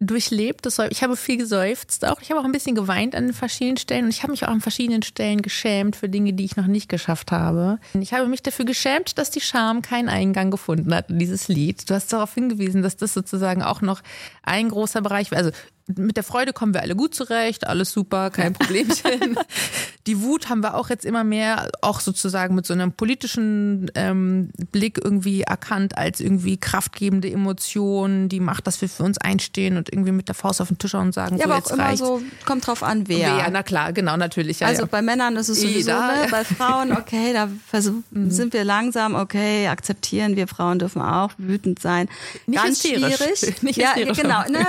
durchlebt. 0.00 0.66
Ich 0.90 1.02
habe 1.02 1.16
viel 1.16 1.36
geseufzt 1.36 2.06
auch. 2.06 2.20
Ich 2.22 2.30
habe 2.30 2.40
auch 2.40 2.44
ein 2.44 2.52
bisschen 2.52 2.74
geweint 2.74 3.14
an 3.14 3.34
verschiedenen 3.34 3.76
Stellen 3.76 4.04
und 4.04 4.10
ich 4.10 4.22
habe 4.22 4.32
mich 4.32 4.44
auch 4.44 4.48
an 4.48 4.62
verschiedenen 4.62 5.02
Stellen 5.02 5.42
geschämt 5.42 5.94
für 5.94 6.08
Dinge, 6.08 6.32
die 6.32 6.44
ich 6.44 6.56
noch 6.56 6.66
nicht 6.66 6.88
geschafft 6.88 7.30
habe. 7.32 7.78
Ich 7.92 8.14
habe 8.14 8.26
mich 8.26 8.42
dafür 8.42 8.64
geschämt, 8.64 9.18
dass 9.18 9.30
die 9.30 9.42
Scham 9.42 9.82
keinen 9.82 10.08
Eingang 10.08 10.50
gefunden 10.50 10.94
hat 10.94 11.10
in 11.10 11.18
dieses 11.18 11.48
Lied. 11.48 11.88
Du 11.88 11.94
hast 11.94 12.12
darauf 12.12 12.32
hingewiesen, 12.34 12.82
dass 12.82 12.96
das 12.96 13.12
sozusagen 13.12 13.62
auch 13.62 13.82
noch 13.82 14.00
ein 14.42 14.70
großer 14.70 15.02
Bereich, 15.02 15.32
also 15.36 15.50
mit 15.96 16.16
der 16.16 16.24
Freude 16.24 16.52
kommen 16.52 16.72
wir 16.72 16.82
alle 16.82 16.96
gut 16.96 17.14
zurecht, 17.14 17.66
alles 17.66 17.92
super, 17.92 18.30
kein 18.30 18.52
Problemchen. 18.54 19.36
Die 20.10 20.22
Wut 20.22 20.48
haben 20.48 20.64
wir 20.64 20.74
auch 20.74 20.90
jetzt 20.90 21.04
immer 21.04 21.22
mehr, 21.22 21.70
auch 21.82 22.00
sozusagen 22.00 22.56
mit 22.56 22.66
so 22.66 22.74
einem 22.74 22.90
politischen 22.90 23.88
ähm, 23.94 24.50
Blick 24.72 24.98
irgendwie 25.00 25.42
erkannt 25.42 25.96
als 25.96 26.18
irgendwie 26.18 26.56
kraftgebende 26.56 27.30
Emotion, 27.30 28.28
die 28.28 28.40
macht, 28.40 28.66
dass 28.66 28.80
wir 28.80 28.88
für 28.88 29.04
uns 29.04 29.18
einstehen 29.18 29.76
und 29.76 29.88
irgendwie 29.92 30.10
mit 30.10 30.26
der 30.26 30.34
Faust 30.34 30.60
auf 30.60 30.66
den 30.66 30.78
Tisch 30.78 30.94
und 30.94 31.12
sagen, 31.12 31.36
ja, 31.36 31.44
so 31.44 31.48
aber 31.50 31.58
jetzt 31.58 31.70
auch 31.70 31.74
immer 31.76 31.84
reicht's. 31.84 32.00
so, 32.00 32.20
kommt 32.44 32.66
drauf 32.66 32.82
an, 32.82 33.06
wer. 33.06 33.18
Ja, 33.18 33.48
na 33.52 33.62
klar, 33.62 33.92
genau, 33.92 34.16
natürlich. 34.16 34.58
Ja, 34.58 34.66
also 34.66 34.82
ja. 34.82 34.88
bei 34.90 35.00
Männern 35.00 35.36
ist 35.36 35.48
es 35.48 35.60
sowieso, 35.60 35.92
ne? 35.92 36.26
bei 36.28 36.42
Frauen, 36.42 36.90
okay, 36.90 37.32
da 37.32 37.48
Mhm. 38.10 38.30
sind 38.32 38.52
wir 38.52 38.64
langsam, 38.64 39.14
okay, 39.14 39.68
akzeptieren 39.68 40.34
wir 40.34 40.48
Frauen 40.48 40.80
dürfen 40.80 41.02
auch 41.02 41.30
wütend 41.38 41.78
sein. 41.78 42.08
Nicht 42.46 42.62
Ganz 42.62 42.82
hysterisch. 42.82 43.16
schwierig. 43.16 43.62
Nicht 43.62 43.76
ja, 43.76 43.94
hysterisch. 43.94 44.18
genau. 44.18 44.42
Ne, 44.48 44.66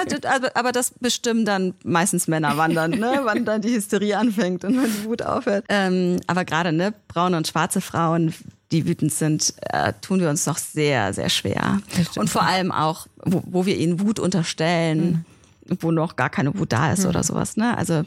aber, 0.54 0.72
das 0.72 0.94
bestimmen 1.00 1.46
dann 1.46 1.74
meistens 1.84 2.28
Männer, 2.28 2.54
wann 2.58 2.76
dann, 2.76 2.92
ne, 2.92 3.22
wann 3.24 3.44
dann 3.46 3.62
die 3.62 3.74
Hysterie 3.74 4.18
anfängt 4.18 4.64
und 4.64 4.78
wann 4.78 4.92
die 5.02 5.06
Wut 5.06 5.24
aufhört. 5.36 5.66
Ähm, 5.70 6.20
aber 6.28 6.46
gerade 6.46 6.72
ne, 6.72 6.94
braune 7.08 7.38
und 7.38 7.48
schwarze 7.48 7.82
Frauen, 7.82 8.34
die 8.72 8.86
wütend 8.86 9.14
sind, 9.14 9.54
äh, 9.62 9.94
tun 10.02 10.20
wir 10.22 10.30
uns 10.30 10.46
doch 10.46 10.58
sehr, 10.58 11.14
sehr 11.14 11.30
schwer. 11.30 11.80
Und 12.16 12.30
vor 12.30 12.44
allem 12.44 12.72
auch, 12.72 13.08
wo, 13.24 13.44
wo 13.46 13.66
wir 13.66 13.78
ihnen 13.78 14.00
Wut 14.00 14.20
unterstellen, 14.20 15.26
wo 15.80 15.92
noch 15.92 16.16
gar 16.16 16.30
keine 16.30 16.58
Wut 16.58 16.72
da 16.72 16.92
ist 16.92 17.06
oder 17.06 17.24
sowas. 17.24 17.58
Ne? 17.58 17.78
Also 17.78 18.04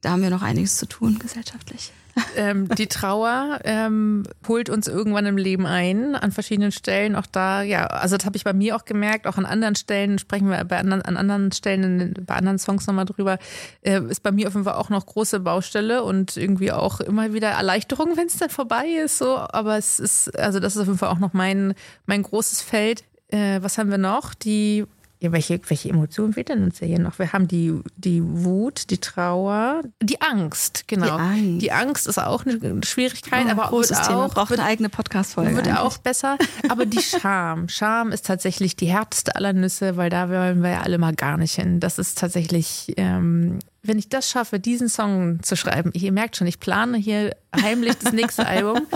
da 0.00 0.10
haben 0.10 0.22
wir 0.22 0.30
noch 0.30 0.42
einiges 0.42 0.76
zu 0.76 0.86
tun 0.86 1.18
gesellschaftlich. 1.18 1.92
Ähm, 2.36 2.68
die 2.68 2.86
Trauer 2.86 3.60
ähm, 3.64 4.24
holt 4.46 4.70
uns 4.70 4.88
irgendwann 4.88 5.26
im 5.26 5.36
Leben 5.36 5.66
ein, 5.66 6.14
an 6.14 6.32
verschiedenen 6.32 6.72
Stellen. 6.72 7.16
Auch 7.16 7.26
da, 7.26 7.62
ja, 7.62 7.86
also 7.86 8.16
das 8.16 8.26
habe 8.26 8.36
ich 8.36 8.44
bei 8.44 8.52
mir 8.52 8.76
auch 8.76 8.84
gemerkt, 8.84 9.26
auch 9.26 9.38
an 9.38 9.46
anderen 9.46 9.74
Stellen, 9.74 10.18
sprechen 10.18 10.48
wir 10.48 10.62
bei 10.64 10.78
anderen, 10.78 11.02
an 11.02 11.16
anderen 11.16 11.52
Stellen, 11.52 12.14
bei 12.26 12.34
anderen 12.34 12.58
Songs 12.58 12.86
nochmal 12.86 13.04
drüber, 13.04 13.38
äh, 13.82 14.00
ist 14.02 14.22
bei 14.22 14.32
mir 14.32 14.48
auf 14.48 14.54
jeden 14.54 14.64
Fall 14.64 14.74
auch 14.74 14.90
noch 14.90 15.06
große 15.06 15.40
Baustelle 15.40 16.02
und 16.02 16.36
irgendwie 16.36 16.72
auch 16.72 17.00
immer 17.00 17.32
wieder 17.32 17.48
Erleichterung, 17.48 18.16
wenn 18.16 18.26
es 18.26 18.38
dann 18.38 18.50
vorbei 18.50 18.86
ist. 19.04 19.18
So, 19.18 19.36
aber 19.36 19.76
es 19.76 19.98
ist, 19.98 20.38
also 20.38 20.60
das 20.60 20.76
ist 20.76 20.82
auf 20.82 20.86
jeden 20.86 20.98
Fall 20.98 21.10
auch 21.10 21.18
noch 21.18 21.32
mein, 21.32 21.74
mein 22.06 22.22
großes 22.22 22.62
Feld. 22.62 23.04
Äh, 23.28 23.60
was 23.62 23.78
haben 23.78 23.90
wir 23.90 23.98
noch? 23.98 24.34
Die 24.34 24.86
ja, 25.20 25.32
welche, 25.32 25.60
welche 25.68 25.88
Emotionen 25.88 26.32
fehlt 26.32 26.48
denn 26.48 26.62
uns 26.62 26.78
ja 26.78 26.86
hier 26.86 27.00
noch? 27.00 27.18
Wir 27.18 27.32
haben 27.32 27.48
die, 27.48 27.80
die 27.96 28.22
Wut, 28.22 28.90
die 28.90 28.98
Trauer, 28.98 29.82
die 30.00 30.20
Angst, 30.20 30.86
genau. 30.86 31.06
Die 31.06 31.10
Angst. 31.10 31.62
Die 31.62 31.72
Angst 31.72 32.06
ist 32.06 32.18
auch 32.18 32.46
eine 32.46 32.84
Schwierigkeit, 32.84 33.48
aber 33.48 33.66
großes 33.66 33.98
wird 33.98 34.06
Thema, 34.06 34.26
auch, 34.26 34.34
braucht 34.34 34.50
wird, 34.50 34.60
eine 34.60 34.68
eigene 34.68 34.88
Podcast-Folge. 34.88 35.56
wird 35.56 35.66
eigentlich. 35.66 35.78
auch 35.78 35.98
besser. 35.98 36.38
Aber 36.68 36.86
die 36.86 37.02
Scham, 37.02 37.68
Scham 37.68 38.12
ist 38.12 38.26
tatsächlich 38.26 38.76
die 38.76 38.86
härteste 38.86 39.34
aller 39.34 39.52
Nüsse, 39.52 39.96
weil 39.96 40.08
da 40.08 40.28
wollen 40.30 40.62
wir 40.62 40.70
ja 40.70 40.80
alle 40.82 40.98
mal 40.98 41.14
gar 41.14 41.36
nicht 41.36 41.54
hin. 41.54 41.80
Das 41.80 41.98
ist 41.98 42.18
tatsächlich, 42.18 42.94
ähm, 42.96 43.58
wenn 43.82 43.98
ich 43.98 44.08
das 44.08 44.30
schaffe, 44.30 44.60
diesen 44.60 44.88
Song 44.88 45.42
zu 45.42 45.56
schreiben, 45.56 45.90
ihr 45.94 46.12
merkt 46.12 46.36
schon, 46.36 46.46
ich 46.46 46.60
plane 46.60 46.96
hier 46.96 47.34
heimlich 47.60 47.96
das 47.98 48.12
nächste 48.12 48.46
Album. 48.46 48.86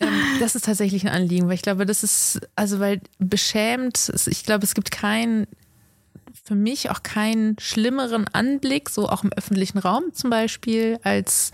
Ähm, 0.00 0.08
das 0.40 0.56
ist 0.56 0.64
tatsächlich 0.64 1.06
ein 1.06 1.12
Anliegen, 1.12 1.46
weil 1.46 1.54
ich 1.54 1.62
glaube, 1.62 1.86
das 1.86 2.02
ist, 2.02 2.40
also 2.56 2.80
weil 2.80 3.00
beschämt, 3.20 4.12
ich 4.26 4.42
glaube, 4.42 4.64
es 4.64 4.74
gibt 4.74 4.90
keinen 4.90 5.46
für 6.48 6.54
mich 6.54 6.90
auch 6.90 7.02
keinen 7.02 7.56
schlimmeren 7.60 8.26
Anblick, 8.32 8.88
so 8.88 9.06
auch 9.08 9.22
im 9.22 9.32
öffentlichen 9.34 9.78
Raum 9.78 10.14
zum 10.14 10.30
Beispiel, 10.30 10.98
als 11.02 11.52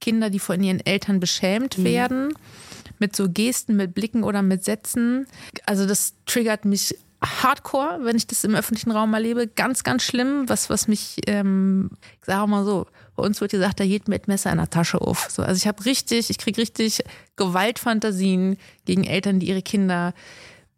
Kinder, 0.00 0.30
die 0.30 0.38
von 0.38 0.62
ihren 0.62 0.84
Eltern 0.86 1.18
beschämt 1.18 1.82
werden, 1.82 2.32
mit 3.00 3.16
so 3.16 3.28
Gesten, 3.28 3.74
mit 3.74 3.92
Blicken 3.92 4.22
oder 4.22 4.42
mit 4.42 4.62
Sätzen. 4.62 5.26
Also 5.66 5.84
das 5.84 6.14
triggert 6.26 6.64
mich 6.64 6.96
hardcore, 7.20 7.98
wenn 8.02 8.16
ich 8.16 8.28
das 8.28 8.44
im 8.44 8.54
öffentlichen 8.54 8.92
Raum 8.92 9.14
erlebe. 9.14 9.48
Ganz, 9.48 9.82
ganz 9.82 10.04
schlimm, 10.04 10.48
was, 10.48 10.70
was 10.70 10.86
mich, 10.86 11.16
ähm, 11.26 11.90
ich 12.20 12.26
sage 12.26 12.48
mal 12.48 12.64
so, 12.64 12.86
bei 13.16 13.24
uns 13.24 13.40
wird 13.40 13.50
gesagt, 13.50 13.80
da 13.80 13.84
geht 13.84 14.06
mit 14.06 14.28
Messer 14.28 14.52
in 14.52 14.58
der 14.58 14.70
Tasche 14.70 15.00
auf. 15.00 15.26
So, 15.28 15.42
also 15.42 15.56
ich 15.56 15.66
habe 15.66 15.84
richtig, 15.84 16.30
ich 16.30 16.38
kriege 16.38 16.60
richtig 16.60 17.02
Gewaltfantasien 17.34 18.58
gegen 18.84 19.02
Eltern, 19.02 19.40
die 19.40 19.48
ihre 19.48 19.62
Kinder 19.62 20.14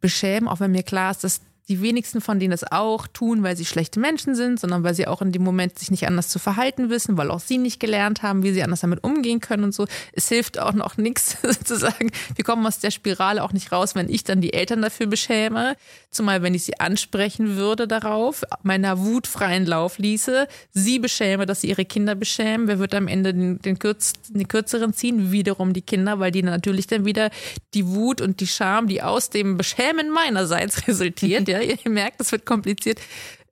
beschämen, 0.00 0.48
auch 0.48 0.60
wenn 0.60 0.70
mir 0.70 0.84
klar 0.84 1.10
ist, 1.10 1.24
dass 1.24 1.42
die 1.68 1.82
wenigsten 1.82 2.20
von 2.20 2.40
denen 2.40 2.50
das 2.50 2.64
auch 2.64 3.06
tun, 3.06 3.42
weil 3.42 3.56
sie 3.56 3.66
schlechte 3.66 4.00
Menschen 4.00 4.34
sind, 4.34 4.58
sondern 4.58 4.84
weil 4.84 4.94
sie 4.94 5.06
auch 5.06 5.20
in 5.20 5.32
dem 5.32 5.42
Moment 5.42 5.78
sich 5.78 5.90
nicht 5.90 6.06
anders 6.06 6.28
zu 6.28 6.38
verhalten 6.38 6.88
wissen, 6.88 7.18
weil 7.18 7.30
auch 7.30 7.40
sie 7.40 7.58
nicht 7.58 7.78
gelernt 7.78 8.22
haben, 8.22 8.42
wie 8.42 8.52
sie 8.52 8.62
anders 8.62 8.80
damit 8.80 9.04
umgehen 9.04 9.40
können 9.40 9.64
und 9.64 9.74
so. 9.74 9.86
Es 10.12 10.28
hilft 10.28 10.58
auch 10.58 10.72
noch 10.72 10.96
nichts 10.96 11.36
zu 11.64 11.76
sagen, 11.76 12.10
wir 12.34 12.44
kommen 12.44 12.66
aus 12.66 12.78
der 12.78 12.90
Spirale 12.90 13.42
auch 13.42 13.52
nicht 13.52 13.70
raus, 13.70 13.94
wenn 13.94 14.08
ich 14.08 14.24
dann 14.24 14.40
die 14.40 14.54
Eltern 14.54 14.80
dafür 14.80 15.06
beschäme, 15.06 15.76
zumal 16.10 16.42
wenn 16.42 16.54
ich 16.54 16.64
sie 16.64 16.80
ansprechen 16.80 17.56
würde 17.56 17.86
darauf, 17.86 18.44
meiner 18.62 19.00
Wut 19.00 19.26
freien 19.26 19.66
Lauf 19.66 19.98
ließe, 19.98 20.48
sie 20.72 20.98
beschäme, 20.98 21.44
dass 21.44 21.60
sie 21.60 21.68
ihre 21.68 21.84
Kinder 21.84 22.14
beschämen, 22.14 22.66
wer 22.66 22.78
wird 22.78 22.94
am 22.94 23.08
Ende 23.08 23.34
den, 23.34 23.58
den, 23.60 23.78
kürz, 23.78 24.14
den 24.28 24.48
kürzeren 24.48 24.94
ziehen? 24.94 25.32
Wiederum 25.32 25.74
die 25.74 25.82
Kinder, 25.82 26.18
weil 26.18 26.30
die 26.30 26.42
natürlich 26.42 26.86
dann 26.86 27.04
wieder 27.04 27.30
die 27.74 27.86
Wut 27.86 28.22
und 28.22 28.40
die 28.40 28.46
Scham, 28.46 28.86
die 28.88 29.02
aus 29.02 29.28
dem 29.28 29.58
Beschämen 29.58 30.10
meinerseits 30.10 30.88
resultiert, 30.88 31.46
ja, 31.46 31.57
ihr 31.84 31.90
merkt, 31.90 32.20
das 32.20 32.32
wird 32.32 32.46
kompliziert, 32.46 33.00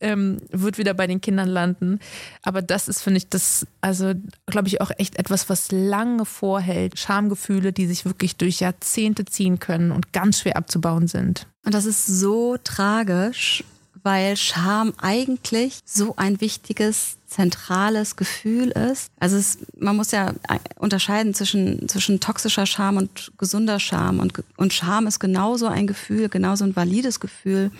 ähm, 0.01 0.39
wird 0.51 0.79
wieder 0.79 0.95
bei 0.95 1.07
den 1.07 1.21
Kindern 1.21 1.49
landen. 1.49 2.01
Aber 2.43 2.63
das 2.63 2.89
ist, 2.89 3.03
finde 3.03 3.19
ich, 3.19 3.29
das, 3.29 3.67
also 3.81 4.13
glaube 4.47 4.69
ich, 4.69 4.81
auch 4.81 4.91
echt 4.99 5.19
etwas, 5.19 5.49
was 5.49 5.73
lange 5.73 6.25
vorhält. 6.25 6.99
Schamgefühle, 6.99 7.73
die 7.73 7.87
sich 7.87 8.05
wirklich 8.05 8.37
durch 8.37 8.61
Jahrzehnte 8.61 9.25
ziehen 9.25 9.59
können 9.59 9.93
und 9.93 10.13
ganz 10.13 10.41
schwer 10.41 10.57
abzubauen 10.57 11.09
sind. 11.09 11.47
Und 11.65 11.75
das 11.75 11.87
ist 11.87 12.07
so 12.07 12.57
tragisch, 12.63 13.65
weil 14.03 14.37
Scham 14.37 14.93
eigentlich 14.99 15.81
so 15.85 16.15
ein 16.17 16.41
wichtiges, 16.41 17.16
zentrales 17.27 18.17
Gefühl 18.17 18.69
ist. 18.71 19.11
Also 19.19 19.37
es, 19.37 19.59
man 19.79 19.97
muss 19.97 20.13
ja 20.13 20.33
unterscheiden 20.77 21.35
zwischen, 21.35 21.89
zwischen 21.89 22.21
toxischer 22.21 22.67
Scham 22.67 22.97
und 22.97 23.33
gesunder 23.37 23.81
Scham. 23.81 24.21
Und, 24.21 24.33
und 24.57 24.73
Scham 24.73 25.07
ist 25.07 25.19
genauso 25.19 25.67
ein 25.67 25.87
Gefühl, 25.87 26.29
genauso 26.29 26.65
ein 26.65 26.77
valides 26.77 27.21
Gefühl 27.21 27.71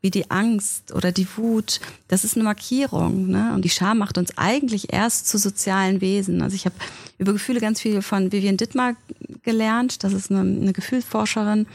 wie 0.00 0.10
die 0.10 0.30
Angst 0.30 0.92
oder 0.92 1.12
die 1.12 1.26
Wut. 1.36 1.80
Das 2.08 2.24
ist 2.24 2.36
eine 2.36 2.44
Markierung. 2.44 3.28
Ne? 3.28 3.52
Und 3.54 3.64
die 3.64 3.70
Scham 3.70 3.98
macht 3.98 4.18
uns 4.18 4.36
eigentlich 4.36 4.92
erst 4.92 5.28
zu 5.28 5.38
sozialen 5.38 6.00
Wesen. 6.00 6.42
Also 6.42 6.54
ich 6.54 6.64
habe 6.64 6.76
über 7.18 7.32
Gefühle 7.32 7.60
ganz 7.60 7.80
viel 7.80 8.02
von 8.02 8.32
Vivian 8.32 8.56
Dittmar 8.56 8.94
gelernt. 9.42 10.04
Das 10.04 10.12
ist 10.12 10.30
eine, 10.30 10.40
eine 10.40 10.72
Gefühlsforscherin 10.72 11.66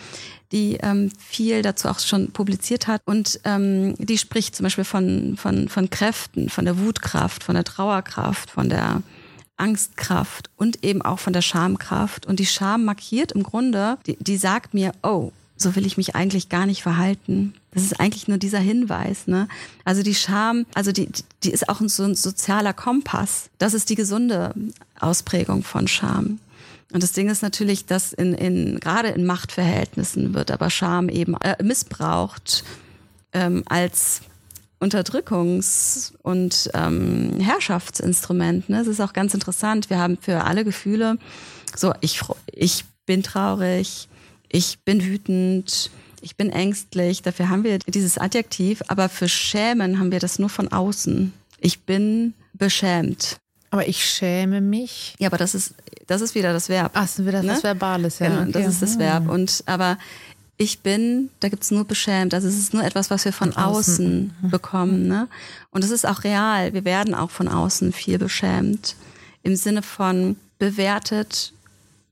die 0.51 0.77
ähm, 0.81 1.11
viel 1.17 1.61
dazu 1.61 1.87
auch 1.89 1.99
schon 1.99 2.31
publiziert 2.31 2.87
hat. 2.87 3.01
Und 3.05 3.39
ähm, 3.43 3.95
die 3.97 4.17
spricht 4.17 4.55
zum 4.55 4.63
Beispiel 4.63 4.83
von, 4.83 5.37
von, 5.37 5.69
von 5.69 5.89
Kräften, 5.89 6.49
von 6.49 6.65
der 6.65 6.79
Wutkraft, 6.79 7.43
von 7.43 7.55
der 7.55 7.63
Trauerkraft, 7.63 8.51
von 8.51 8.69
der 8.69 9.01
Angstkraft 9.57 10.49
und 10.55 10.83
eben 10.83 11.01
auch 11.01 11.19
von 11.19 11.33
der 11.33 11.41
Schamkraft. 11.41 12.25
Und 12.25 12.39
die 12.39 12.45
Scham 12.45 12.85
markiert 12.85 13.31
im 13.31 13.43
Grunde, 13.43 13.97
die, 14.05 14.17
die 14.19 14.37
sagt 14.37 14.73
mir, 14.73 14.91
oh, 15.03 15.31
so 15.57 15.75
will 15.75 15.85
ich 15.85 15.97
mich 15.97 16.15
eigentlich 16.15 16.49
gar 16.49 16.67
nicht 16.67 16.83
verhalten. 16.83 17.55
Das 17.71 17.83
ist 17.83 17.99
eigentlich 17.99 18.27
nur 18.27 18.37
dieser 18.37 18.59
Hinweis. 18.59 19.27
Ne? 19.27 19.47
Also 19.83 20.03
die 20.03 20.15
Scham, 20.15 20.65
also 20.75 20.91
die, 20.91 21.09
die 21.43 21.51
ist 21.51 21.67
auch 21.67 21.81
so 21.85 22.03
ein 22.03 22.15
sozialer 22.15 22.73
Kompass. 22.73 23.49
Das 23.57 23.73
ist 23.73 23.89
die 23.89 23.95
gesunde 23.95 24.53
Ausprägung 24.99 25.63
von 25.63 25.87
Scham. 25.87 26.39
Und 26.93 27.03
das 27.03 27.11
Ding 27.11 27.29
ist 27.29 27.41
natürlich, 27.41 27.85
dass 27.85 28.13
in, 28.13 28.33
in 28.33 28.79
gerade 28.79 29.09
in 29.09 29.25
Machtverhältnissen 29.25 30.33
wird 30.33 30.51
aber 30.51 30.69
Scham 30.69 31.09
eben 31.09 31.35
äh, 31.41 31.61
missbraucht 31.61 32.63
ähm, 33.33 33.63
als 33.67 34.21
Unterdrückungs- 34.79 36.13
und 36.21 36.69
ähm, 36.73 37.39
Herrschaftsinstrument. 37.39 38.69
Ne? 38.69 38.77
Das 38.77 38.87
ist 38.87 39.01
auch 39.01 39.13
ganz 39.13 39.33
interessant. 39.33 39.89
Wir 39.89 39.99
haben 39.99 40.17
für 40.19 40.43
alle 40.43 40.63
Gefühle 40.63 41.17
so, 41.75 41.93
ich, 42.01 42.21
ich 42.51 42.85
bin 43.05 43.23
traurig, 43.23 44.07
ich 44.49 44.79
bin 44.85 45.03
wütend, 45.03 45.89
ich 46.21 46.37
bin 46.37 46.51
ängstlich. 46.51 47.21
Dafür 47.21 47.49
haben 47.49 47.63
wir 47.63 47.79
dieses 47.79 48.17
Adjektiv, 48.17 48.83
aber 48.87 49.09
für 49.09 49.27
Schämen 49.27 49.99
haben 49.99 50.11
wir 50.11 50.19
das 50.19 50.39
nur 50.39 50.49
von 50.49 50.67
außen. 50.69 51.33
Ich 51.59 51.81
bin 51.81 52.33
beschämt. 52.53 53.37
Aber 53.69 53.87
ich 53.87 54.05
schäme 54.05 54.61
mich. 54.61 55.15
Ja, 55.19 55.27
aber 55.27 55.37
das 55.37 55.53
ist, 55.53 55.73
das 56.07 56.21
ist 56.21 56.35
wieder 56.35 56.53
das 56.53 56.69
Verb. 56.69 56.91
Ach, 56.93 57.01
das 57.01 57.19
ist 57.19 57.25
wieder 57.25 57.43
das 57.43 57.57
Ne? 57.57 57.63
Verbales, 57.63 58.19
ja. 58.19 58.29
Genau, 58.29 58.41
okay. 58.43 58.51
das 58.53 58.67
ist 58.67 58.81
das 58.81 58.97
Verb. 58.97 59.29
Und 59.29 59.63
aber 59.65 59.97
ich 60.57 60.79
bin, 60.79 61.29
da 61.39 61.49
gibt's 61.49 61.69
nur 61.69 61.85
beschämt. 61.85 62.33
Also 62.33 62.47
es 62.47 62.57
ist 62.57 62.73
nur 62.73 62.83
etwas, 62.83 63.11
was 63.11 63.25
wir 63.25 63.33
von, 63.33 63.53
Von 63.53 63.63
außen. 63.63 64.33
außen, 64.41 64.49
bekommen. 64.49 65.07
Ne? 65.07 65.27
Und 65.69 65.83
es 65.83 65.91
ist 65.91 66.05
auch 66.07 66.23
real. 66.23 66.73
Wir 66.73 66.85
werden 66.85 67.13
auch 67.13 67.29
von 67.29 67.47
außen 67.47 67.93
viel 67.93 68.17
beschämt. 68.17 68.95
Im 69.43 69.55
Sinne 69.55 69.83
von 69.83 70.35
bewertet 70.57 71.53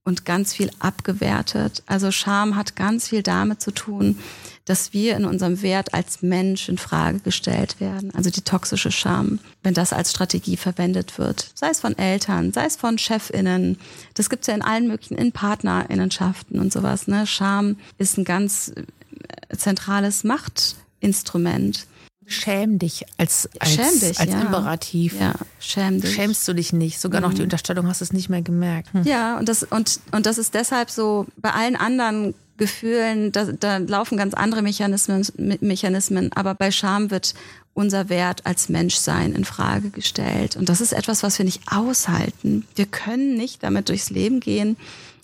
und 0.03 0.25
ganz 0.25 0.53
viel 0.53 0.69
abgewertet. 0.79 1.81
Also 1.87 2.11
Scham 2.11 2.55
hat 2.55 2.75
ganz 2.75 3.09
viel 3.09 3.23
damit 3.23 3.61
zu 3.61 3.71
tun, 3.71 4.19
dass 4.65 4.93
wir 4.93 5.15
in 5.15 5.25
unserem 5.25 5.61
Wert 5.61 5.93
als 5.93 6.23
Mensch 6.23 6.69
in 6.69 6.77
Frage 6.77 7.19
gestellt 7.19 7.79
werden. 7.79 8.13
Also 8.15 8.31
die 8.31 8.41
toxische 8.41 8.91
Scham, 8.91 9.39
wenn 9.63 9.75
das 9.75 9.93
als 9.93 10.09
Strategie 10.09 10.57
verwendet 10.57 11.19
wird. 11.19 11.51
Sei 11.53 11.69
es 11.69 11.79
von 11.79 11.97
Eltern, 11.97 12.51
sei 12.51 12.65
es 12.65 12.75
von 12.75 12.97
ChefInnen. 12.97 13.77
Das 14.15 14.29
gibt's 14.29 14.47
ja 14.47 14.55
in 14.55 14.63
allen 14.63 14.87
möglichen, 14.87 15.17
in 15.17 15.31
PartnerInnenschaften 15.31 16.59
und 16.59 16.73
sowas. 16.73 17.07
Ne? 17.07 17.27
Scham 17.27 17.77
ist 17.99 18.17
ein 18.17 18.25
ganz 18.25 18.73
äh, 18.75 19.55
zentrales 19.55 20.23
Machtinstrument. 20.23 21.85
Schäm 22.27 22.79
dich 22.79 23.05
als, 23.17 23.47
als, 23.59 23.71
schäm 23.73 23.99
dich, 23.99 24.19
als 24.19 24.31
ja. 24.31 24.41
Imperativ. 24.41 25.19
Ja, 25.19 25.35
schäm 25.59 26.01
dich. 26.01 26.15
Schämst 26.15 26.47
du 26.47 26.53
dich 26.53 26.73
nicht? 26.73 26.99
Sogar 26.99 27.21
noch 27.21 27.31
die 27.33 27.37
Mhm. 27.41 27.43
Unterstellung 27.45 27.87
hast 27.87 28.01
du 28.01 28.05
es 28.05 28.13
nicht 28.13 28.29
mehr 28.29 28.41
gemerkt. 28.41 28.93
Hm. 28.93 29.03
Ja, 29.03 29.37
und 29.37 29.47
das, 29.47 29.63
und, 29.63 29.99
und 30.11 30.25
das 30.25 30.37
ist 30.39 30.53
deshalb 30.55 30.89
so, 30.89 31.27
bei 31.37 31.51
allen 31.51 31.75
anderen 31.75 32.33
Gefühlen, 32.57 33.31
da, 33.31 33.45
da 33.45 33.77
laufen 33.77 34.17
ganz 34.17 34.33
andere 34.33 34.61
Mechanismen, 34.61 35.27
Me- 35.37 35.57
Mechanismen, 35.61 36.31
aber 36.33 36.55
bei 36.55 36.71
Scham 36.71 37.11
wird 37.11 37.33
unser 37.73 38.07
Wert 38.09 38.45
als 38.45 38.69
Menschsein 38.69 39.33
in 39.33 39.43
Frage 39.45 39.89
gestellt. 39.89 40.55
Und 40.55 40.69
das 40.69 40.79
ist 40.81 40.93
etwas, 40.93 41.21
was 41.21 41.37
wir 41.37 41.43
nicht 41.45 41.63
aushalten. 41.69 42.65
Wir 42.75 42.85
können 42.85 43.35
nicht 43.35 43.61
damit 43.63 43.89
durchs 43.89 44.09
Leben 44.09 44.39
gehen, 44.39 44.77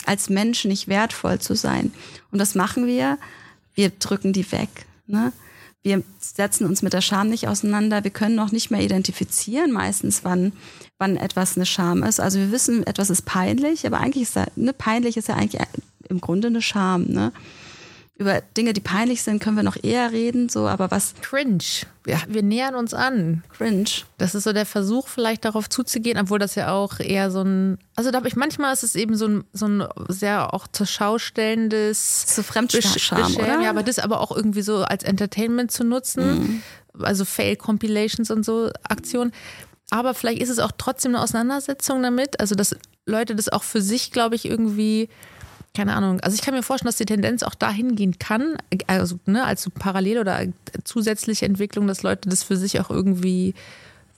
als 0.04 0.28
Mensch 0.28 0.66
nicht 0.66 0.86
wertvoll 0.88 1.38
zu 1.40 1.54
sein. 1.56 1.92
Und 2.30 2.38
was 2.38 2.54
machen 2.54 2.86
wir? 2.86 3.18
Wir 3.74 3.90
drücken 3.90 4.32
die 4.34 4.52
weg. 4.52 4.68
Ne? 5.06 5.32
Wir 5.82 6.02
setzen 6.20 6.66
uns 6.66 6.82
mit 6.82 6.92
der 6.92 7.00
Scham 7.00 7.28
nicht 7.28 7.48
auseinander. 7.48 8.04
Wir 8.04 8.12
können 8.12 8.38
auch 8.38 8.52
nicht 8.52 8.70
mehr 8.70 8.80
identifizieren, 8.80 9.72
meistens, 9.72 10.22
wann, 10.22 10.52
wann 10.98 11.16
etwas 11.16 11.56
eine 11.56 11.66
Scham 11.66 12.04
ist. 12.04 12.20
Also 12.20 12.38
wir 12.38 12.52
wissen, 12.52 12.86
etwas 12.86 13.10
ist 13.10 13.22
peinlich, 13.22 13.84
aber 13.86 13.98
eigentlich 13.98 14.22
ist 14.22 14.36
da, 14.36 14.46
ne, 14.54 14.72
peinlich 14.72 15.16
ist 15.16 15.28
ja 15.28 15.34
eigentlich 15.34 15.60
im 16.08 16.20
Grunde 16.20 16.48
eine 16.48 16.62
Scham. 16.62 17.06
Ne? 17.06 17.32
Über 18.22 18.40
Dinge, 18.56 18.72
die 18.72 18.80
peinlich 18.80 19.22
sind, 19.22 19.42
können 19.42 19.56
wir 19.56 19.62
noch 19.62 19.76
eher 19.82 20.12
reden, 20.12 20.48
so, 20.48 20.68
aber 20.68 20.90
was 20.90 21.14
Cringe. 21.22 21.62
Ja, 22.06 22.18
wir 22.28 22.42
nähern 22.42 22.74
uns 22.74 22.94
an. 22.94 23.44
cringe. 23.56 23.90
Das 24.18 24.34
ist 24.34 24.44
so 24.44 24.52
der 24.52 24.66
Versuch, 24.66 25.08
vielleicht 25.08 25.44
darauf 25.44 25.68
zuzugehen, 25.68 26.18
obwohl 26.18 26.38
das 26.38 26.54
ja 26.54 26.72
auch 26.72 26.98
eher 26.98 27.30
so 27.30 27.42
ein. 27.42 27.78
Also 27.94 28.10
da 28.10 28.18
habe 28.18 28.28
ich 28.28 28.36
manchmal 28.36 28.72
ist 28.72 28.82
es 28.82 28.94
eben 28.94 29.16
so 29.16 29.26
ein, 29.26 29.44
so 29.52 29.66
ein 29.66 29.84
sehr 30.08 30.54
auch 30.54 30.66
zur 30.68 30.86
Schau 30.86 31.18
stellendes 31.18 32.34
So 32.34 32.42
Fremdscham, 32.42 33.34
oder? 33.36 33.60
Ja, 33.60 33.70
aber 33.70 33.82
das 33.82 33.98
aber 33.98 34.20
auch 34.20 34.34
irgendwie 34.34 34.62
so 34.62 34.78
als 34.78 35.04
Entertainment 35.04 35.70
zu 35.70 35.84
nutzen. 35.84 36.62
Also 36.98 37.24
Fail-Compilations 37.24 38.30
und 38.30 38.44
so 38.44 38.70
Aktionen. 38.82 39.32
Aber 39.90 40.14
vielleicht 40.14 40.40
ist 40.40 40.48
es 40.48 40.58
auch 40.58 40.72
trotzdem 40.76 41.14
eine 41.14 41.22
Auseinandersetzung 41.22 42.02
damit. 42.02 42.40
Also, 42.40 42.54
dass 42.54 42.74
Leute 43.04 43.36
das 43.36 43.50
auch 43.50 43.62
für 43.62 43.82
sich, 43.82 44.10
glaube 44.10 44.36
ich, 44.36 44.46
irgendwie, 44.46 45.08
keine 45.74 45.94
Ahnung. 45.94 46.20
Also, 46.20 46.34
ich 46.34 46.42
kann 46.42 46.54
mir 46.54 46.62
vorstellen, 46.62 46.88
dass 46.88 46.96
die 46.96 47.06
Tendenz 47.06 47.42
auch 47.42 47.54
dahin 47.54 47.96
gehen 47.96 48.18
kann, 48.18 48.56
also 48.86 49.18
ne, 49.26 49.44
als 49.44 49.62
so 49.62 49.70
parallel 49.70 50.18
oder 50.18 50.40
zusätzliche 50.84 51.46
Entwicklung, 51.46 51.86
dass 51.86 52.02
Leute 52.02 52.28
das 52.28 52.42
für 52.42 52.56
sich 52.56 52.80
auch 52.80 52.90
irgendwie 52.90 53.54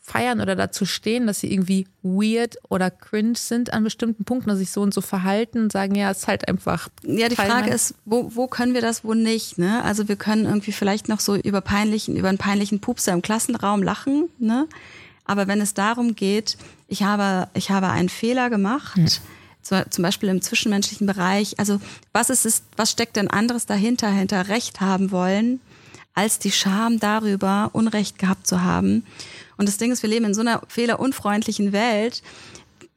feiern 0.06 0.42
oder 0.42 0.54
dazu 0.54 0.84
stehen, 0.84 1.26
dass 1.26 1.40
sie 1.40 1.50
irgendwie 1.50 1.86
weird 2.02 2.58
oder 2.68 2.90
cringe 2.90 3.36
sind 3.36 3.72
an 3.72 3.84
bestimmten 3.84 4.24
Punkten, 4.24 4.50
dass 4.50 4.58
sich 4.58 4.70
so 4.70 4.82
und 4.82 4.92
so 4.92 5.00
verhalten 5.00 5.62
und 5.62 5.72
sagen, 5.72 5.94
ja, 5.94 6.10
es 6.10 6.18
ist 6.18 6.28
halt 6.28 6.46
einfach. 6.46 6.88
Ja, 7.04 7.30
die 7.30 7.36
Frage 7.36 7.70
ist, 7.70 7.94
wo, 8.04 8.32
wo 8.34 8.46
können 8.46 8.74
wir 8.74 8.82
das, 8.82 9.02
wo 9.02 9.14
nicht? 9.14 9.56
Ne? 9.56 9.82
Also 9.82 10.06
wir 10.06 10.16
können 10.16 10.44
irgendwie 10.44 10.72
vielleicht 10.72 11.08
noch 11.08 11.20
so 11.20 11.36
über 11.36 11.62
peinlichen, 11.62 12.16
über 12.16 12.28
einen 12.28 12.36
peinlichen 12.36 12.80
Pupser 12.80 13.14
im 13.14 13.22
Klassenraum 13.22 13.82
lachen, 13.82 14.28
ne? 14.38 14.68
Aber 15.24 15.46
wenn 15.46 15.62
es 15.62 15.72
darum 15.72 16.14
geht, 16.14 16.58
ich 16.86 17.02
habe, 17.02 17.48
ich 17.54 17.70
habe 17.70 17.88
einen 17.88 18.10
Fehler 18.10 18.50
gemacht, 18.50 19.00
so, 19.08 19.22
zum 19.64 20.02
Beispiel 20.02 20.28
im 20.28 20.42
zwischenmenschlichen 20.42 21.06
Bereich, 21.06 21.58
also 21.58 21.80
was 22.12 22.30
ist 22.30 22.46
es, 22.46 22.62
was 22.76 22.90
steckt 22.90 23.16
denn 23.16 23.28
anderes 23.28 23.66
dahinter, 23.66 24.10
hinter 24.10 24.48
Recht 24.48 24.80
haben 24.80 25.10
wollen, 25.10 25.60
als 26.14 26.38
die 26.38 26.52
Scham 26.52 27.00
darüber, 27.00 27.70
Unrecht 27.72 28.18
gehabt 28.18 28.46
zu 28.46 28.62
haben? 28.62 29.04
Und 29.56 29.68
das 29.68 29.78
Ding 29.78 29.92
ist, 29.92 30.02
wir 30.02 30.10
leben 30.10 30.26
in 30.26 30.34
so 30.34 30.42
einer 30.42 30.62
fehlerunfreundlichen 30.68 31.72
Welt, 31.72 32.22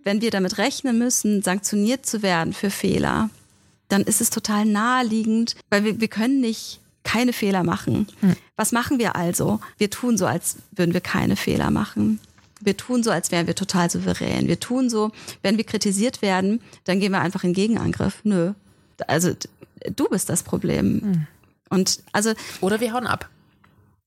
wenn 0.04 0.22
wir 0.22 0.32
damit 0.32 0.58
rechnen 0.58 0.98
müssen, 0.98 1.42
sanktioniert 1.42 2.06
zu 2.06 2.22
werden 2.22 2.54
für 2.54 2.70
Fehler, 2.70 3.30
dann 3.90 4.04
ist 4.04 4.22
es 4.22 4.30
total 4.30 4.66
naheliegend, 4.66 5.56
weil 5.70 5.84
wir, 5.84 6.00
wir 6.00 6.08
können 6.08 6.42
nicht 6.42 6.80
keine 7.04 7.32
Fehler 7.34 7.64
machen. 7.64 8.08
Was 8.58 8.72
machen 8.72 9.00
wir 9.00 9.16
also? 9.16 9.60
Wir 9.78 9.90
tun 9.90 10.18
so, 10.18 10.26
als 10.26 10.58
würden 10.72 10.94
wir 10.94 11.02
keine 11.02 11.36
Fehler 11.38 11.72
machen. 11.72 12.20
Wir 12.62 12.76
tun 12.78 13.04
so, 13.04 13.12
als 13.12 13.32
wären 13.32 13.48
wir 13.48 13.56
total 13.56 13.90
souverän. 13.90 14.48
Wir 14.48 14.60
tun 14.60 14.90
so, 14.90 15.12
wenn 15.44 15.58
wir 15.58 15.64
kritisiert 15.64 16.22
werden, 16.22 16.62
dann 16.86 17.00
gehen 17.00 17.12
wir 17.12 17.22
einfach 17.22 17.44
in 17.44 17.54
Gegenangriff. 17.54 18.22
Nö. 18.24 18.54
Also 19.08 19.34
du 19.96 20.10
bist 20.10 20.30
das 20.30 20.42
Problem. 20.44 21.28
Und 21.70 22.00
also 22.14 22.34
Oder 22.62 22.80
wir 22.80 22.94
hauen 22.94 23.06
ab. 23.08 23.30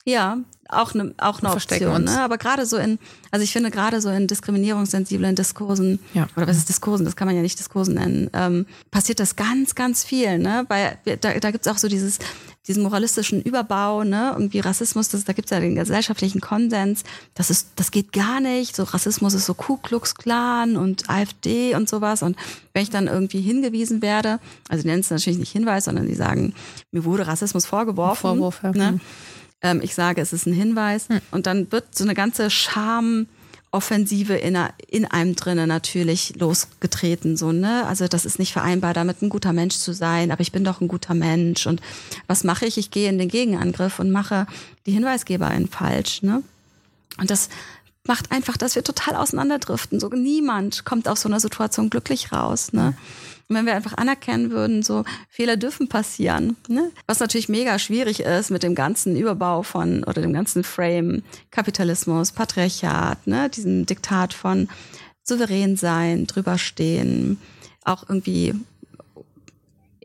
ja, 0.05 0.39
auch 0.73 0.95
eine 0.95 1.13
auch 1.19 1.41
eine 1.43 1.53
Option. 1.53 2.05
Ne? 2.05 2.21
Aber 2.21 2.39
gerade 2.39 2.65
so 2.65 2.77
in, 2.77 2.99
also 3.33 3.43
ich 3.43 3.53
finde 3.53 3.71
gerade 3.73 4.01
so 4.01 4.09
in 4.09 4.27
diskriminierungssensiblen 4.29 5.35
Diskursen, 5.35 5.99
Ja. 6.15 6.29
oder 6.37 6.47
was 6.47 6.57
ist 6.59 6.69
Diskursen, 6.69 7.05
das 7.05 7.17
kann 7.17 7.27
man 7.27 7.35
ja 7.37 7.43
nicht 7.43 7.59
Diskursen 7.59 7.95
nennen, 7.95 8.31
ähm, 8.33 8.67
passiert 8.93 9.19
das 9.21 9.35
ganz, 9.37 9.75
ganz 9.75 10.05
viel. 10.05 10.39
Ne? 10.39 10.65
Weil 10.69 10.97
da, 11.21 11.35
da 11.39 11.51
gibt's 11.51 11.67
auch 11.69 11.79
so 11.79 11.89
dieses, 11.89 12.19
diesen 12.69 12.83
moralistischen 12.83 13.41
Überbau, 13.41 14.05
ne? 14.05 14.33
irgendwie 14.35 14.61
Rassismus, 14.61 15.09
das, 15.09 15.25
da 15.25 15.33
gibt's 15.33 15.51
ja 15.51 15.61
den 15.61 15.77
gesellschaftlichen 15.77 16.41
Konsens, 16.41 17.05
das 17.35 17.51
ist, 17.51 17.69
das 17.77 17.91
geht 17.91 18.13
gar 18.13 18.41
nicht, 18.41 18.77
so 18.77 18.83
Rassismus 18.83 19.33
ist 19.35 19.47
so 19.47 19.55
Ku 19.55 19.79
Klux 19.79 20.15
Klan 20.15 20.77
und 20.77 21.09
AfD 21.09 21.75
und 21.75 21.89
sowas. 21.89 22.23
Und 22.23 22.37
wenn 22.75 22.83
ich 22.83 22.91
dann 22.91 23.07
irgendwie 23.07 23.41
hingewiesen 23.41 24.03
werde, 24.03 24.41
also 24.69 24.83
die 24.83 24.89
nennen 24.89 25.01
es 25.01 25.11
natürlich 25.11 25.39
nicht 25.39 25.53
Hinweis, 25.53 25.87
sondern 25.87 26.07
die 26.07 26.15
sagen, 26.15 26.55
mir 26.91 27.05
wurde 27.05 27.27
Rassismus 27.27 27.65
vorgeworfen. 27.65 28.21
Vorwurf, 28.21 28.63
ja. 28.63 28.73
ne? 28.73 28.89
Hm. 28.89 29.01
ähm, 29.63 29.81
ich 29.83 29.95
sage, 29.95 30.21
es 30.21 30.33
ist 30.33 30.47
ein 30.47 30.53
Hinweis. 30.53 31.09
Und 31.31 31.47
dann 31.47 31.73
wird 31.73 31.95
so 31.95 32.05
eine 32.05 32.15
ganze 32.15 32.51
Schamoffensive 33.73 34.35
in, 34.35 34.57
einer- 34.57 34.75
in 34.89 35.05
einem 35.05 35.37
drinnen 35.37 35.69
natürlich 35.69 36.35
losgetreten. 36.39 37.37
So, 37.37 37.53
ne? 37.53 37.87
Also 37.87 38.09
das 38.09 38.25
ist 38.25 38.39
nicht 38.39 38.53
vereinbar, 38.53 38.95
damit 38.95 39.23
ein 39.23 39.29
guter 39.29 39.53
Mensch 39.53 39.77
zu 39.77 39.93
sein, 39.93 40.31
aber 40.33 40.41
ich 40.41 40.53
bin 40.53 40.65
doch 40.65 40.81
ein 40.81 40.89
guter 40.89 41.15
Mensch. 41.15 41.67
Und 41.67 41.81
was 42.27 42.43
mache 42.45 42.67
ich? 42.67 42.79
Ich 42.79 42.91
gehe 42.91 43.09
in 43.09 43.19
den 43.19 43.29
Gegenangriff 43.29 43.99
und 44.01 44.11
mache 44.11 44.47
die 44.87 44.93
Hinweisgeberin 44.93 45.69
falsch. 45.69 46.23
Ne? 46.23 46.43
Und 47.19 47.31
das 47.31 47.49
macht 48.05 48.33
einfach, 48.33 48.57
dass 48.57 48.75
wir 48.75 48.83
total 48.83 49.15
auseinanderdriften. 49.15 50.01
So 50.01 50.09
niemand 50.09 50.85
kommt 50.85 51.07
aus 51.07 51.21
so 51.21 51.29
einer 51.29 51.41
Situation 51.41 51.91
glücklich 51.91 52.33
raus. 52.33 52.73
Ne? 52.73 52.95
Wenn 53.53 53.67
wir 53.67 53.75
einfach 53.75 53.97
anerkennen 53.97 54.53
würden, 54.53 54.85
so 54.85 55.05
Fehler 55.29 55.57
dürfen 55.57 55.89
passieren, 55.89 56.57
ne? 56.69 56.93
was 57.07 57.19
natürlich 57.19 57.49
mega 57.49 57.81
schwierig 57.81 58.21
ist 58.21 58.51
mit 58.51 58.63
dem 58.63 58.77
ganzen 58.77 59.17
Überbau 59.17 59.65
von 59.65 60.05
oder 60.05 60.23
dem 60.23 60.33
ganzen 60.33 60.63
Frame 60.63 61.23
Kapitalismus, 61.51 62.31
Patriarchat, 62.31 63.27
ne? 63.27 63.51
diesem 63.51 63.87
Diktat 63.87 64.35
von 64.35 64.69
souverän 65.25 65.77
sein, 65.77 66.27
drüber 66.27 66.59
stehen, 66.59 67.39
auch 67.85 68.05
irgendwie 68.09 68.55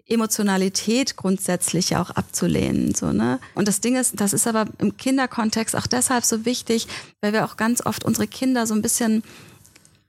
Emotionalität 0.07 1.15
grundsätzlich 1.15 1.95
auch 1.95 2.11
abzulehnen, 2.11 2.93
so, 2.93 3.11
ne? 3.11 3.39
Und 3.55 3.67
das 3.67 3.81
Ding 3.81 3.95
ist, 3.95 4.19
das 4.19 4.33
ist 4.33 4.45
aber 4.45 4.67
im 4.77 4.97
Kinderkontext 4.97 5.75
auch 5.75 5.87
deshalb 5.87 6.23
so 6.25 6.45
wichtig, 6.45 6.87
weil 7.21 7.33
wir 7.33 7.43
auch 7.43 7.57
ganz 7.57 7.83
oft 7.83 8.05
unsere 8.05 8.27
Kinder 8.27 8.67
so 8.67 8.75
ein 8.75 8.83
bisschen 8.83 9.23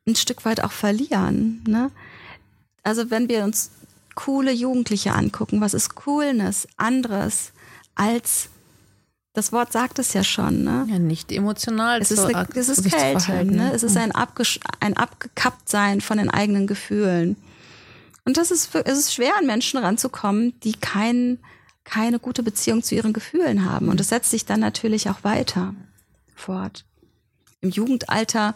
ein 0.06 0.14
Stück 0.14 0.44
weit 0.44 0.62
auch 0.62 0.72
verlieren, 0.72 1.64
ne? 1.66 1.90
Also 2.86 3.10
wenn 3.10 3.28
wir 3.28 3.42
uns 3.42 3.72
coole 4.14 4.52
Jugendliche 4.52 5.12
angucken, 5.12 5.60
was 5.60 5.74
ist 5.74 5.96
Coolness 5.96 6.68
anderes 6.76 7.52
als 7.96 8.48
das 9.32 9.52
Wort 9.52 9.70
sagt 9.70 9.98
es 9.98 10.14
ja 10.14 10.24
schon, 10.24 10.64
ne? 10.64 10.86
Ja, 10.88 10.98
nicht 10.98 11.30
emotional. 11.30 12.00
Es 12.00 12.10
ist, 12.10 12.20
eine, 12.20 12.48
es 12.54 12.70
ist 12.70 12.90
Kälte, 12.90 13.44
ne? 13.44 13.70
Es 13.74 13.82
ist 13.82 13.94
ein, 13.98 14.12
ein 14.80 14.96
Abgekappt-Sein 14.96 16.00
von 16.00 16.16
den 16.16 16.30
eigenen 16.30 16.66
Gefühlen. 16.66 17.36
Und 18.24 18.38
das 18.38 18.50
ist, 18.50 18.74
es 18.74 18.98
ist 18.98 19.12
schwer, 19.12 19.36
an 19.38 19.44
Menschen 19.44 19.78
ranzukommen, 19.78 20.58
die 20.60 20.72
kein, 20.72 21.38
keine 21.84 22.18
gute 22.18 22.42
Beziehung 22.42 22.82
zu 22.82 22.94
ihren 22.94 23.12
Gefühlen 23.12 23.70
haben. 23.70 23.90
Und 23.90 24.00
das 24.00 24.08
setzt 24.08 24.30
sich 24.30 24.46
dann 24.46 24.60
natürlich 24.60 25.10
auch 25.10 25.22
weiter 25.22 25.74
fort. 26.34 26.86
Im 27.60 27.68
Jugendalter 27.68 28.54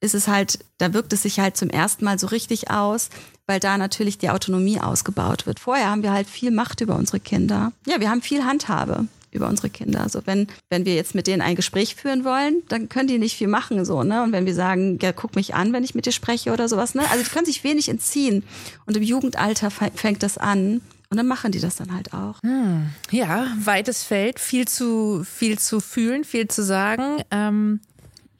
ist 0.00 0.14
es 0.14 0.26
halt, 0.26 0.60
da 0.78 0.94
wirkt 0.94 1.12
es 1.12 1.22
sich 1.22 1.38
halt 1.38 1.58
zum 1.58 1.68
ersten 1.68 2.04
Mal 2.04 2.18
so 2.18 2.28
richtig 2.28 2.70
aus, 2.70 3.10
weil 3.46 3.60
da 3.60 3.76
natürlich 3.78 4.18
die 4.18 4.30
Autonomie 4.30 4.80
ausgebaut 4.80 5.46
wird. 5.46 5.60
Vorher 5.60 5.90
haben 5.90 6.02
wir 6.02 6.12
halt 6.12 6.28
viel 6.28 6.50
Macht 6.50 6.80
über 6.80 6.96
unsere 6.96 7.20
Kinder. 7.20 7.72
Ja, 7.86 8.00
wir 8.00 8.10
haben 8.10 8.22
viel 8.22 8.44
Handhabe 8.44 9.06
über 9.32 9.48
unsere 9.48 9.68
Kinder. 9.68 10.00
Also 10.00 10.22
wenn, 10.26 10.46
wenn 10.70 10.84
wir 10.84 10.94
jetzt 10.94 11.14
mit 11.16 11.26
denen 11.26 11.42
ein 11.42 11.56
Gespräch 11.56 11.96
führen 11.96 12.24
wollen, 12.24 12.62
dann 12.68 12.88
können 12.88 13.08
die 13.08 13.18
nicht 13.18 13.36
viel 13.36 13.48
machen, 13.48 13.84
so, 13.84 14.04
ne? 14.04 14.22
Und 14.22 14.30
wenn 14.32 14.46
wir 14.46 14.54
sagen, 14.54 14.98
ja, 15.02 15.10
guck 15.12 15.34
mich 15.34 15.54
an, 15.56 15.72
wenn 15.72 15.82
ich 15.82 15.94
mit 15.96 16.06
dir 16.06 16.12
spreche 16.12 16.52
oder 16.52 16.68
sowas, 16.68 16.94
ne? 16.94 17.02
Also 17.10 17.24
die 17.24 17.30
können 17.30 17.44
sich 17.44 17.64
wenig 17.64 17.88
entziehen. 17.88 18.44
Und 18.86 18.96
im 18.96 19.02
Jugendalter 19.02 19.68
fä- 19.68 19.90
fängt 19.96 20.22
das 20.22 20.38
an. 20.38 20.80
Und 21.10 21.18
dann 21.18 21.26
machen 21.26 21.52
die 21.52 21.60
das 21.60 21.76
dann 21.76 21.92
halt 21.94 22.12
auch. 22.14 22.38
Ja, 23.10 23.46
weites 23.62 24.02
Feld, 24.04 24.40
viel 24.40 24.66
zu, 24.66 25.24
viel 25.24 25.58
zu 25.58 25.80
fühlen, 25.80 26.24
viel 26.24 26.48
zu 26.48 26.62
sagen. 26.64 27.18
Ähm, 27.30 27.80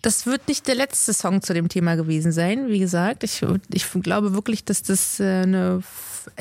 das 0.05 0.27
wird 0.27 0.49
nicht 0.49 0.69
der 0.69 0.75
letzte 0.75 1.15
Song 1.15 1.41
zu 1.41 1.55
dem 1.55 1.69
Thema 1.69 1.95
gewesen 1.95 2.31
sein. 2.31 2.69
Wie 2.69 2.79
gesagt, 2.79 3.25
ich, 3.25 3.43
ich 3.73 3.87
glaube 4.03 4.35
wirklich, 4.35 4.65
dass 4.65 4.83
das 4.83 5.19
äh, 5.19 5.43
eine, 5.43 5.83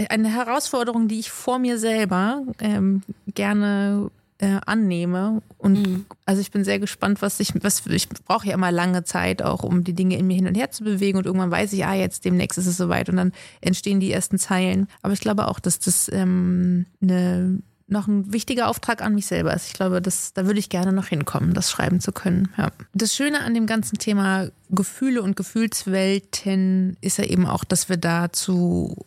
eine 0.09 0.29
Herausforderung, 0.29 1.07
die 1.07 1.19
ich 1.19 1.31
vor 1.31 1.59
mir 1.59 1.79
selber 1.79 2.43
ähm, 2.59 3.03
gerne 3.33 4.11
äh, 4.39 4.59
annehme. 4.65 5.41
Und 5.57 6.05
also 6.25 6.41
ich 6.41 6.51
bin 6.51 6.65
sehr 6.65 6.79
gespannt, 6.79 7.21
was 7.21 7.39
ich, 7.39 7.53
was 7.63 7.85
ich 7.87 8.09
brauche 8.09 8.47
ja 8.47 8.53
immer 8.53 8.71
lange 8.71 9.05
Zeit 9.05 9.41
auch, 9.41 9.63
um 9.63 9.85
die 9.85 9.93
Dinge 9.93 10.17
in 10.17 10.27
mir 10.27 10.35
hin 10.35 10.47
und 10.47 10.55
her 10.55 10.71
zu 10.71 10.83
bewegen. 10.83 11.17
Und 11.17 11.25
irgendwann 11.25 11.51
weiß 11.51 11.71
ich, 11.71 11.85
ah, 11.85 11.93
jetzt 11.93 12.25
demnächst 12.25 12.57
ist 12.57 12.67
es 12.67 12.75
soweit 12.75 13.07
und 13.07 13.15
dann 13.15 13.31
entstehen 13.61 14.01
die 14.01 14.11
ersten 14.11 14.39
Zeilen. 14.39 14.87
Aber 15.01 15.13
ich 15.13 15.21
glaube 15.21 15.47
auch, 15.47 15.59
dass 15.59 15.79
das 15.79 16.09
ähm, 16.11 16.85
eine 17.01 17.59
noch 17.93 18.07
ein 18.07 18.33
wichtiger 18.33 18.67
Auftrag 18.67 19.01
an 19.01 19.15
mich 19.15 19.27
selber 19.27 19.53
ist. 19.53 19.67
Ich 19.67 19.73
glaube, 19.73 20.01
das, 20.01 20.33
da 20.33 20.45
würde 20.45 20.59
ich 20.59 20.67
gerne 20.67 20.91
noch 20.91 21.07
hinkommen, 21.07 21.53
das 21.53 21.71
schreiben 21.71 22.01
zu 22.01 22.11
können. 22.11 22.49
Ja. 22.57 22.71
Das 22.93 23.15
Schöne 23.15 23.41
an 23.41 23.53
dem 23.53 23.65
ganzen 23.65 23.97
Thema 23.97 24.49
Gefühle 24.69 25.21
und 25.21 25.37
Gefühlswelten 25.37 26.97
ist 26.99 27.17
ja 27.17 27.23
eben 27.23 27.45
auch, 27.45 27.63
dass 27.63 27.87
wir 27.87 27.97
dazu 27.97 29.05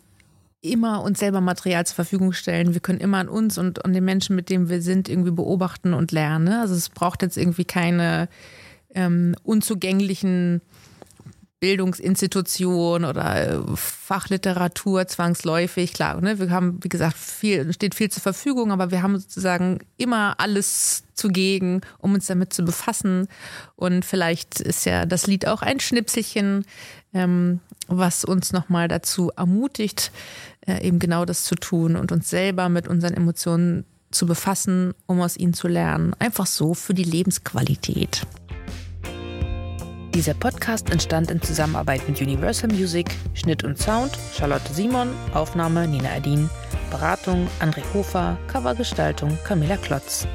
immer 0.61 1.03
uns 1.03 1.19
selber 1.19 1.41
Material 1.41 1.85
zur 1.85 1.95
Verfügung 1.95 2.33
stellen. 2.33 2.73
Wir 2.73 2.81
können 2.81 2.99
immer 2.99 3.19
an 3.19 3.29
uns 3.29 3.59
und 3.59 3.85
an 3.85 3.93
den 3.93 4.03
Menschen, 4.03 4.35
mit 4.35 4.49
denen 4.49 4.69
wir 4.69 4.81
sind, 4.81 5.07
irgendwie 5.07 5.31
beobachten 5.31 5.93
und 5.93 6.11
lernen. 6.11 6.45
Ne? 6.45 6.61
Also 6.61 6.73
es 6.73 6.89
braucht 6.89 7.21
jetzt 7.21 7.37
irgendwie 7.37 7.65
keine 7.65 8.27
ähm, 8.95 9.35
unzugänglichen 9.43 10.61
Bildungsinstitution 11.59 13.03
oder 13.03 13.49
äh, 13.49 13.59
Fachliteratur 13.75 15.07
zwangsläufig. 15.07 15.93
Klar, 15.93 16.21
ne? 16.21 16.39
wir 16.39 16.51
haben, 16.51 16.79
wie 16.83 16.89
gesagt, 16.89 17.17
viel, 17.17 17.73
steht 17.73 17.95
viel 17.95 18.11
zur 18.11 18.21
Verfügung, 18.21 18.71
aber 18.71 18.91
wir 18.91 19.01
haben 19.01 19.17
sozusagen 19.17 19.79
immer 19.97 20.35
alles 20.39 21.03
zugegen, 21.15 21.81
um 21.97 22.13
uns 22.13 22.27
damit 22.27 22.53
zu 22.53 22.63
befassen. 22.63 23.27
Und 23.75 24.05
vielleicht 24.05 24.61
ist 24.61 24.85
ja 24.85 25.05
das 25.05 25.25
Lied 25.25 25.47
auch 25.47 25.63
ein 25.63 25.79
Schnipselchen, 25.79 26.63
ähm, 27.13 27.59
was 27.87 28.23
uns 28.23 28.53
nochmal 28.53 28.87
dazu 28.87 29.31
ermutigt, 29.35 30.11
äh, 30.67 30.85
eben 30.85 30.99
genau 30.99 31.25
das 31.25 31.43
zu 31.43 31.55
tun 31.55 31.95
und 31.95 32.11
uns 32.11 32.29
selber 32.29 32.69
mit 32.69 32.87
unseren 32.87 33.15
Emotionen 33.15 33.85
zu 34.11 34.27
befassen, 34.27 34.93
um 35.07 35.21
aus 35.21 35.37
ihnen 35.37 35.53
zu 35.53 35.67
lernen. 35.67 36.13
Einfach 36.19 36.45
so 36.45 36.75
für 36.75 36.93
die 36.93 37.03
Lebensqualität. 37.03 38.27
Dieser 40.17 40.33
Podcast 40.33 40.89
entstand 40.89 41.29
in 41.29 41.43
Zusammenarbeit 41.43 42.09
mit 42.09 42.19
Universal 42.19 42.71
Music, 42.71 43.05
Schnitt 43.35 43.63
und 43.63 43.77
Sound, 43.77 44.17
Charlotte 44.33 44.73
Simon, 44.73 45.09
Aufnahme 45.35 45.87
Nina 45.87 46.09
Adin, 46.09 46.49
Beratung 46.89 47.47
André 47.59 47.83
Hofer, 47.93 48.35
Covergestaltung 48.47 49.37
Camilla 49.43 49.77
Klotz. 49.77 50.25